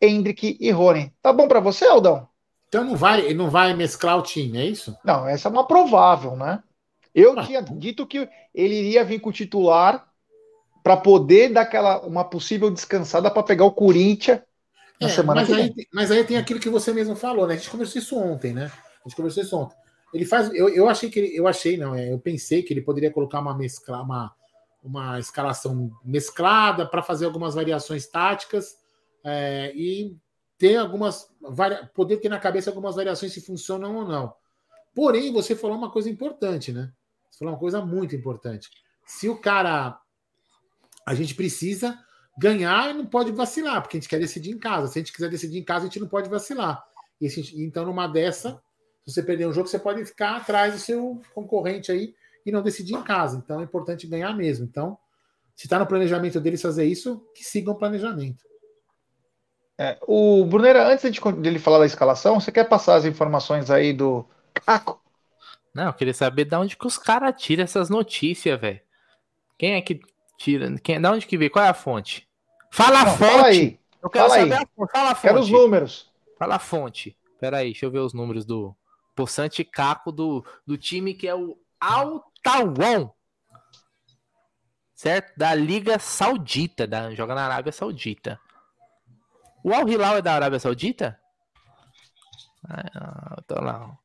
[0.00, 1.12] Hendrick e Rony.
[1.22, 2.26] Tá bom para você, Aldão?
[2.68, 4.96] Então não vai, não vai mesclar o time, é isso?
[5.04, 6.62] Não, essa é uma provável, né?
[7.14, 7.44] Eu Ah.
[7.44, 10.06] tinha dito que ele iria vir com o titular
[10.86, 14.40] para poder dar aquela uma possível descansada para pegar o Corinthians
[15.00, 15.86] na É, semana mas, que aí, vem.
[15.92, 17.54] mas aí tem aquilo que você mesmo falou, né?
[17.54, 18.70] A gente conversou isso ontem, né?
[19.04, 19.76] A gente conversou isso ontem.
[20.14, 20.48] Ele faz.
[20.54, 21.36] Eu, eu achei que ele.
[21.36, 24.32] Eu achei, não, é, eu pensei que ele poderia colocar uma mescla, uma,
[24.80, 28.76] uma escalação mesclada para fazer algumas variações táticas
[29.24, 30.16] é, e
[30.56, 31.28] ter algumas.
[31.96, 34.32] poder ter na cabeça algumas variações se funcionam ou não.
[34.94, 36.92] Porém, você falou uma coisa importante, né?
[37.28, 38.70] Você falou uma coisa muito importante.
[39.04, 40.00] Se o cara.
[41.06, 41.98] A gente precisa
[42.36, 44.88] ganhar e não pode vacilar, porque a gente quer decidir em casa.
[44.88, 46.84] Se a gente quiser decidir em casa, a gente não pode vacilar.
[47.20, 48.60] E se- então, numa dessa,
[49.06, 52.62] se você perder um jogo, você pode ficar atrás do seu concorrente aí e não
[52.62, 53.40] decidir em casa.
[53.42, 54.66] Então é importante ganhar mesmo.
[54.66, 54.98] Então,
[55.54, 58.44] se está no planejamento deles fazer isso, que sigam o planejamento.
[59.78, 63.92] É, o Brunera, antes de dele falar da escalação, você quer passar as informações aí
[63.92, 65.00] do Caco?
[65.74, 68.80] Não, eu queria saber de onde que os caras tiram essas notícias, velho.
[69.58, 70.00] Quem é que
[70.36, 70.74] tira?
[70.80, 71.48] Quem, da onde que vê?
[71.50, 72.28] Qual é a fonte?
[72.72, 73.30] Fala a Não, fonte!
[73.32, 74.62] fala aí, Eu quero fala saber aí.
[74.62, 74.92] a fonte.
[74.92, 75.22] Fala a fonte.
[75.28, 76.12] quero os números.
[76.38, 77.16] Fala a fonte.
[77.40, 78.74] Pera aí, deixa eu ver os números do
[79.14, 83.10] Poçante Caco do, do time que é o Altawan.
[84.94, 85.32] Certo?
[85.36, 86.86] Da Liga Saudita.
[86.86, 88.40] Da, joga na Arábia Saudita.
[89.62, 91.18] O Al Hilal é da Arábia Saudita?
[92.68, 93.96] Ah, tô lá.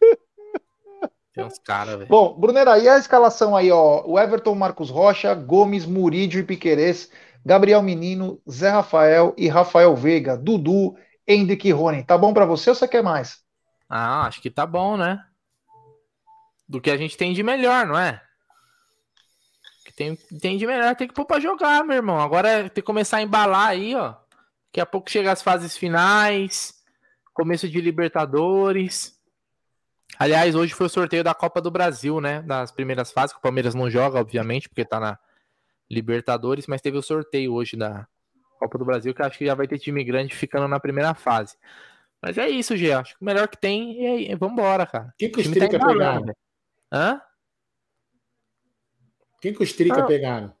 [1.34, 2.08] Tem uns caras, velho.
[2.08, 4.04] Bom, Brunera, e a escalação aí, ó?
[4.06, 7.10] O Everton, Marcos Rocha, Gomes, Murídio e Piquerez,
[7.44, 10.94] Gabriel Menino, Zé Rafael e Rafael Veiga, Dudu,
[11.26, 12.04] Hendrick e Rony.
[12.04, 13.40] Tá bom pra você ou você quer mais?
[13.88, 15.24] Ah, acho que tá bom, né?
[16.68, 18.22] Do que a gente tem de melhor, não é?
[19.84, 22.18] Que tem, tem de melhor tem que pôr pra jogar, meu irmão.
[22.20, 24.14] Agora ter que começar a embalar aí, ó.
[24.66, 26.82] Daqui a pouco chega as fases finais,
[27.34, 29.20] começo de Libertadores.
[30.18, 32.42] Aliás, hoje foi o sorteio da Copa do Brasil, né?
[32.42, 35.18] Das primeiras fases, que o Palmeiras não joga, obviamente, porque tá na
[35.90, 38.08] Libertadores, mas teve o sorteio hoje da
[38.62, 41.56] Copa do Brasil, que acho que já vai ter time grande ficando na primeira fase.
[42.20, 42.92] Mas é isso, Gê.
[42.92, 44.32] Acho que o melhor que tem é.
[44.32, 45.12] é vambora, cara.
[45.18, 46.20] Quem que o tá Strica embalando, pegaram?
[46.24, 46.36] velho.
[46.92, 47.20] Hã?
[49.40, 50.06] Quem que o Strica Ah.
[50.06, 50.54] pegaram?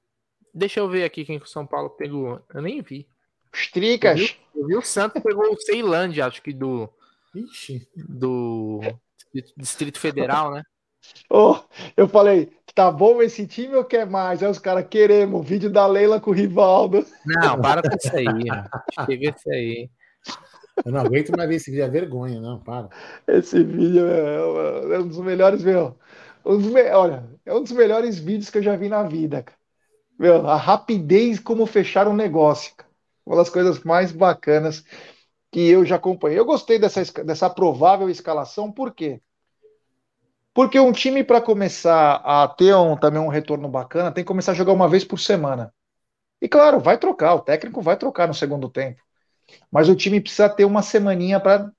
[0.52, 2.44] Deixa eu ver aqui quem que o São Paulo pegou.
[2.52, 3.08] Eu nem vi.
[3.54, 4.36] Os Tricas.
[4.54, 6.92] Eu vi o Santos pegou o Ceilândia, acho que do,
[7.34, 7.88] Ixi.
[7.96, 8.80] do
[9.56, 10.62] Distrito Federal, né?
[11.30, 11.56] Ô,
[11.96, 14.42] eu falei, tá bom esse time ou quer mais?
[14.42, 17.04] Aí os caras queremos o vídeo da Leila com o Rivaldo.
[17.24, 18.44] Não, para com isso aí.
[19.06, 19.90] Chega isso aí.
[20.84, 22.88] Eu não aguento mais ver esse vídeo, é vergonha, não, para.
[23.28, 25.96] Esse vídeo é, é um dos melhores, meu.
[26.44, 29.42] Um dos me- Olha, é um dos melhores vídeos que eu já vi na vida,
[29.42, 29.58] cara.
[30.18, 32.90] Meu, a rapidez como fechar um negócio, cara.
[33.24, 34.84] Uma das coisas mais bacanas
[35.50, 36.38] que eu já acompanhei.
[36.38, 39.20] Eu gostei dessa, dessa provável escalação, por quê?
[40.54, 44.52] Porque um time, para começar a ter um, também um retorno bacana, tem que começar
[44.52, 45.72] a jogar uma vez por semana.
[46.40, 49.02] E claro, vai trocar, o técnico vai trocar no segundo tempo.
[49.70, 51.70] Mas o time precisa ter uma semaninha para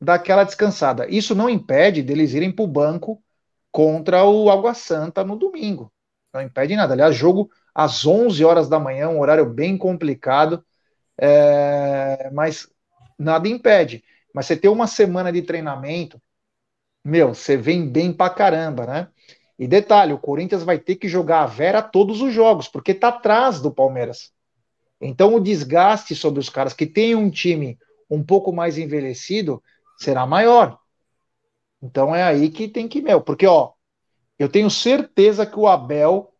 [0.00, 1.08] dar aquela descansada.
[1.08, 3.22] Isso não impede deles irem para o banco
[3.70, 5.92] contra o Água Santa no domingo.
[6.32, 6.94] Não impede nada.
[6.94, 10.64] Aliás, jogo às 11 horas da manhã, um horário bem complicado,
[11.18, 12.68] é, mas
[13.18, 14.04] nada impede.
[14.34, 16.20] Mas você ter uma semana de treinamento,
[17.04, 19.08] meu, você vem bem pra caramba, né?
[19.58, 23.08] E detalhe, o Corinthians vai ter que jogar a Vera todos os jogos, porque tá
[23.08, 24.32] atrás do Palmeiras.
[25.00, 27.78] Então o desgaste sobre os caras que têm um time
[28.10, 29.62] um pouco mais envelhecido
[29.98, 30.78] será maior.
[31.82, 33.72] Então é aí que tem que, meu, porque ó,
[34.38, 36.32] eu tenho certeza que o Abel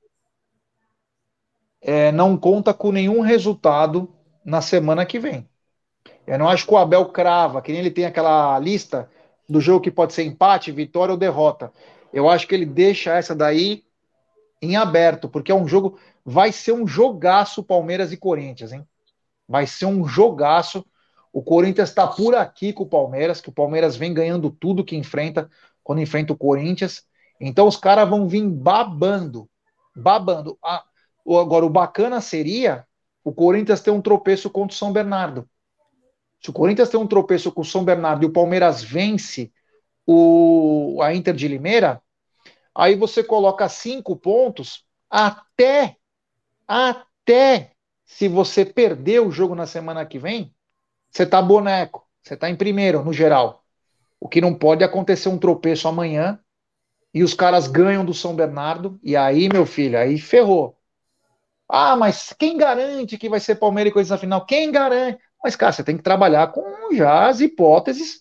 [1.80, 4.14] é, não conta com nenhum resultado
[4.44, 5.48] na semana que vem.
[6.26, 9.10] Eu não acho que o Abel crava, que nem ele tem aquela lista
[9.50, 11.72] do jogo que pode ser empate, vitória ou derrota.
[12.12, 13.82] Eu acho que ele deixa essa daí
[14.62, 18.86] em aberto, porque é um jogo, vai ser um jogaço Palmeiras e Corinthians, hein?
[19.48, 20.84] Vai ser um jogaço.
[21.32, 24.96] O Corinthians está por aqui com o Palmeiras, que o Palmeiras vem ganhando tudo que
[24.96, 25.50] enfrenta
[25.82, 27.04] quando enfrenta o Corinthians.
[27.40, 29.48] Então os caras vão vir babando,
[29.96, 30.58] babando.
[30.64, 30.84] Ah,
[31.26, 32.86] agora o bacana seria
[33.24, 35.48] o Corinthians ter um tropeço contra o São Bernardo.
[36.40, 39.52] Se o Corinthians tem um tropeço com o São Bernardo e o Palmeiras vence
[40.06, 42.02] o, a Inter de Limeira,
[42.74, 45.96] aí você coloca cinco pontos até,
[46.66, 47.72] até
[48.04, 50.54] se você perder o jogo na semana que vem,
[51.10, 53.64] você tá boneco, você tá em primeiro no geral.
[54.18, 56.40] O que não pode acontecer um tropeço amanhã
[57.12, 60.76] e os caras ganham do São Bernardo, e aí, meu filho, aí ferrou.
[61.68, 64.46] Ah, mas quem garante que vai ser Palmeiras e Corinthians na final?
[64.46, 65.20] Quem garante?
[65.42, 68.20] Mas, cara, você tem que trabalhar com já as hipóteses,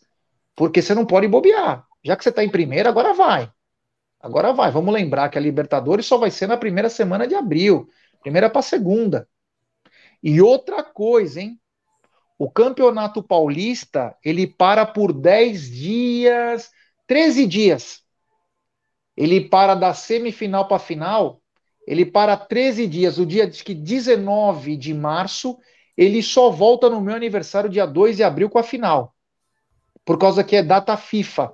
[0.56, 1.86] porque você não pode bobear.
[2.04, 3.52] Já que você está em primeiro, agora vai.
[4.20, 4.72] Agora vai.
[4.72, 7.90] Vamos lembrar que a Libertadores só vai ser na primeira semana de abril.
[8.22, 9.28] Primeira para segunda.
[10.22, 11.60] E outra coisa, hein?
[12.38, 16.72] O Campeonato Paulista, ele para por 10 dias,
[17.06, 18.02] 13 dias.
[19.16, 21.41] Ele para da semifinal para final,
[21.86, 23.18] ele para 13 dias.
[23.18, 25.58] O dia que 19 de março,
[26.00, 29.14] ele só volta no meu aniversário, dia 2 de abril, com a final.
[30.06, 31.52] Por causa que é data FIFA.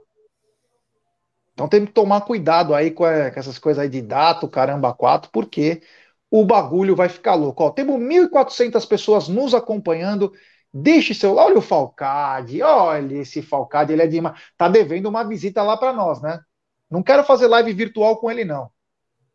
[1.52, 4.94] Então tem que tomar cuidado aí com, é, com essas coisas aí de data, caramba
[4.94, 5.82] 4, porque
[6.30, 7.64] o bagulho vai ficar louco.
[7.64, 10.32] Ó, temos 1.400 pessoas nos acompanhando.
[10.72, 11.38] Deixe seu.
[11.38, 14.22] Olha o Falcade, olha esse Falcade, ele é de.
[14.56, 16.40] Tá devendo uma visita lá para nós, né?
[16.88, 18.70] Não quero fazer live virtual com ele, não.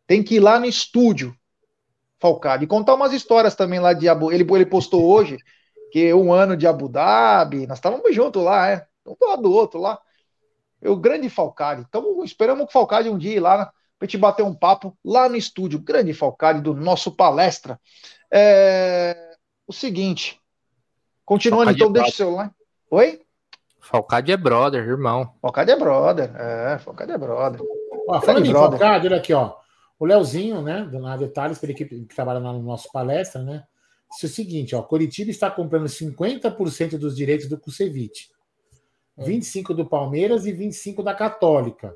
[0.07, 1.35] Tem que ir lá no estúdio,
[2.21, 4.31] Falcade, e contar umas histórias também lá de Abu.
[4.31, 5.39] Ele, ele postou hoje
[5.91, 8.87] que um ano de Abu Dhabi, nós estávamos juntos lá, é.
[9.07, 9.99] Um do lado do outro lá.
[10.85, 11.85] O grande Falcade.
[11.89, 15.29] Então, esperamos que o Falcade um dia ir lá pra gente bater um papo lá
[15.29, 15.79] no estúdio.
[15.79, 17.81] Grande Falcade do nosso palestra.
[18.31, 19.35] É,
[19.67, 20.39] O seguinte.
[21.25, 22.55] Continuando, Falcade então, é deixa o seu like.
[22.91, 23.21] Oi?
[23.81, 25.33] Falcade é brother, irmão.
[25.41, 26.31] Falcade é brother.
[26.37, 27.61] É, Falcade é brother.
[28.09, 28.79] Ó, falando em brother.
[28.79, 29.60] Falcade, olha aqui, ó.
[30.01, 33.65] O Leozinho, né, na Detalhes, pela equipe que trabalha lá no nosso palestra, né,
[34.11, 38.31] disse o seguinte, ó, Curitiba está comprando 50% dos direitos do Kusevich,
[39.19, 41.95] 25% do Palmeiras e 25% da Católica.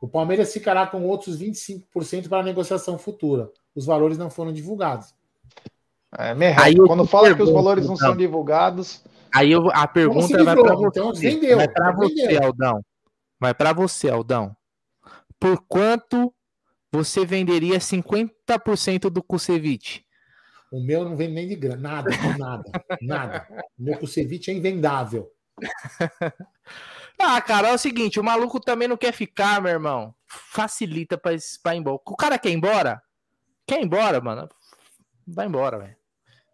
[0.00, 3.50] O Palmeiras ficará com outros 25% para a negociação futura.
[3.74, 5.14] Os valores não foram divulgados.
[6.18, 6.32] É.
[6.58, 8.08] Aí eu Quando fala que os valores não então.
[8.08, 9.04] são divulgados,
[9.34, 10.86] Aí eu, a pergunta vai para você.
[10.86, 12.84] então vendeu, vai para você, Aldão.
[13.38, 14.56] Vai para você, Aldão.
[15.38, 16.32] Por quanto
[16.92, 20.04] você venderia 50% do Kusevich?
[20.70, 22.64] O meu não vem nem de grana, nada, nada,
[23.00, 23.46] nada.
[23.78, 25.30] O meu Kusevich é invendável.
[27.18, 30.14] Ah, cara, é o seguinte, o maluco também não quer ficar, meu irmão.
[30.26, 31.32] Facilita pra,
[31.62, 31.98] pra ir embora.
[32.04, 33.02] O cara quer ir embora?
[33.66, 34.48] Quer ir embora, mano?
[35.26, 35.96] Vai embora, velho.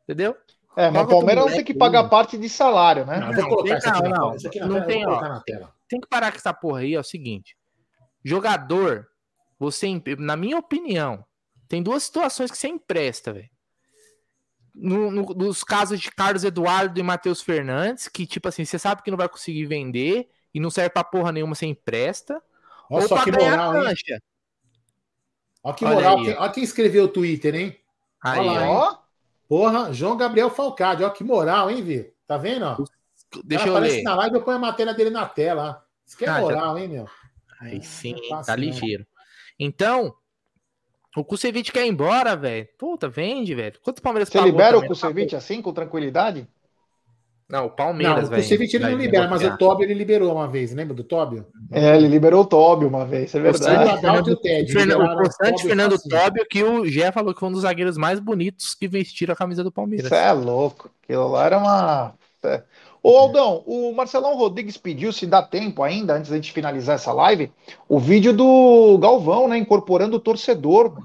[0.05, 0.37] Entendeu?
[0.77, 3.19] é, mas o Palmeiras não tem que pagar parte de salário, né?
[3.19, 4.69] Não, vou Não, não, não.
[4.69, 5.69] Não tela, tem, ó.
[5.89, 7.57] Tem que parar com essa porra aí, é o seguinte.
[8.25, 9.09] Jogador,
[9.63, 11.25] você, na minha opinião,
[11.69, 13.49] tem duas situações que você empresta, velho.
[14.75, 19.03] No, no- nos casos de Carlos Eduardo e Matheus Fernandes, que, tipo assim, você sabe
[19.03, 22.43] que não vai conseguir vender e não serve pra porra nenhuma, você empresta.
[22.91, 23.85] Olha Ou só pra que ganhar moral, a hein?
[23.85, 24.23] cancha.
[25.63, 26.19] Olha que Olha moral.
[26.19, 27.79] aí, Quem, olha quem escreveu o Twitter, hein?
[28.23, 28.91] Aí, Olha lá, ó.
[28.91, 28.99] hein?
[29.49, 31.05] Porra, João Gabriel Falcade.
[31.05, 32.13] Olha que moral, hein, Vi?
[32.27, 32.65] Tá vendo?
[32.65, 32.77] ó?
[33.45, 34.03] Deixa Ela eu aparece ler.
[34.03, 35.85] na live eu ponho a matéria dele na tela.
[36.07, 37.09] Isso que é Ah, já- moral, hein, meu?
[37.61, 38.65] Aí sim, é fácil, tá não.
[38.65, 39.07] ligeiro.
[39.59, 40.15] Então,
[41.17, 42.67] o Kusevich quer ir embora, velho.
[42.79, 43.79] Puta, vende, velho.
[43.83, 44.89] Quanto o Palmeiras você pagou libera o também?
[44.89, 46.47] Kusevich assim, com tranquilidade?
[47.49, 48.43] Não, o Não, Palmeiras, o velho.
[48.43, 49.59] Kusevich ele não libera, mas o.
[49.59, 51.47] Tóbio ele liberou uma vez, lembra do Tóbio?
[51.71, 53.91] É, ele liberou o Tóbio uma vez, é O verdade.
[53.91, 54.73] Adalto e o Ted.
[54.73, 55.99] Fernando- o constante Tóbio Fernando.
[56.09, 59.37] Tóbio, que o Gé falou que foi um dos zagueiros mais bonitos que vestiram a
[59.37, 60.07] camisa do Palmeiras.
[60.07, 60.91] Isso é louco.
[61.03, 62.15] Aquilo lá era uma.
[63.03, 67.13] Ô Aldão, o Marcelão Rodrigues pediu, se dá tempo ainda, antes da gente finalizar essa
[67.13, 67.53] live,
[67.89, 69.59] o vídeo do Galvão, né?
[69.59, 70.97] Incorporando o torcedor.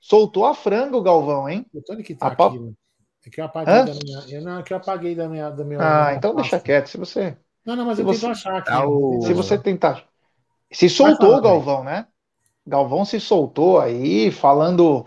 [0.00, 1.66] Soltou a franga o Galvão, hein?
[1.74, 2.58] O Tony que tá A aqui.
[2.58, 2.72] né?
[3.26, 3.84] É que eu apaguei Hã?
[3.84, 4.24] da minha.
[4.28, 5.50] Eu, não, é que eu apaguei da minha.
[5.50, 6.50] Da minha Ah, da minha então pasta.
[6.56, 6.86] deixa quieto.
[6.88, 8.72] Se você, Não, não, mas Se eu você- tento achar aqui.
[8.72, 8.88] Eu
[9.18, 10.04] o- se você tentar.
[10.72, 12.06] Se soltou falar, o Galvão, né?
[12.64, 15.04] Galvão se soltou aí, falando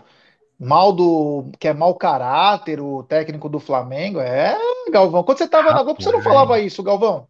[0.60, 1.50] mal do.
[1.58, 4.20] que é mau caráter, o técnico do Flamengo.
[4.20, 4.56] É,
[4.90, 5.24] Galvão.
[5.24, 7.26] Quando você tava na Globo, você não falava isso, Galvão?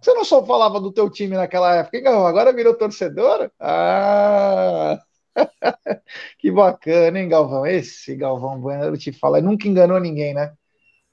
[0.00, 2.26] Você não só falava do teu time naquela época, hein, Galvão?
[2.26, 3.50] Agora virou torcedor?
[3.60, 4.98] Ah!
[6.38, 7.66] que bacana, hein, Galvão?
[7.66, 10.52] Esse Galvão Bueno, eu te falo, nunca enganou ninguém, né?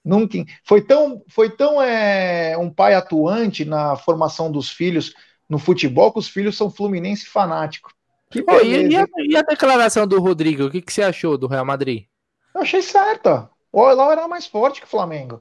[0.04, 0.38] Nunca.
[0.66, 5.14] Foi tão, foi tão é, um pai atuante na formação dos filhos
[5.50, 7.92] no futebol que os filhos são fluminense fanático.
[8.34, 10.66] Que Pô, e, e a, e a declaração do Rodrigo?
[10.66, 12.06] O que, que você achou do Real Madrid?
[12.56, 13.28] Eu achei certo.
[13.28, 13.48] ó.
[13.72, 15.40] O Oilão era mais forte que o Flamengo.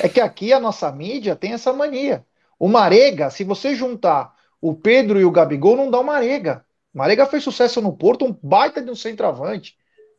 [0.00, 2.24] É que aqui a nossa mídia tem essa mania.
[2.58, 6.64] O Marega, se você juntar o Pedro e o Gabigol, não dá o Marega.
[6.94, 9.76] O Marega fez sucesso no Porto, um baita de um centroavante.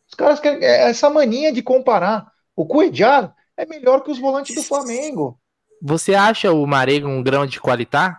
[0.07, 2.31] Os caras querem é essa mania de comparar.
[2.56, 5.40] O Cuejar é melhor que os volantes do Flamengo.
[5.81, 8.18] Você acha o Marega um grão de qualidade?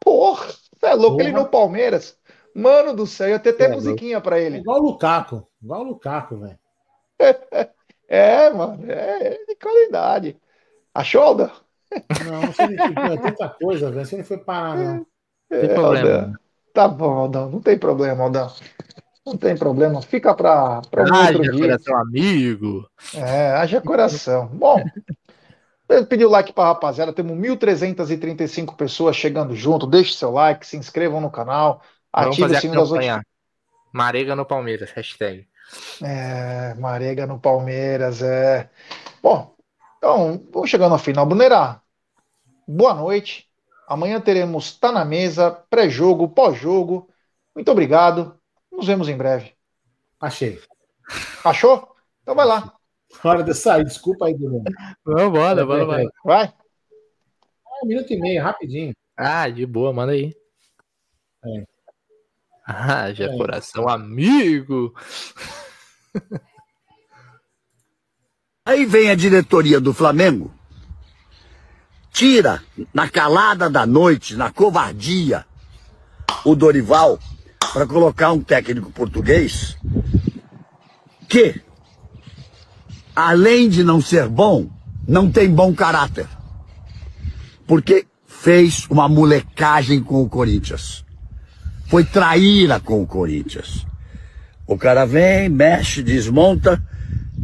[0.00, 1.28] Porra, você é louco, Porra.
[1.28, 2.16] ele no Palmeiras.
[2.54, 4.58] Mano do céu, ia ter até É, musiquinha pra É ele.
[4.58, 5.48] igual o Lukaku.
[5.62, 6.58] Igual o Lukaku, velho.
[8.08, 10.40] É, mano, é de qualidade.
[10.94, 11.52] Achou, Alda?
[12.18, 14.06] Não, não sei nem que é tanta coisa, velho.
[14.06, 15.06] Você não foi parar, não.
[15.58, 16.16] Tem É, problema.
[16.16, 16.38] Aldão.
[16.72, 17.50] Tá bom, Aldão.
[17.50, 18.52] Não tem problema, Aldão.
[19.26, 20.02] Não tem problema.
[20.02, 21.80] Fica para um Ah, outro dia.
[21.80, 22.84] coração amigo.
[23.12, 24.48] É, haja coração.
[24.48, 24.92] Bom,
[26.08, 27.12] pedir o like para rapaziada.
[27.12, 29.86] Temos 1.335 pessoas chegando junto.
[29.86, 31.82] Deixe seu like, se inscrevam no canal.
[32.14, 33.26] Vamos Ative fazer a campanha.
[33.92, 35.48] Marega no Palmeiras, hashtag.
[36.02, 38.70] É, Marega no Palmeiras, é.
[39.22, 39.54] Bom,
[39.98, 41.26] então, vamos chegando ao final.
[41.26, 41.80] Brunerá,
[42.68, 43.48] boa noite.
[43.88, 47.08] Amanhã teremos Tá na Mesa, pré-jogo, pós-jogo.
[47.54, 48.38] Muito obrigado.
[48.70, 49.52] Nos vemos em breve.
[50.20, 50.60] Achei.
[51.44, 51.94] Achou?
[52.22, 52.74] Então vai lá.
[53.22, 53.84] Hora de sair.
[53.84, 54.62] Desculpa aí, Bruno.
[55.04, 56.04] Vamos, bora, bora, bora.
[56.24, 56.52] Vai.
[57.82, 58.94] Um minuto e meio, rapidinho.
[59.16, 60.34] Ah, de boa, manda aí.
[61.44, 61.73] É.
[62.66, 63.36] Ah, já É.
[63.36, 64.94] coração amigo.
[68.66, 70.50] Aí vem a diretoria do Flamengo,
[72.10, 72.62] tira
[72.94, 75.44] na calada da noite, na covardia,
[76.44, 77.18] o Dorival
[77.74, 79.76] para colocar um técnico português
[81.28, 81.60] que,
[83.14, 84.70] além de não ser bom,
[85.06, 86.26] não tem bom caráter.
[87.66, 91.03] Porque fez uma molecagem com o Corinthians.
[91.86, 93.86] Foi traíra com o Corinthians.
[94.66, 96.82] O cara vem, mexe, desmonta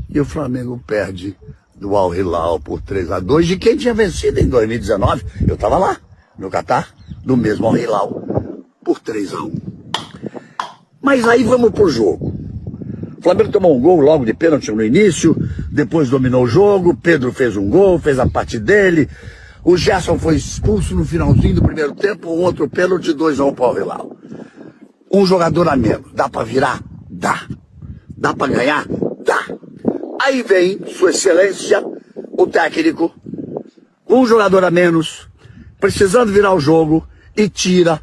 [0.08, 1.36] e o Flamengo perde
[1.76, 5.24] do Al Hilal por 3 a 2 de quem tinha vencido em 2019.
[5.46, 5.96] Eu estava lá,
[6.38, 6.88] no Catar,
[7.24, 8.22] do mesmo Al Hilal,
[8.84, 9.52] por 3 a 1.
[11.02, 12.34] Mas aí vamos pro jogo.
[13.18, 15.36] O Flamengo tomou um gol logo de pênalti no início,
[15.70, 19.08] depois dominou o jogo, Pedro fez um gol, fez a parte dele.
[19.62, 23.54] O Gerson foi expulso no finalzinho do primeiro tempo, um outro pênalti, 2 a 1
[23.54, 24.16] para o Al Hilal.
[25.12, 26.12] Um jogador a menos.
[26.14, 26.82] Dá para virar?
[27.08, 27.46] Dá.
[28.16, 28.86] Dá para ganhar?
[29.24, 29.44] Dá.
[30.22, 31.82] Aí vem, Sua Excelência,
[32.32, 33.14] o técnico,
[34.08, 35.28] um jogador a menos,
[35.78, 37.06] precisando virar o jogo
[37.36, 38.00] e tira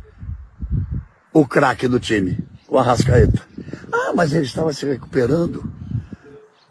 [1.34, 3.42] o craque do time, o Arrascaeta.
[3.92, 5.72] Ah, mas ele estava se recuperando.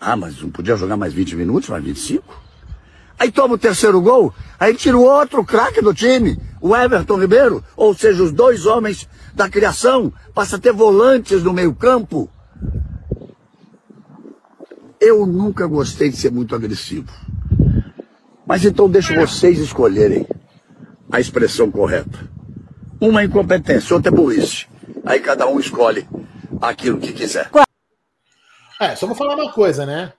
[0.00, 2.45] Ah, mas não podia jogar mais 20 minutos, mais 25?
[3.18, 7.64] Aí toma o terceiro gol, aí tira o outro craque do time, o Everton Ribeiro,
[7.76, 12.30] ou seja, os dois homens da criação, passa a ter volantes no meio campo.
[15.01, 17.10] Eu nunca gostei de ser muito agressivo.
[18.47, 20.26] Mas então deixo vocês escolherem
[21.10, 22.18] a expressão correta.
[23.01, 24.66] Uma é incompetência, outra é burrice.
[25.05, 26.06] Aí cada um escolhe
[26.60, 27.51] aquilo que quiser.
[28.80, 30.12] É, só vou falar uma coisa, né?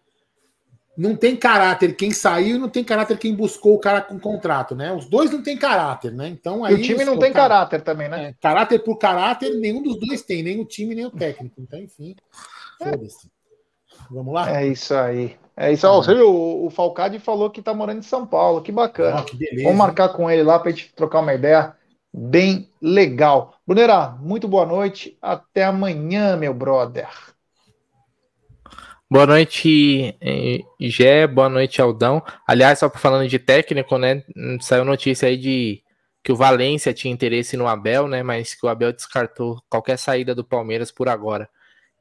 [0.98, 4.76] Não tem caráter quem saiu e não tem caráter quem buscou o cara com contrato,
[4.76, 4.92] né?
[4.92, 6.28] Os dois não tem caráter, né?
[6.28, 8.30] Então aí e o time não tem cara, caráter também, né?
[8.30, 11.62] É, caráter por caráter, nenhum dos dois tem, nem o time, nem o técnico.
[11.62, 12.16] Então, enfim,
[12.80, 13.30] foda-se.
[14.10, 14.60] Vamos lá?
[14.60, 15.38] É isso aí.
[15.56, 15.88] É isso.
[15.88, 18.62] Você viu, o, o Falcade falou que tá morando em São Paulo.
[18.62, 19.22] Que bacana.
[19.22, 21.76] Oh, que beleza, Vamos marcar com ele lá pra gente trocar uma ideia
[22.14, 23.56] bem legal.
[23.66, 25.18] Brunera, muito boa noite.
[25.22, 27.10] Até amanhã, meu brother.
[29.10, 30.18] Boa noite,
[30.82, 31.26] Gé.
[31.28, 32.22] Boa noite, Aldão.
[32.46, 34.22] Aliás, só falando de técnico, né?
[34.60, 35.82] Saiu notícia aí de
[36.22, 38.22] que o Valência tinha interesse no Abel, né?
[38.22, 41.50] Mas que o Abel descartou qualquer saída do Palmeiras por agora.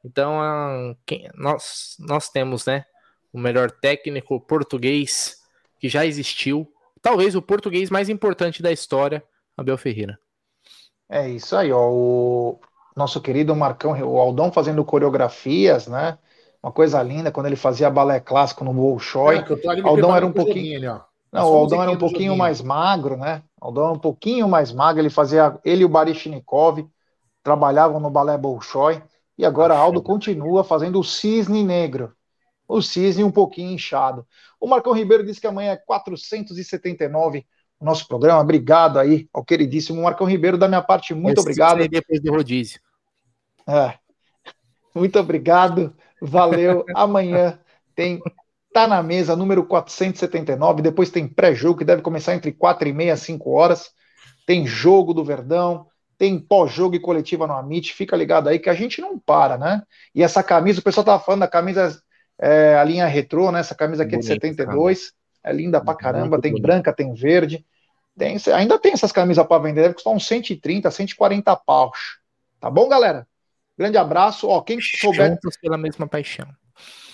[0.04, 2.84] Então, quem, nós, nós temos, né?
[3.32, 5.36] O melhor técnico português
[5.78, 6.68] que já existiu.
[7.00, 9.22] Talvez o português mais importante da história,
[9.56, 10.18] Abel Ferreira.
[11.08, 11.88] É isso aí, ó.
[11.88, 12.60] O
[12.96, 16.18] nosso querido Marcão, o Aldão fazendo coreografias, né?
[16.66, 19.36] Uma coisa linda quando ele fazia balé clássico no Bolshoi.
[19.36, 20.76] É, Aldão era um pouquinho.
[20.76, 23.40] Ali, Não, o Aldão era um pouquinho mais magro, né?
[23.60, 25.00] O Aldão era um pouquinho mais magro.
[25.00, 25.56] Ele fazia.
[25.64, 26.84] Ele e o Barishnikov
[27.40, 29.00] trabalhavam no balé Bolshoi.
[29.38, 32.12] E agora Aldo continua fazendo o cisne negro.
[32.66, 34.26] O cisne um pouquinho inchado.
[34.60, 37.46] O Marcão Ribeiro disse que amanhã é 479
[37.78, 38.40] o nosso programa.
[38.40, 40.58] Obrigado aí ao queridíssimo Marcão Ribeiro.
[40.58, 41.86] Da minha parte, muito Esse obrigado.
[41.86, 42.80] Depois do rodízio.
[43.68, 43.94] É.
[44.92, 45.94] Muito obrigado.
[46.20, 46.84] Valeu.
[46.94, 47.58] Amanhã
[47.94, 48.20] tem
[48.76, 50.82] Tá na Mesa, número 479.
[50.82, 53.90] Depois tem pré-jogo, que deve começar entre 4 e meia, 5 horas.
[54.46, 55.86] Tem jogo do Verdão.
[56.18, 57.94] Tem pós-jogo e coletiva no Amit.
[57.94, 59.80] Fica ligado aí que a gente não para, né?
[60.14, 61.98] E essa camisa, o pessoal tava falando da camisa,
[62.38, 63.60] é, a linha retrô, né?
[63.60, 65.10] Essa camisa aqui é de 72.
[65.10, 65.54] Cara.
[65.54, 66.38] É linda pra caramba.
[66.38, 67.64] Tem branca, tem verde.
[68.18, 69.80] Tem, ainda tem essas camisas para vender.
[69.80, 72.18] Deve custar uns 130, 140 paus.
[72.60, 73.26] Tá bom, galera?
[73.78, 74.48] Grande abraço.
[74.48, 75.30] Ó, quem souber.
[75.30, 76.48] Juntos pela mesma paixão.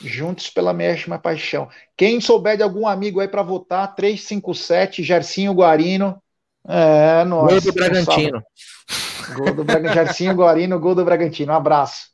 [0.02, 1.68] Juntos pela mesma paixão.
[1.96, 6.20] Quem souber de algum amigo aí para votar, 357, Gercinho Guarino.
[6.66, 7.50] É, nós.
[7.50, 8.42] Gol do Bragantino.
[9.34, 9.94] Gol do Bragantino.
[9.94, 11.52] Gercinho Guarino, gol do Bragantino.
[11.52, 12.11] Um abraço.